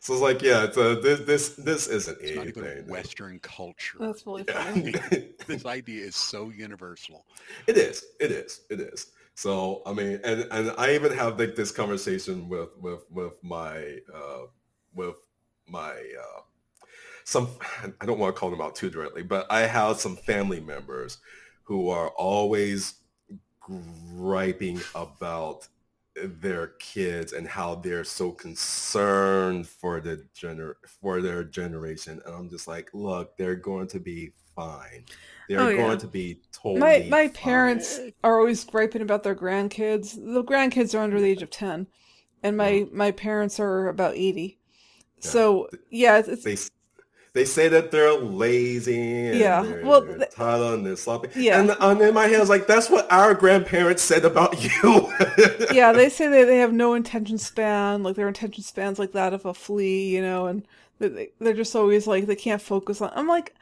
so 0.01 0.13
it's 0.13 0.23
like, 0.23 0.43
yeah, 0.43 0.65
it's, 0.65 0.77
uh, 0.77 1.01
this 1.03 1.21
this 1.21 1.49
this 1.51 1.87
isn't 1.89 2.19
It's 2.21 2.37
not 2.37 2.47
even 2.47 2.65
anything. 2.65 2.89
Western 2.89 3.39
culture. 3.41 3.99
That's 4.01 4.27
really 4.27 4.45
Yeah. 4.47 4.73
this 5.47 5.65
idea 5.67 6.05
is 6.05 6.17
so 6.17 6.51
universal. 6.51 7.25
it 7.67 7.77
is. 7.77 8.05
It 8.21 8.31
is. 8.31 8.63
It 8.71 8.81
is. 8.81 9.13
So 9.35 9.83
I 9.87 9.93
mean, 9.93 10.21
and 10.25 10.47
and 10.51 10.73
I 10.79 10.95
even 10.95 11.13
have 11.13 11.39
like 11.39 11.57
this 11.57 11.71
conversation 11.71 12.49
with 12.49 12.71
with 12.81 13.05
with 13.11 13.43
my 13.43 13.99
uh, 14.15 14.47
with 14.95 15.17
my 15.67 15.93
uh, 15.93 16.41
some 17.25 17.49
I 18.01 18.07
don't 18.07 18.19
want 18.19 18.35
to 18.35 18.39
call 18.39 18.51
them 18.51 18.61
out 18.61 18.77
too 18.77 18.91
directly, 18.91 19.23
but 19.23 19.47
I 19.51 19.61
have 19.61 19.99
some 19.99 20.17
family 20.17 20.61
members 20.61 21.19
who 21.65 21.89
are 21.89 22.09
always 22.11 22.95
griping 23.61 24.81
about 24.95 25.67
their 26.17 26.69
kids 26.79 27.33
and 27.33 27.47
how 27.49 27.75
they're 27.75 28.05
so 28.05 28.31
concerned 28.31 29.67
for 29.67 30.01
the 30.01 30.25
gener 30.35 30.75
for 30.87 31.21
their 31.21 31.43
generation 31.45 32.21
and 32.25 32.35
I'm 32.35 32.49
just 32.49 32.69
like 32.69 32.91
look 32.95 33.37
they're 33.37 33.57
going 33.57 33.89
to 33.89 34.01
be 34.01 34.31
fine 34.55 35.05
they're 35.49 35.61
Oh, 35.61 35.69
yeah. 35.69 35.77
going 35.77 35.99
to 35.99 36.07
be 36.07 36.41
totally 36.53 36.81
my 36.81 37.07
my 37.11 37.27
fine. 37.29 37.35
parents 37.35 38.01
are 38.23 38.39
always 38.39 38.65
griping 38.65 39.03
about 39.03 39.23
their 39.23 39.35
grandkids. 39.35 40.15
The 40.15 40.43
grandkids 40.45 40.95
are 40.95 41.03
under 41.03 41.21
the 41.21 41.27
age 41.27 41.43
of 41.43 41.51
ten, 41.51 41.87
and 42.43 42.57
my 42.57 42.83
uh-huh. 42.83 42.91
my 42.93 43.11
parents 43.11 43.61
are 43.61 43.89
about 43.89 44.15
eighty. 44.17 44.59
So 45.21 45.69
yeah, 45.91 46.19
it's, 46.19 46.29
it's 46.29 46.45
they 46.45 46.57
they 47.35 47.45
say 47.45 47.69
that 47.69 47.91
they're 47.91 48.15
lazy 48.15 49.27
and 49.29 49.39
Yeah, 49.39 49.63
they're, 49.63 49.85
well, 49.85 50.01
they're 50.01 50.19
th- 50.19 50.31
entitled 50.31 50.75
and 50.75 50.87
they're 50.87 50.97
sloppy 50.97 51.29
Yeah. 51.35 51.61
and, 51.61 51.71
and 51.81 52.01
in 52.01 52.15
my 52.15 52.27
head 52.27 52.37
I 52.37 52.41
was 52.41 52.49
like 52.49 52.67
that's 52.67 52.89
what 52.89 53.11
our 53.13 53.35
grandparents 53.35 54.03
said 54.03 54.25
about 54.25 54.63
you 54.83 55.13
yeah, 55.73 55.93
they 55.93 56.09
say 56.09 56.29
they, 56.29 56.45
they 56.45 56.59
have 56.59 56.73
no 56.73 56.95
attention 56.95 57.37
span, 57.39 58.03
like 58.03 58.17
their 58.17 58.29
attention 58.29 58.63
span's 58.65 58.99
like 58.99 59.13
that 59.13 59.35
of 59.35 59.45
a 59.45 59.53
flea, 59.55 60.09
you 60.09 60.23
know, 60.23 60.47
and 60.47 60.67
they- 61.01 61.09
they, 61.09 61.29
they're 61.41 61.55
just 61.55 61.75
always 61.77 62.07
like 62.07 62.27
they 62.27 62.37
can't 62.37 62.63
focus 62.63 63.01
on. 63.01 63.11
I'm 63.15 63.27
like, 63.29 63.55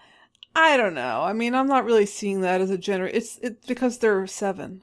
I 0.55 0.77
don't 0.77 0.95
know. 0.95 1.23
I 1.23 1.33
mean, 1.33 1.55
I'm 1.55 1.67
not 1.67 1.87
really 1.87 2.05
seeing 2.07 2.43
that 2.43 2.61
as 2.61 2.71
a 2.71 2.77
gener. 2.77 3.11
It's 3.13 3.39
it's 3.43 3.67
because 3.67 3.99
they're 3.99 4.27
seven. 4.27 4.83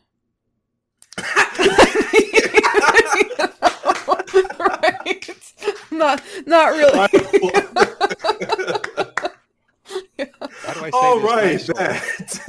right? 4.59 5.48
Not 5.91 6.21
not 6.45 6.69
really. 6.69 6.97
How 6.97 7.07
do 10.73 10.79
I 10.81 10.83
say 10.83 10.89
All 10.93 11.19
this 11.19 11.69
right, 11.77 12.01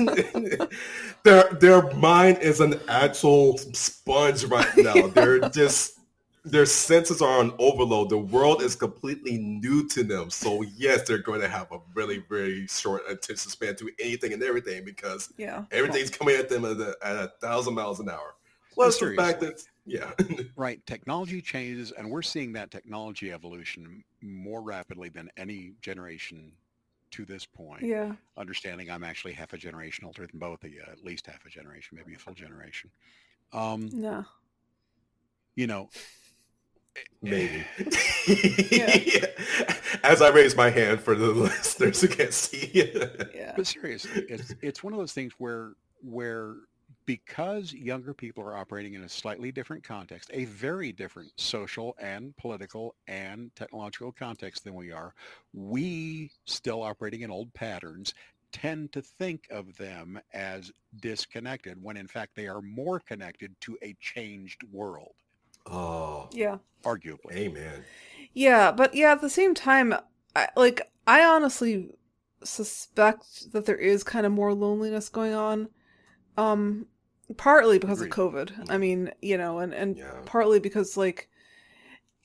that 0.09 0.69
their 1.25 1.49
their 1.55 1.93
mind 1.95 2.39
is 2.39 2.61
an 2.61 2.79
actual 2.89 3.59
sponge 3.59 4.45
right 4.45 4.77
now. 4.77 5.09
They're 5.09 5.41
just 5.49 6.01
their 6.45 6.67
senses 6.67 7.21
are 7.21 7.39
on 7.39 7.55
overload. 7.59 8.09
The 8.09 8.19
world 8.19 8.63
is 8.63 8.75
completely 8.75 9.39
new 9.39 9.87
to 9.89 10.03
them. 10.03 10.31
So 10.31 10.63
yes, 10.63 11.07
they're 11.07 11.19
going 11.19 11.41
to 11.41 11.49
have 11.49 11.71
a 11.73 11.79
really 11.95 12.25
very 12.29 12.67
short 12.67 13.03
attention 13.09 13.51
span 13.51 13.77
to 13.77 13.91
anything 13.99 14.33
and 14.33 14.43
everything 14.43 14.85
because 14.85 15.33
yeah. 15.37 15.65
everything's 15.71 16.11
coming 16.11 16.37
at 16.37 16.49
them 16.49 16.65
at 16.65 16.79
a, 16.79 16.97
at 17.03 17.17
a 17.17 17.33
thousand 17.41 17.75
miles 17.75 18.01
an 18.01 18.09
hour. 18.09 18.35
Plus 18.73 18.99
the 18.99 19.15
fact 19.15 19.41
that 19.41 19.63
yeah, 19.91 20.13
Right. 20.57 20.85
Technology 20.87 21.43
changes, 21.43 21.91
and 21.93 22.11
we're 22.11 22.23
seeing 22.23 22.53
that 22.55 22.71
technology 22.71 23.33
evolution 23.33 24.05
more 24.23 24.63
rapidly 24.63 25.09
than 25.09 25.31
any 25.37 25.73
generation 25.83 26.53
to 27.13 27.25
this 27.25 27.45
point. 27.45 27.83
Yeah. 27.83 28.13
Understanding 28.37 28.91
I'm 28.91 29.03
actually 29.05 29.33
half 29.33 29.53
a 29.53 29.59
generation 29.59 30.05
older 30.05 30.27
than 30.27 30.39
both 30.39 30.63
of 30.65 30.71
you, 30.73 30.83
at 30.91 31.05
least 31.05 31.27
half 31.27 31.45
a 31.45 31.49
generation, 31.49 31.97
maybe 31.99 32.15
a 32.15 32.19
full 32.19 32.35
generation. 32.35 32.91
Um, 33.53 33.91
No. 33.93 34.25
you 35.57 35.67
know, 35.67 35.91
maybe. 37.21 37.65
Yeah. 38.71 39.27
As 40.05 40.23
I 40.23 40.29
raise 40.31 40.55
my 40.57 40.71
hand 40.71 41.01
for 41.01 41.15
the 41.17 41.27
listeners 41.33 42.01
who 42.01 42.09
can't 42.09 42.33
see. 42.33 42.71
Yeah. 42.73 43.53
but 43.57 43.67
seriously, 43.67 44.25
it's 44.29 44.55
it's 44.63 44.83
one 44.85 44.93
of 44.93 44.99
those 45.01 45.13
things 45.13 45.33
where 45.39 45.73
where 46.03 46.55
because 47.11 47.73
younger 47.73 48.15
people 48.15 48.45
are 48.45 48.55
operating 48.57 48.95
in 48.95 49.03
a 49.03 49.09
slightly 49.09 49.51
different 49.51 49.83
context, 49.83 50.31
a 50.33 50.45
very 50.45 50.93
different 50.93 51.33
social 51.37 51.97
and 51.99 52.37
political 52.37 52.95
and 53.09 53.53
technological 53.57 54.13
context 54.13 54.63
than 54.63 54.75
we 54.75 54.93
are, 54.93 55.13
we 55.53 56.31
still 56.47 56.83
operating 56.83 57.23
in 57.23 57.31
old 57.31 57.53
patterns 57.53 58.15
tend 58.53 58.93
to 58.93 59.03
think 59.03 59.49
of 59.51 59.77
them 59.77 60.21
as 60.35 60.71
disconnected 61.01 61.83
when 61.83 61.97
in 61.97 62.07
fact 62.07 62.37
they 62.37 62.47
are 62.47 62.63
more 62.63 63.01
connected 63.01 63.57
to 63.61 63.77
a 63.83 63.95
changed 64.01 64.63
world. 64.71 65.15
Oh, 65.67 66.29
Yeah. 66.31 66.59
Arguably. 66.85 67.33
amen. 67.33 67.87
Yeah, 68.35 68.73
but 68.73 68.95
yeah, 68.95 69.13
at 69.13 69.21
the 69.21 69.31
same 69.31 69.55
time, 69.55 69.95
I, 70.37 70.49
like 70.57 70.91
I 71.07 71.25
honestly 71.25 71.91
suspect 72.45 73.53
that 73.53 73.67
there 73.67 73.77
is 73.77 74.05
kind 74.05 74.27
of 74.27 74.33
more 74.33 74.55
loneliness 74.55 75.09
going 75.09 75.35
on. 75.35 75.69
Um 76.39 76.89
partly 77.37 77.79
because 77.79 78.01
Agreed. 78.01 78.13
of 78.13 78.17
COVID. 78.17 78.71
I 78.71 78.79
mean, 78.79 79.13
you 79.21 79.37
know, 79.37 79.59
and 79.59 79.75
and 79.75 79.97
Yeah. 79.97 80.23
partly 80.25 80.61
because 80.61 80.97
like 80.97 81.29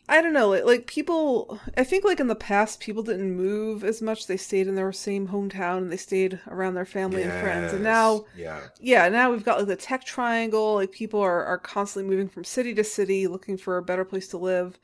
I 0.07 0.21
don't 0.21 0.33
know, 0.33 0.49
like, 0.49 0.65
like 0.65 0.87
people 0.87 1.59
I 1.77 1.83
think 1.83 2.05
like 2.05 2.19
in 2.19 2.27
the 2.27 2.35
past 2.35 2.79
people 2.79 3.01
didn't 3.03 3.35
move 3.35 3.83
as 3.83 4.01
much. 4.01 4.27
They 4.27 4.37
stayed 4.37 4.67
in 4.67 4.75
their 4.75 4.91
same 4.91 5.27
hometown 5.29 5.79
and 5.79 5.91
they 5.91 5.97
stayed 5.97 6.39
around 6.47 6.75
their 6.75 6.85
family 6.85 7.23
and 7.23 7.33
friends. 7.33 7.73
And 7.73 7.83
now 7.83 8.25
yeah, 8.35 8.67
yeah, 8.79 9.09
now 9.09 9.31
we've 9.31 9.43
got 9.45 9.57
like 9.57 9.67
the 9.67 9.75
tech 9.75 10.05
triangle. 10.05 10.75
Like 10.75 10.91
people 10.91 11.21
are, 11.21 11.43
are 11.45 11.57
constantly 11.57 12.09
moving 12.09 12.29
from 12.29 12.43
city 12.43 12.73
to 12.75 12.83
city 12.83 13.27
looking 13.27 13.57
for 13.57 13.77
a 13.77 13.83
better 13.83 14.05
place 14.05 14.27
to 14.29 14.37
live. 14.37 14.77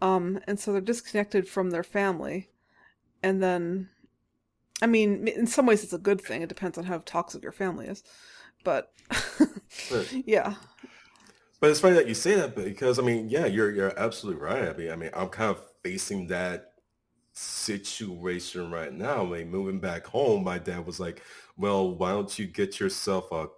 Um, 0.00 0.40
and 0.46 0.58
so 0.58 0.72
they're 0.72 0.80
disconnected 0.80 1.48
from 1.48 1.70
their 1.70 1.82
family. 1.82 2.50
And 3.22 3.42
then, 3.42 3.88
I 4.80 4.86
mean, 4.86 5.26
in 5.28 5.46
some 5.46 5.66
ways 5.66 5.82
it's 5.82 5.92
a 5.92 5.98
good 5.98 6.20
thing. 6.20 6.42
It 6.42 6.48
depends 6.48 6.78
on 6.78 6.84
how 6.84 6.98
toxic 7.04 7.42
your 7.42 7.52
family 7.52 7.86
is. 7.86 8.02
But 8.64 8.92
yeah, 10.26 10.54
But 11.60 11.70
it's 11.70 11.80
funny 11.80 11.94
that 11.96 12.06
you 12.06 12.14
say 12.14 12.34
that 12.36 12.54
because 12.54 12.98
I 12.98 13.02
mean, 13.02 13.28
yeah, 13.28 13.46
you're 13.46 13.70
you're 13.72 13.98
absolutely 13.98 14.40
right. 14.40 14.68
I 14.68 14.72
mean, 14.74 14.90
I 14.90 14.96
mean, 14.96 15.10
I'm 15.14 15.28
kind 15.28 15.50
of 15.50 15.60
facing 15.82 16.28
that 16.28 16.74
situation 17.34 18.70
right 18.70 18.92
now. 18.92 19.22
I 19.26 19.38
mean, 19.40 19.50
moving 19.50 19.80
back 19.80 20.06
home, 20.06 20.44
my 20.44 20.58
dad 20.58 20.86
was 20.86 21.00
like, 21.00 21.22
"Well, 21.56 21.96
why 21.96 22.12
don't 22.12 22.38
you 22.38 22.46
get 22.46 22.80
yourself 22.80 23.32
a 23.32 23.48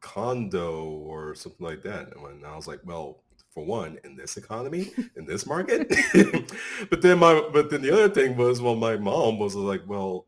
condo 0.00 0.84
or 0.84 1.34
something 1.34 1.66
like 1.66 1.82
that?" 1.84 2.16
And 2.16 2.46
I 2.46 2.56
was 2.56 2.68
like, 2.68 2.80
"Well, 2.84 3.22
for 3.50 3.64
one, 3.64 3.98
in 4.04 4.16
this 4.16 4.36
economy, 4.36 4.92
in 5.16 5.26
this 5.26 5.46
market." 5.46 5.88
but 6.90 7.02
then 7.02 7.18
my 7.20 7.48
but 7.52 7.70
then 7.70 7.82
the 7.82 7.92
other 7.92 8.10
thing 8.10 8.36
was, 8.36 8.62
well, 8.62 8.76
my 8.76 8.96
mom 8.96 9.38
was 9.38 9.54
like, 9.56 9.82
"Well, 9.86 10.26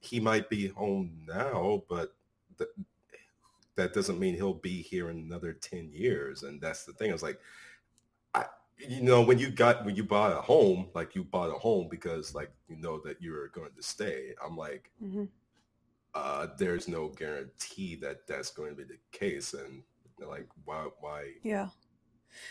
he 0.00 0.20
might 0.20 0.50
be 0.50 0.68
home 0.68 1.24
now, 1.28 1.82
but." 1.88 2.14
The, 2.58 2.68
that 3.80 3.94
doesn't 3.94 4.18
mean 4.20 4.34
he'll 4.34 4.54
be 4.54 4.82
here 4.82 5.10
in 5.10 5.18
another 5.18 5.52
10 5.54 5.90
years 5.92 6.42
and 6.42 6.60
that's 6.60 6.84
the 6.84 6.92
thing 6.94 7.10
i 7.10 7.12
was 7.12 7.22
like 7.22 7.40
I, 8.34 8.46
you 8.78 9.02
know 9.02 9.22
when 9.22 9.38
you 9.38 9.50
got 9.50 9.84
when 9.84 9.96
you 9.96 10.04
bought 10.04 10.32
a 10.32 10.40
home 10.40 10.88
like 10.94 11.14
you 11.14 11.24
bought 11.24 11.50
a 11.50 11.58
home 11.58 11.88
because 11.90 12.34
like 12.34 12.52
you 12.68 12.76
know 12.76 13.00
that 13.04 13.22
you're 13.22 13.48
going 13.48 13.72
to 13.76 13.82
stay 13.82 14.34
i'm 14.44 14.56
like 14.56 14.92
hmm 15.00 15.24
uh 16.14 16.48
there's 16.58 16.88
no 16.88 17.08
guarantee 17.08 17.94
that 17.96 18.26
that's 18.26 18.50
going 18.50 18.70
to 18.70 18.76
be 18.76 18.84
the 18.84 18.98
case 19.12 19.54
and 19.54 19.82
like 20.28 20.48
why 20.64 20.86
why 21.00 21.30
yeah. 21.42 21.68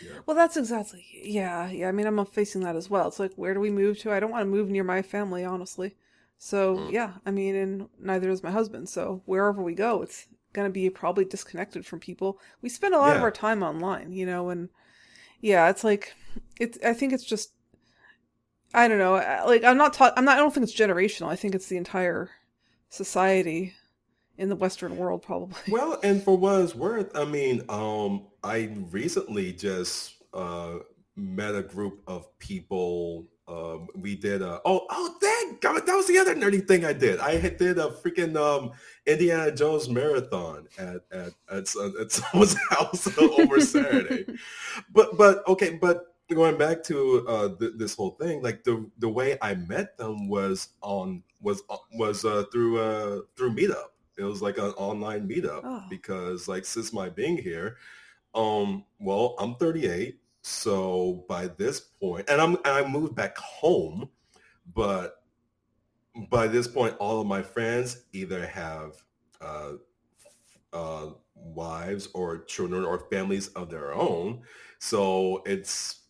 yeah 0.00 0.20
Well, 0.26 0.36
that's 0.36 0.56
exactly. 0.56 1.04
Yeah, 1.12 1.70
yeah. 1.70 1.88
I 1.88 1.92
mean, 1.92 2.06
I'm 2.06 2.24
facing 2.26 2.62
that 2.62 2.76
as 2.76 2.90
well. 2.90 3.08
It's 3.08 3.18
like, 3.18 3.32
where 3.34 3.54
do 3.54 3.60
we 3.60 3.70
move 3.70 3.98
to? 4.00 4.12
I 4.12 4.20
don't 4.20 4.30
want 4.30 4.42
to 4.42 4.50
move 4.50 4.68
near 4.70 4.84
my 4.84 5.02
family, 5.02 5.44
honestly. 5.44 5.96
So 6.38 6.76
Mm. 6.76 6.90
yeah, 6.90 7.14
I 7.26 7.30
mean, 7.30 7.54
and 7.54 7.88
neither 7.98 8.28
does 8.28 8.42
my 8.42 8.50
husband. 8.50 8.88
So 8.88 9.22
wherever 9.26 9.62
we 9.62 9.74
go, 9.74 10.02
it's 10.02 10.26
gonna 10.52 10.70
be 10.70 10.90
probably 10.90 11.24
disconnected 11.24 11.86
from 11.86 12.00
people. 12.00 12.38
We 12.62 12.68
spend 12.68 12.94
a 12.94 12.98
lot 12.98 13.16
of 13.16 13.22
our 13.22 13.30
time 13.30 13.62
online, 13.62 14.12
you 14.12 14.26
know, 14.26 14.50
and 14.50 14.68
yeah, 15.40 15.68
it's 15.70 15.84
like, 15.84 16.14
it's. 16.58 16.78
I 16.84 16.92
think 16.92 17.12
it's 17.12 17.24
just, 17.24 17.52
I 18.74 18.88
don't 18.88 18.98
know. 18.98 19.14
Like, 19.46 19.64
I'm 19.64 19.76
not. 19.76 19.94
Ta- 19.94 20.12
I'm 20.16 20.24
not. 20.24 20.36
I 20.36 20.40
don't 20.40 20.52
think 20.52 20.64
it's 20.64 20.76
generational. 20.76 21.28
I 21.28 21.36
think 21.36 21.54
it's 21.54 21.66
the 21.66 21.76
entire 21.76 22.30
society 22.88 23.74
in 24.36 24.48
the 24.48 24.56
Western 24.56 24.96
world, 24.96 25.22
probably. 25.22 25.56
Well, 25.68 25.98
and 26.02 26.22
for 26.22 26.36
what 26.36 26.60
it's 26.62 26.74
worth, 26.74 27.16
I 27.16 27.24
mean, 27.24 27.62
um, 27.68 28.26
I 28.42 28.70
recently 28.90 29.52
just 29.52 30.14
uh, 30.34 30.78
met 31.16 31.54
a 31.54 31.62
group 31.62 32.02
of 32.06 32.38
people. 32.38 33.26
Um, 33.50 33.88
we 33.96 34.14
did 34.14 34.42
a 34.42 34.60
oh 34.64 34.86
oh 34.88 35.16
thank 35.20 35.60
God 35.60 35.84
that 35.84 35.94
was 35.96 36.06
the 36.06 36.18
other 36.18 36.36
nerdy 36.36 36.66
thing 36.66 36.84
I 36.84 36.92
did. 36.92 37.18
I 37.18 37.40
did 37.40 37.78
a 37.78 37.88
freaking 37.88 38.36
um, 38.36 38.70
Indiana 39.06 39.50
Jones 39.50 39.88
marathon 39.88 40.68
at 40.78 41.00
at 41.10 41.32
at, 41.50 41.66
some- 41.66 41.94
at 42.00 42.12
someone's 42.18 42.56
house 42.70 43.18
over 43.18 43.60
Saturday. 43.60 44.24
But 44.92 45.18
but 45.18 45.46
okay, 45.48 45.70
but 45.80 46.14
going 46.32 46.56
back 46.58 46.84
to 46.84 47.26
uh, 47.26 47.48
th- 47.58 47.72
this 47.76 47.96
whole 47.96 48.12
thing, 48.20 48.40
like 48.40 48.62
the 48.62 48.88
the 48.98 49.08
way 49.08 49.36
I 49.42 49.54
met 49.54 49.98
them 49.98 50.28
was 50.28 50.68
on 50.80 51.24
was 51.40 51.62
was 51.94 52.24
uh, 52.24 52.44
through 52.52 52.78
uh, 52.78 53.20
through 53.36 53.54
Meetup. 53.56 53.90
It 54.16 54.24
was 54.24 54.42
like 54.42 54.58
an 54.58 54.70
online 54.76 55.26
meetup 55.26 55.62
Oh. 55.64 55.82
because 55.90 56.46
like 56.46 56.64
since 56.66 56.92
my 56.92 57.08
being 57.08 57.36
here, 57.38 57.78
um, 58.34 58.84
well, 59.00 59.34
I'm 59.40 59.54
38, 59.56 60.20
so 60.42 61.24
by 61.28 61.48
this 61.48 61.80
point, 61.80 62.28
and 62.28 62.40
I'm 62.40 62.56
I 62.64 62.86
moved 62.86 63.14
back 63.14 63.36
home, 63.38 64.08
but 64.74 65.22
by 66.30 66.46
this 66.46 66.66
point, 66.66 66.96
all 66.98 67.20
of 67.20 67.26
my 67.26 67.42
friends 67.42 68.04
either 68.12 68.46
have 68.46 68.92
uh, 69.40 69.72
uh, 70.72 71.06
wives 71.34 72.08
or 72.14 72.44
children 72.44 72.84
or 72.84 73.06
families 73.10 73.48
of 73.48 73.70
their 73.70 73.92
own, 73.94 74.42
so 74.78 75.42
it's 75.46 76.00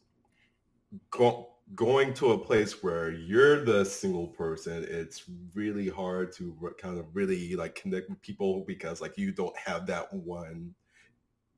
go- 1.10 1.50
going 1.74 2.12
to 2.14 2.32
a 2.32 2.38
place 2.38 2.82
where 2.82 3.12
you're 3.12 3.64
the 3.64 3.84
single 3.84 4.26
person 4.26 4.84
it's 4.88 5.24
really 5.54 5.88
hard 5.88 6.32
to 6.32 6.56
re- 6.60 6.72
kind 6.80 6.98
of 6.98 7.06
really 7.14 7.54
like 7.54 7.76
connect 7.76 8.10
with 8.10 8.20
people 8.22 8.64
because 8.66 9.00
like 9.00 9.16
you 9.16 9.30
don't 9.30 9.56
have 9.56 9.86
that 9.86 10.12
one 10.12 10.74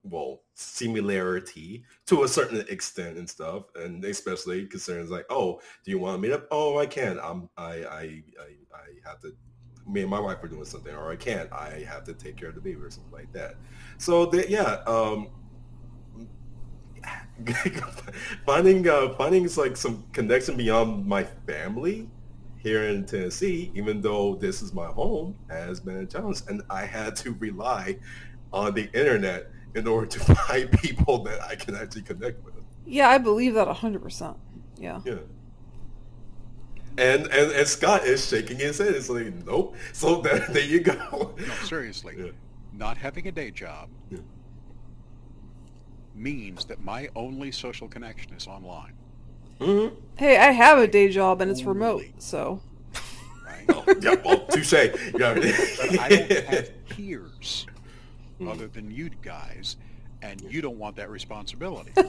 well 0.05 0.43
similarity 0.55 1.85
to 2.07 2.25
a 2.25 2.29
certain 2.29 2.65
extent 2.69 3.17
and 3.17 3.29
stuff 3.29 3.65
and 3.77 4.05
especially 4.05 4.67
concerns 4.67 5.11
like 5.11 5.25
oh 5.31 5.61
do 5.85 5.91
you 5.91 5.99
want 5.99 6.17
to? 6.17 6.21
Meet 6.21 6.35
up 6.35 6.49
oh 6.51 6.79
i 6.79 6.87
can. 6.87 7.19
I'm 7.23 7.49
i 7.57 7.85
i 7.85 8.23
i, 8.41 8.75
I 8.75 9.09
have 9.09 9.21
to 9.21 9.33
me 9.87 10.03
and 10.03 10.11
my 10.11 10.21
wife 10.21 10.43
are 10.43 10.49
doing 10.49 10.65
something 10.65 10.95
or 10.95 11.11
i 11.11 11.17
can't. 11.17 11.53
I 11.53 11.85
have 11.89 12.05
to 12.05 12.15
take 12.15 12.37
care 12.37 12.49
of 12.49 12.55
the 12.55 12.61
baby 12.61 12.81
or 12.81 12.91
something 12.91 13.13
like 13.13 13.33
that. 13.33 13.57
So 13.99 14.27
that 14.27 14.51
yeah 14.51 14.83
um 14.87 15.29
finding 18.47 18.89
uh, 18.89 19.15
finding 19.15 19.49
like 19.57 19.77
some 19.77 20.05
connection 20.13 20.57
beyond 20.57 21.07
my 21.07 21.25
family 21.47 22.09
here 22.59 22.85
in 22.85 23.05
Tennessee, 23.05 23.73
even 23.75 24.01
though 24.01 24.37
this 24.37 24.63
is 24.63 24.73
my 24.73 24.87
home, 24.87 25.35
has 25.51 25.81
been 25.81 25.97
a 25.97 26.07
challenge, 26.07 26.43
and 26.49 26.63
I 26.71 26.85
had 26.85 27.17
to 27.17 27.33
rely 27.33 27.99
on 28.53 28.75
the 28.75 28.89
internet 28.93 29.51
in 29.75 29.87
order 29.87 30.07
to 30.07 30.21
find 30.35 30.71
people 30.73 31.23
that 31.25 31.41
I 31.43 31.55
can 31.57 31.75
actually 31.75 32.03
connect 32.03 32.45
with. 32.45 32.55
yeah, 32.87 33.09
I 33.09 33.19
believe 33.19 33.55
that 33.55 33.69
hundred 33.69 34.03
percent. 34.03 34.37
Yeah. 34.79 35.01
Yeah. 35.05 35.15
And, 36.99 37.27
and 37.29 37.53
and 37.53 37.67
Scott 37.67 38.05
is 38.05 38.27
shaking 38.29 38.59
his 38.59 38.77
head. 38.79 38.95
It's 38.95 39.09
like, 39.09 39.33
nope. 39.47 39.75
So 39.93 40.21
there, 40.23 40.41
there 40.51 40.65
you 40.65 40.81
go. 40.81 41.35
No, 41.39 41.55
seriously. 41.65 42.15
Yeah. 42.19 42.31
Not 42.75 42.97
having 42.99 43.29
a 43.29 43.33
day 43.33 43.51
job 43.51 43.89
Yeah. 44.11 44.19
means 46.15 46.65
that 46.67 46.83
my 46.85 47.09
only 47.17 47.51
social 47.53 47.89
connection 47.89 48.33
is 48.35 48.47
online. 48.47 48.93
Mhm. 49.61 49.95
Hey, 50.17 50.37
I 50.39 50.51
have 50.51 50.79
a 50.79 50.87
day 50.87 51.09
job 51.09 51.41
and 51.41 51.51
it's 51.51 51.63
remote, 51.63 52.03
so 52.19 52.61
Right? 53.45 53.65
Oh, 53.69 53.85
yeah, 54.01 54.15
well, 54.25 54.45
touche. 54.47 54.73
Yeah. 54.73 54.91
but 55.13 56.01
I 56.01 56.09
don't 56.09 56.45
have 56.49 56.89
peers 56.89 57.67
Hmm. 58.39 58.49
other 58.49 58.67
than 58.69 58.91
you 58.91 59.11
guys, 59.23 59.77
and 60.23 60.41
you 60.43 60.61
don't 60.63 60.79
want 60.79 60.97
that 60.97 61.11
responsibility. 61.11 61.93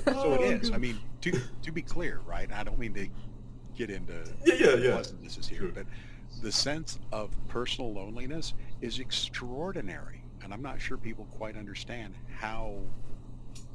Oh, 0.07 0.35
it 0.35 0.63
is. 0.63 0.71
I 0.71 0.79
mean, 0.79 0.99
to 1.23 1.33
to 1.63 1.73
be 1.73 1.83
clear, 1.83 2.21
right? 2.27 2.51
I 2.53 2.63
don't 2.65 2.79
mean 2.79 2.95
to 2.95 3.09
get 3.77 3.91
into 3.91 4.13
Yeah, 4.45 4.55
yeah, 4.55 4.75
yeah. 4.75 4.91
pleasantnesses 4.97 5.49
here, 5.49 5.61
Sure. 5.61 5.69
but 5.69 5.87
the 6.43 6.53
sense 6.53 6.99
of 7.13 7.31
personal 7.49 7.93
loneliness 7.93 8.55
is 8.81 8.99
extraordinary, 8.99 10.23
and 10.43 10.53
I'm 10.53 10.63
not 10.63 10.81
sure 10.81 10.97
people 10.97 11.27
quite 11.31 11.57
understand 11.57 12.15
how 12.39 12.79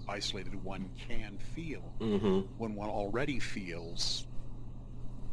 isolated 0.10 0.62
one 0.64 0.89
can 1.08 1.38
feel 1.38 1.82
hmm 1.99 2.39
when 2.58 2.76
one 2.76 2.89
already 2.89 3.39
feels 3.39 4.26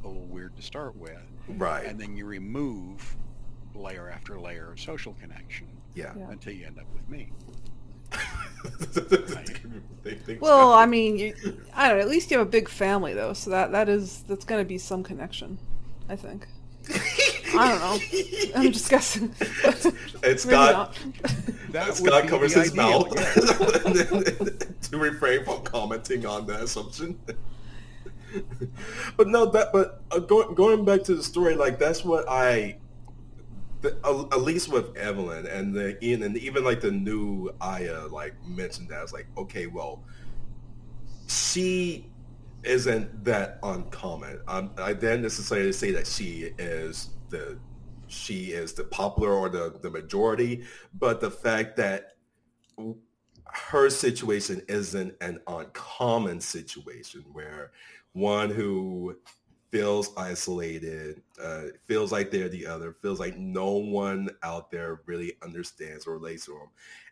a 0.04 0.08
little 0.08 0.26
weird 0.26 0.54
to 0.56 0.62
start 0.62 0.94
with, 0.96 1.18
Right. 1.48 1.86
and 1.86 1.98
then 1.98 2.16
you 2.16 2.26
remove 2.26 3.16
layer 3.74 4.10
after 4.10 4.38
layer 4.38 4.72
of 4.72 4.80
social 4.80 5.14
connection 5.14 5.66
yeah. 5.94 6.12
Yeah. 6.16 6.30
until 6.30 6.52
you 6.52 6.66
end 6.66 6.78
up 6.78 6.86
with 6.94 7.08
me. 7.08 7.30
well, 10.40 10.72
I 10.72 10.86
mean, 10.86 11.18
you, 11.18 11.34
I 11.74 11.88
don't 11.88 11.98
know. 11.98 12.02
At 12.02 12.08
least 12.08 12.30
you 12.30 12.38
have 12.38 12.46
a 12.46 12.50
big 12.50 12.68
family, 12.68 13.14
though, 13.14 13.32
so 13.32 13.50
that 13.50 13.72
that 13.72 13.88
is 13.88 14.22
that's 14.28 14.44
going 14.44 14.60
to 14.60 14.64
be 14.64 14.78
some 14.78 15.02
connection. 15.02 15.58
I 16.08 16.16
think. 16.16 16.46
I 17.56 17.68
don't 17.68 17.80
know. 17.80 18.60
I'm 18.60 18.72
just 18.72 18.90
guessing. 18.90 19.34
it's 20.22 20.42
Scott. 20.42 20.98
That 21.70 21.94
Scott 21.94 22.28
covers 22.28 22.54
his 22.54 22.72
ideal, 22.72 23.06
mouth 23.06 23.12
yeah. 23.16 23.32
to 24.90 24.98
refrain 24.98 25.44
from 25.44 25.62
commenting 25.62 26.26
on 26.26 26.46
that 26.46 26.62
assumption. 26.62 27.18
but 29.16 29.28
no, 29.28 29.46
that. 29.46 29.72
But 29.72 30.02
uh, 30.10 30.18
going 30.18 30.54
going 30.54 30.84
back 30.84 31.04
to 31.04 31.14
the 31.14 31.22
story, 31.22 31.54
like 31.54 31.78
that's 31.78 32.04
what 32.04 32.28
I. 32.28 32.76
The, 33.82 33.96
uh, 34.02 34.24
at 34.32 34.40
least 34.40 34.70
with 34.70 34.96
Evelyn 34.96 35.46
and 35.46 35.74
the 35.74 36.02
Ian 36.04 36.22
and 36.22 36.36
even 36.38 36.64
like 36.64 36.80
the 36.80 36.90
new 36.90 37.50
Aya 37.60 38.06
like 38.10 38.34
mentioned 38.46 38.88
that 38.88 38.98
I 38.98 39.02
was 39.02 39.12
like 39.12 39.26
okay 39.36 39.66
well 39.66 40.02
she 41.26 42.06
isn't 42.66 43.24
that 43.24 43.58
uncommon. 43.62 44.40
Um, 44.48 44.70
I 44.78 44.92
didn't 44.92 45.22
necessarily 45.22 45.72
say 45.72 45.92
that 45.92 46.06
she 46.06 46.52
is 46.58 47.10
the 47.30 47.58
she 48.06 48.52
is 48.52 48.74
the 48.74 48.84
popular 48.84 49.32
or 49.32 49.48
the, 49.48 49.78
the 49.82 49.90
majority, 49.90 50.64
but 50.98 51.20
the 51.20 51.30
fact 51.30 51.76
that 51.76 52.16
her 53.46 53.90
situation 53.90 54.62
isn't 54.68 55.14
an 55.20 55.40
uncommon 55.46 56.40
situation 56.40 57.24
where 57.32 57.72
one 58.12 58.50
who 58.50 59.16
feels 59.70 60.10
isolated, 60.16 61.22
uh, 61.42 61.64
feels 61.86 62.12
like 62.12 62.30
they're 62.30 62.48
the 62.48 62.66
other, 62.66 62.92
feels 62.92 63.18
like 63.18 63.36
no 63.36 63.72
one 63.72 64.28
out 64.44 64.70
there 64.70 65.00
really 65.06 65.32
understands 65.42 66.06
or 66.06 66.12
relates 66.14 66.44
to 66.46 66.52
them. 66.52 66.68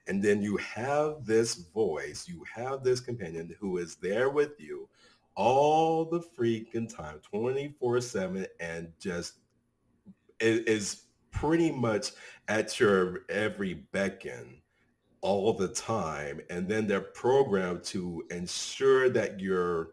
And 0.06 0.22
then 0.22 0.42
you 0.42 0.56
have 0.58 1.24
this 1.24 1.54
voice, 1.54 2.28
you 2.28 2.44
have 2.54 2.84
this 2.84 3.00
companion 3.00 3.54
who 3.58 3.78
is 3.78 3.96
there 3.96 4.30
with 4.30 4.60
you 4.60 4.88
all 5.34 6.04
the 6.04 6.20
freaking 6.20 6.94
time, 6.94 7.20
24-7, 7.32 8.46
and 8.60 8.92
just 8.98 9.34
is 10.40 11.04
pretty 11.30 11.70
much 11.70 12.10
at 12.48 12.78
your 12.78 13.20
every 13.28 13.74
beckon 13.74 14.60
all 15.20 15.52
the 15.52 15.68
time. 15.68 16.40
And 16.50 16.68
then 16.68 16.86
they're 16.86 17.00
programmed 17.00 17.84
to 17.84 18.24
ensure 18.30 19.08
that 19.10 19.40
you're 19.40 19.90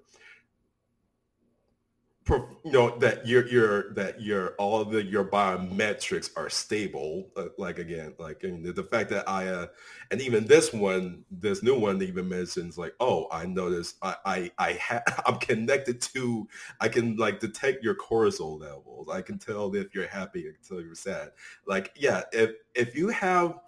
you 2.30 2.72
know 2.72 2.98
that 3.00 3.26
your 3.26 3.48
your 3.48 3.94
that 3.94 4.22
your 4.22 4.50
all 4.56 4.86
the 4.86 5.04
your 5.04 5.26
biometrics 5.26 6.30
are 6.36 6.50
stable 6.50 7.30
uh, 7.36 7.46
like 7.58 7.80
again 7.80 8.14
like 8.20 8.44
and 8.44 8.64
the, 8.64 8.72
the, 8.72 8.84
fact 8.84 9.10
that 9.10 9.28
i 9.28 9.48
uh 9.48 9.68
and 10.12 10.22
even 10.22 10.46
this 10.46 10.72
one 10.72 11.24
this 11.32 11.64
new 11.64 11.78
one 11.78 12.02
even 12.02 12.28
mentions 12.28 12.78
like 12.78 12.94
oh 13.00 13.28
i 13.32 13.46
noticed 13.46 13.96
i 14.02 14.16
i, 14.26 14.52
I 14.58 14.74
ha- 14.74 15.04
i'm 15.26 15.38
connected 15.38 16.02
to 16.02 16.48
i 16.80 16.88
can 16.88 17.16
like 17.18 17.40
detect 17.40 17.84
your 17.84 17.96
cortisol 17.96 18.60
levels. 18.60 19.10
I 19.12 19.22
can 19.22 19.40
tell 19.40 19.74
if 19.76 19.94
you're 19.94 20.08
happy 20.08 20.42
i 20.42 20.52
can 20.52 20.62
tell 20.68 20.82
you're 20.82 20.96
sad. 20.96 21.32
Like 21.66 21.92
yeah 21.96 22.24
if 22.32 22.52
if 22.76 22.96
you 22.96 23.10
have 23.10 23.60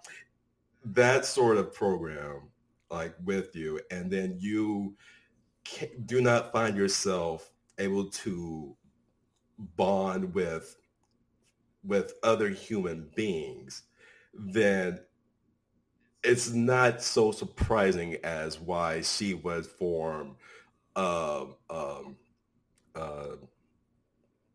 that 0.84 1.24
sort 1.24 1.58
of 1.58 1.72
program 1.74 2.48
like 2.90 3.14
with 3.24 3.54
you 3.56 3.80
and 3.90 4.10
then 4.10 4.36
you 4.38 4.96
do 6.06 6.20
not 6.20 6.52
find 6.52 6.76
yourself 6.76 7.51
able 7.82 8.06
to 8.06 8.76
bond 9.76 10.34
with 10.34 10.76
with 11.84 12.14
other 12.22 12.48
human 12.48 13.10
beings, 13.14 13.82
then 14.34 15.00
it's 16.22 16.50
not 16.50 17.02
so 17.02 17.32
surprising 17.32 18.16
as 18.22 18.60
why 18.60 19.00
she 19.00 19.34
was 19.34 19.66
formed 19.66 20.36
um 20.94 21.54
um 21.70 22.16
uh 22.94 23.34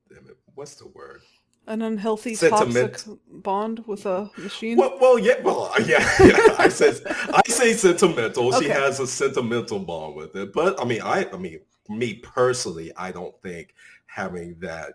damn 0.10 0.28
it, 0.30 0.38
what's 0.56 0.76
the 0.76 0.88
word? 0.88 1.22
An 1.66 1.82
unhealthy 1.82 2.34
Sentiment. 2.36 2.94
toxic 2.94 3.20
bond 3.28 3.84
with 3.88 4.06
a 4.06 4.32
machine. 4.38 4.78
Well, 4.78 4.98
well 5.02 5.20
yeah, 5.20 5.42
well, 5.42 5.70
yeah, 5.86 6.08
yeah. 6.24 6.56
I 6.58 6.70
said 6.70 7.02
I 7.08 7.42
say 7.50 7.74
sentimental. 7.74 8.56
Okay. 8.56 8.66
She 8.66 8.72
has 8.72 9.02
a 9.02 9.08
sentimental 9.08 9.80
bond 9.80 10.16
with 10.16 10.36
it, 10.38 10.54
but 10.54 10.80
I 10.80 10.86
mean, 10.86 11.02
I, 11.02 11.28
I 11.34 11.38
mean, 11.38 11.60
me 11.90 12.16
personally, 12.16 12.92
I 12.96 13.12
don't 13.12 13.36
think 13.42 13.74
having 14.06 14.56
that 14.60 14.94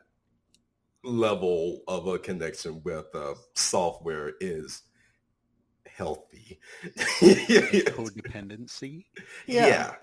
level 1.04 1.82
of 1.88 2.06
a 2.06 2.18
connection 2.18 2.80
with 2.84 3.06
uh, 3.14 3.34
software 3.54 4.32
is 4.40 4.82
healthy. 5.86 6.58
Codependency. 6.84 9.04
Yeah. 9.46 9.66
yeah. 9.66 9.94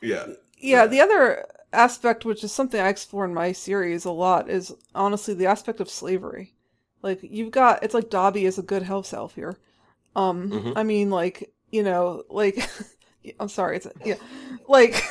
Yeah. 0.00 0.26
Yeah. 0.58 0.86
The 0.86 1.00
other 1.00 1.46
aspect, 1.72 2.24
which 2.24 2.44
is 2.44 2.52
something 2.52 2.80
I 2.80 2.88
explore 2.88 3.24
in 3.24 3.34
my 3.34 3.52
series 3.52 4.04
a 4.04 4.10
lot, 4.10 4.50
is 4.50 4.72
honestly 4.94 5.34
the 5.34 5.46
aspect 5.46 5.80
of 5.80 5.88
slavery. 5.88 6.54
Like 7.02 7.20
you've 7.22 7.50
got, 7.50 7.82
it's 7.82 7.94
like 7.94 8.10
Dobby 8.10 8.44
is 8.44 8.58
a 8.58 8.62
good 8.62 8.82
house 8.82 9.12
elf 9.12 9.34
here. 9.34 9.56
Um, 10.16 10.50
mm-hmm. 10.50 10.72
I 10.76 10.82
mean, 10.82 11.10
like 11.10 11.52
you 11.70 11.82
know, 11.82 12.24
like 12.28 12.68
I'm 13.40 13.48
sorry, 13.48 13.76
it's 13.76 13.86
yeah, 14.04 14.16
like 14.68 15.02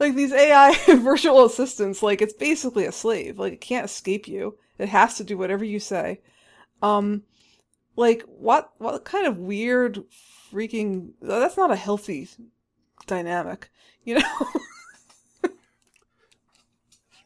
like 0.00 0.14
these 0.14 0.32
AI 0.32 0.74
virtual 0.96 1.44
assistants, 1.44 2.02
like 2.02 2.22
it's 2.22 2.32
basically 2.32 2.86
a 2.86 2.92
slave. 2.92 3.38
Like 3.38 3.54
it 3.54 3.60
can't 3.60 3.84
escape 3.84 4.28
you. 4.28 4.58
It 4.78 4.88
has 4.88 5.16
to 5.16 5.24
do 5.24 5.38
whatever 5.38 5.64
you 5.64 5.80
say. 5.80 6.20
Um, 6.82 7.22
like 7.96 8.22
what 8.22 8.72
what 8.78 9.04
kind 9.04 9.26
of 9.26 9.38
weird 9.38 10.02
freaking 10.52 11.12
that's 11.20 11.56
not 11.56 11.70
a 11.70 11.76
healthy 11.76 12.28
dynamic, 13.06 13.70
you 14.04 14.18
know. 14.18 14.46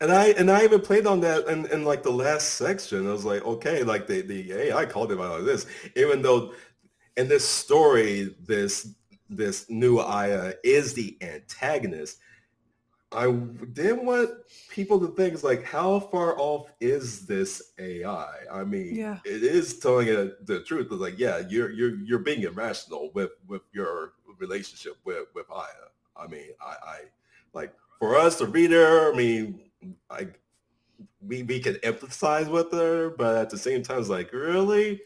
and 0.00 0.12
I 0.12 0.28
and 0.30 0.50
I 0.50 0.64
even 0.64 0.80
played 0.80 1.06
on 1.06 1.20
that 1.20 1.46
in, 1.48 1.66
in 1.66 1.84
like 1.84 2.02
the 2.02 2.10
last 2.10 2.54
section. 2.54 3.06
I 3.06 3.12
was 3.12 3.24
like, 3.24 3.44
okay, 3.44 3.82
like 3.82 4.06
the 4.06 4.22
the 4.22 4.52
AI 4.52 4.86
called 4.86 5.12
it 5.12 5.20
out 5.20 5.40
of 5.40 5.44
this, 5.46 5.66
even 5.94 6.22
though 6.22 6.52
in 7.16 7.28
this 7.28 7.46
story, 7.46 8.34
this 8.40 8.88
this 9.28 9.68
new 9.68 9.98
Aya 9.98 10.54
is 10.62 10.94
the 10.94 11.16
antagonist. 11.20 12.18
I 13.16 13.32
didn't 13.72 14.04
want 14.04 14.30
people 14.68 15.00
to 15.00 15.08
think 15.08 15.42
like, 15.42 15.64
how 15.64 16.00
far 16.00 16.38
off 16.38 16.70
is 16.80 17.26
this 17.26 17.72
AI? 17.78 18.34
I 18.52 18.62
mean, 18.62 18.94
yeah. 18.94 19.20
it 19.24 19.42
is 19.42 19.78
telling 19.78 20.08
it 20.08 20.46
the 20.46 20.60
truth. 20.60 20.88
It's 20.90 21.00
like, 21.00 21.18
yeah, 21.18 21.42
you're 21.48 21.70
you're 21.70 21.96
you're 22.04 22.18
being 22.18 22.42
irrational 22.42 23.10
with 23.14 23.30
with 23.48 23.62
your 23.72 24.12
relationship 24.38 24.98
with 25.04 25.28
with 25.34 25.46
Aya. 25.50 25.88
I 26.14 26.26
mean, 26.26 26.50
I, 26.60 26.74
I 26.86 26.98
like 27.54 27.72
for 27.98 28.16
us, 28.16 28.36
the 28.36 28.46
reader. 28.46 29.10
I 29.10 29.16
mean, 29.16 29.62
I 30.10 30.28
we 31.26 31.42
we 31.42 31.58
can 31.60 31.74
empathize 31.76 32.48
with 32.50 32.70
her, 32.72 33.10
but 33.10 33.36
at 33.36 33.48
the 33.48 33.58
same 33.58 33.82
time, 33.82 34.00
it's 34.00 34.10
like, 34.10 34.30
really, 34.32 35.00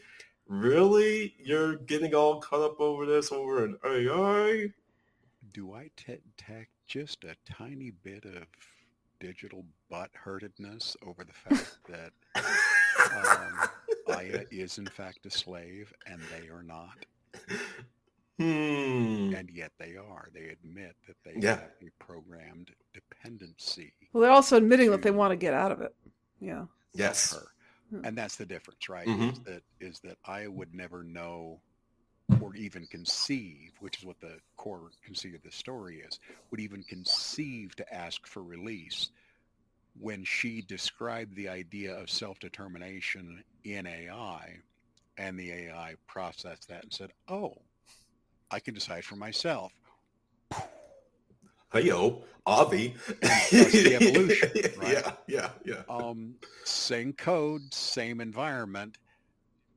really, 0.47 1.33
you're 1.39 1.77
getting 1.77 2.13
all 2.13 2.41
caught 2.41 2.61
up 2.61 2.81
over 2.81 3.05
this 3.05 3.31
over 3.31 3.63
an 3.63 3.77
AI? 3.85 4.73
Do 5.53 5.73
I 5.73 5.91
t- 5.95 6.17
tack 6.37 6.69
just 6.91 7.23
a 7.23 7.33
tiny 7.49 7.89
bit 8.03 8.25
of 8.25 8.43
digital 9.21 9.63
butt 9.89 10.09
hurtedness 10.13 10.97
over 11.07 11.23
the 11.23 11.31
fact 11.31 11.77
that 11.87 12.11
um, 13.15 13.69
Aya 14.17 14.43
is 14.51 14.77
in 14.77 14.87
fact 14.87 15.25
a 15.25 15.31
slave 15.31 15.93
and 16.05 16.19
they 16.35 16.49
are 16.49 16.63
not. 16.63 17.05
Hmm. 18.37 19.33
And 19.33 19.49
yet 19.53 19.71
they 19.79 19.95
are. 19.95 20.27
They 20.33 20.49
admit 20.49 20.95
that 21.07 21.15
they 21.23 21.39
yeah. 21.39 21.51
have 21.51 21.71
a 21.81 22.03
programmed 22.03 22.71
dependency. 22.93 23.93
Well, 24.11 24.23
they're 24.23 24.31
also 24.31 24.57
admitting 24.57 24.91
that 24.91 25.01
they 25.01 25.11
want 25.11 25.31
to 25.31 25.37
get 25.37 25.53
out 25.53 25.71
of 25.71 25.79
it. 25.79 25.95
Yeah. 26.41 26.65
Yes. 26.93 27.33
Her. 27.33 28.01
And 28.03 28.17
that's 28.17 28.35
the 28.35 28.45
difference, 28.45 28.89
right? 28.89 29.07
Mm-hmm. 29.07 29.29
Is 29.29 29.39
that 29.45 29.63
is 29.79 29.99
that 30.01 30.17
I 30.25 30.47
would 30.47 30.73
never 30.73 31.03
know 31.03 31.61
or 32.39 32.55
even 32.55 32.85
conceive, 32.87 33.71
which 33.79 33.97
is 33.99 34.05
what 34.05 34.19
the 34.19 34.37
core 34.57 34.91
conceit 35.03 35.35
of 35.35 35.43
the 35.43 35.51
story 35.51 36.03
is, 36.07 36.19
would 36.49 36.59
even 36.59 36.83
conceive 36.83 37.75
to 37.75 37.93
ask 37.93 38.25
for 38.27 38.43
release 38.43 39.09
when 39.99 40.23
she 40.23 40.61
described 40.61 41.35
the 41.35 41.49
idea 41.49 41.93
of 41.93 42.09
self-determination 42.09 43.43
in 43.63 43.85
AI 43.85 44.57
and 45.17 45.37
the 45.37 45.51
AI 45.51 45.95
processed 46.07 46.67
that 46.69 46.83
and 46.83 46.93
said, 46.93 47.11
oh, 47.27 47.53
I 48.49 48.59
can 48.59 48.73
decide 48.73 49.03
for 49.03 49.15
myself. 49.15 49.71
Hey 51.73 51.83
yo, 51.83 52.23
Avi. 52.45 52.95
the 53.21 53.97
evolution, 54.01 54.51
right? 54.77 54.93
Yeah, 54.93 55.11
yeah, 55.27 55.49
yeah. 55.63 55.83
Um, 55.87 56.35
same 56.65 57.13
code, 57.13 57.73
same 57.73 58.19
environment, 58.19 58.97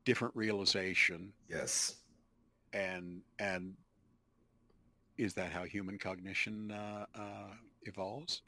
different 0.05 0.35
realization. 0.35 1.33
Yes 1.49 1.97
and 2.75 3.23
and 3.39 3.75
is 5.17 5.33
that 5.35 5.53
how 5.53 5.63
human 5.63 5.97
cognition 5.97 6.73
uh, 6.73 7.07
uh, 7.15 7.51
evolves? 7.83 8.43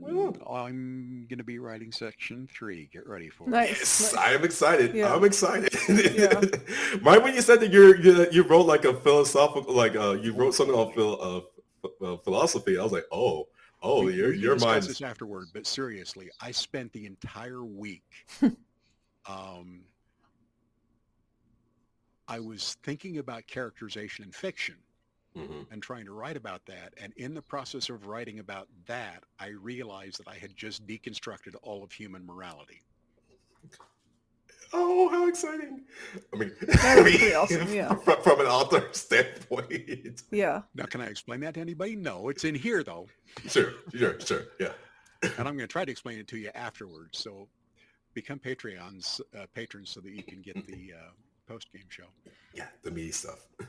Well, 0.00 0.34
I'm 0.48 1.26
going 1.28 1.38
to 1.38 1.44
be 1.44 1.58
writing 1.58 1.90
section 1.90 2.48
three. 2.52 2.88
Get 2.92 3.06
ready 3.06 3.28
for 3.28 3.48
Nice. 3.48 3.70
it. 3.70 3.78
Yes, 3.80 4.12
nice. 4.14 4.24
I 4.24 4.32
am 4.32 4.44
excited. 4.44 4.94
Yeah. 4.94 5.12
I'm 5.12 5.24
excited. 5.24 5.74
Yeah. 5.88 6.40
right 7.02 7.22
when 7.22 7.34
you 7.34 7.40
said 7.42 7.58
that 7.60 7.72
you're, 7.72 7.96
you 7.96 8.26
you 8.30 8.42
wrote 8.44 8.66
like 8.66 8.84
a 8.84 8.94
philosophical, 8.94 9.74
like 9.74 9.96
uh, 9.96 10.12
you 10.12 10.32
wrote 10.32 10.54
something 10.54 10.74
on 10.74 10.92
phil, 10.92 11.18
uh, 11.20 12.04
uh, 12.04 12.16
philosophy, 12.18 12.78
I 12.78 12.82
was 12.84 12.92
like, 12.92 13.06
oh, 13.10 13.48
oh, 13.82 14.04
We- 14.04 14.14
your 14.14 14.28
we 14.28 14.32
can 14.34 14.42
your 14.42 14.54
discuss 14.54 14.70
mind's 14.70 14.86
this 14.86 15.02
afterward, 15.02 15.48
but 15.52 15.66
seriously, 15.66 16.30
I 16.40 16.52
spent 16.52 16.92
the 16.92 17.04
entire 17.04 17.64
week. 17.64 18.04
um, 19.28 19.80
I 22.28 22.38
was 22.40 22.76
thinking 22.82 23.18
about 23.18 23.46
characterization 23.46 24.24
in 24.24 24.30
fiction 24.32 24.76
Mhm. 25.36 25.66
and 25.70 25.82
trying 25.82 26.04
to 26.04 26.12
write 26.12 26.36
about 26.36 26.64
that. 26.66 26.94
And 26.98 27.12
in 27.16 27.32
the 27.34 27.42
process 27.42 27.88
of 27.88 28.06
writing 28.06 28.38
about 28.38 28.68
that, 28.86 29.24
I 29.38 29.48
realized 29.48 30.18
that 30.18 30.28
I 30.28 30.34
had 30.36 30.54
just 30.56 30.86
deconstructed 30.86 31.54
all 31.62 31.82
of 31.82 31.92
human 31.92 32.24
morality. 32.26 32.82
Oh, 34.74 35.08
how 35.08 35.26
exciting! 35.28 35.86
I 36.32 36.36
mean, 36.36 36.54
That 36.60 36.84
I 36.84 37.00
was 37.00 37.04
mean, 37.10 37.18
pretty 37.18 37.34
awesome, 37.34 37.72
yeah. 37.72 37.94
From, 37.94 38.22
from 38.22 38.40
an 38.40 38.46
author 38.46 38.86
standpoint, 38.92 40.22
Yeah. 40.30 40.62
Now, 40.74 40.84
can 40.84 41.00
I 41.00 41.06
explain 41.06 41.40
that 41.40 41.54
to 41.54 41.60
anybody? 41.60 41.96
No, 41.96 42.28
it's 42.28 42.44
in 42.44 42.54
here 42.54 42.82
though, 42.84 43.08
sure, 43.46 43.72
sure, 43.94 44.20
sure, 44.20 44.44
yeah. 44.60 44.74
and 45.22 45.48
I'm 45.48 45.56
going 45.56 45.58
to 45.60 45.66
try 45.66 45.86
to 45.86 45.90
explain 45.90 46.18
it 46.18 46.28
to 46.28 46.36
you 46.36 46.50
afterwards. 46.54 47.18
So, 47.18 47.48
become 48.12 48.38
Patreons 48.38 49.20
uh, 49.38 49.46
patrons 49.54 49.88
so 49.90 50.00
that 50.00 50.10
you 50.10 50.22
can 50.22 50.42
get 50.42 50.66
the 50.66 50.92
uh, 50.94 51.10
post 51.48 51.72
game 51.72 51.86
show. 51.88 52.04
yeah, 52.54 52.66
the 52.82 52.90
meaty 52.90 53.12
stuff. 53.12 53.46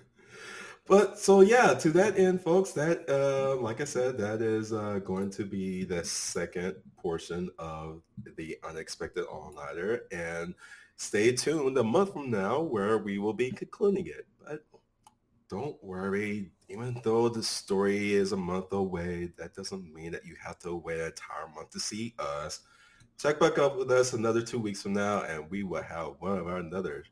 But 0.90 1.20
so 1.20 1.42
yeah, 1.42 1.76
to 1.76 1.92
that 1.92 2.18
end, 2.18 2.42
folks, 2.42 2.72
that 2.72 3.08
uh, 3.08 3.62
like 3.62 3.80
I 3.80 3.84
said, 3.84 4.18
that 4.18 4.42
is 4.42 4.74
uh, 4.74 4.98
going 5.06 5.30
to 5.32 5.46
be 5.46 5.84
the 5.84 6.04
second 6.04 6.78
portion 6.98 7.52
of 7.60 8.02
the 8.36 8.58
unexpected 8.68 9.26
all-nighter, 9.26 10.08
and 10.12 10.56
stay 10.96 11.32
tuned 11.32 11.78
a 11.78 11.84
month 11.84 12.14
from 12.14 12.32
now 12.32 12.62
where 12.62 12.98
we 12.98 13.20
will 13.20 13.34
be 13.34 13.52
concluding 13.52 14.08
it. 14.08 14.26
But 14.44 14.66
don't 15.48 15.78
worry, 15.84 16.50
even 16.70 17.00
though 17.04 17.30
the 17.30 17.44
story 17.44 18.14
is 18.14 18.32
a 18.32 18.38
month 18.38 18.74
away, 18.74 19.32
that 19.38 19.54
doesn't 19.54 19.94
mean 19.94 20.12
that 20.14 20.26
you 20.26 20.36
have 20.44 20.58
to 20.62 20.76
wait 20.76 21.02
an 21.02 21.06
entire 21.06 21.54
month 21.54 21.70
to 21.70 21.80
see 21.80 22.16
us. 22.18 22.62
Check 23.20 23.40
back 23.40 23.60
up 23.60 23.78
with 23.78 23.92
us 23.92 24.14
another 24.14 24.42
two 24.42 24.58
weeks 24.58 24.82
from 24.82 24.94
now, 24.94 25.22
and 25.22 25.52
we 25.52 25.62
will 25.62 25.84
have 25.84 26.14
one 26.18 26.40
of 26.40 26.48
our 26.48 26.58
another 26.58 27.04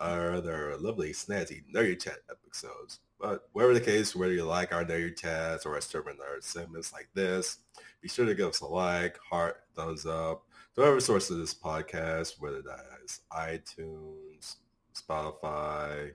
our 0.00 0.32
other 0.32 0.76
lovely 0.78 1.10
snazzy 1.10 1.62
nerdy 1.74 2.00
chat 2.00 2.18
episodes. 2.30 3.00
But 3.20 3.48
whatever 3.52 3.74
the 3.74 3.80
case, 3.80 4.16
whether 4.16 4.32
you 4.32 4.44
like 4.44 4.72
our 4.72 4.84
nerdy 4.84 5.16
chats 5.16 5.66
or 5.66 5.74
our 5.74 5.80
Sturman 5.80 6.16
Nerd 6.16 6.42
segments 6.42 6.92
like 6.92 7.08
this, 7.14 7.58
be 8.00 8.08
sure 8.08 8.24
to 8.24 8.34
give 8.34 8.48
us 8.48 8.60
a 8.60 8.66
like, 8.66 9.18
heart, 9.18 9.62
thumbs 9.76 10.06
up, 10.06 10.44
to 10.74 10.80
whatever 10.80 11.00
source 11.00 11.30
of 11.30 11.36
this 11.36 11.54
podcast, 11.54 12.40
whether 12.40 12.62
that 12.62 12.86
is 13.04 13.20
iTunes, 13.32 14.56
Spotify, 14.94 16.12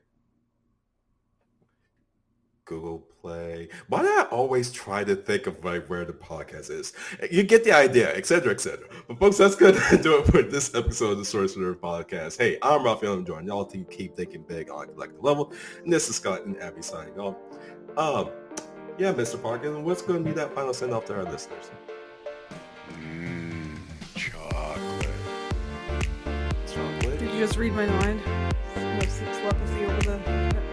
Google 2.66 3.06
Play. 3.22 3.70
Why 3.88 4.02
do 4.02 4.08
I 4.08 4.28
always 4.32 4.72
try 4.72 5.04
to 5.04 5.16
think 5.16 5.48
of 5.48 5.64
like 5.64 5.88
where 5.88 6.04
the 6.04 6.14
podcast 6.14 6.72
is? 6.72 6.94
You 7.32 7.44
get 7.44 7.64
the 7.64 7.72
idea, 7.72 8.14
etc., 8.16 8.52
etc. 8.52 8.88
But 9.08 9.20
folks, 9.20 9.38
that's 9.38 9.56
gonna 9.56 9.80
do 10.02 10.18
it 10.18 10.26
for 10.26 10.42
this 10.42 10.74
episode 10.76 11.12
of 11.12 11.18
the 11.20 11.26
Source 11.26 11.56
Nerd 11.56 11.76
Podcast. 11.76 12.38
Hey, 12.38 12.58
I'm 12.62 12.84
Raphael. 12.84 13.14
I'm 13.14 13.26
joining 13.26 13.48
y'all 13.48 13.66
to 13.66 13.84
keep 13.86 14.16
thinking 14.16 14.44
big 14.48 14.70
on 14.70 14.90
a 14.90 14.92
collective 14.92 15.24
level. 15.24 15.54
And 15.84 15.94
this 15.94 16.10
is 16.10 16.16
Scott 16.16 16.46
and 16.46 16.60
Abby 16.60 16.82
signing 16.82 17.20
off. 17.20 17.36
Um, 17.98 18.32
yeah, 18.98 19.14
Mr. 19.14 19.42
Parkin, 19.42 19.84
what's 19.84 20.02
going 20.02 20.24
to 20.24 20.30
be 20.30 20.34
that 20.36 20.54
final 20.56 20.74
send 20.74 20.94
off 20.94 21.06
to 21.06 21.16
our 21.16 21.24
listeners? 21.24 21.70
Mmm, 22.94 23.78
chocolate. 24.16 25.08
Chocolate. 26.68 27.20
Did 27.20 27.34
you 27.34 27.40
just 27.40 27.58
read 27.58 27.74
my 27.74 27.86
mind? 27.86 28.22
No 28.76 29.00
telepathy 29.00 29.86
over 29.86 30.02
the. 30.02 30.65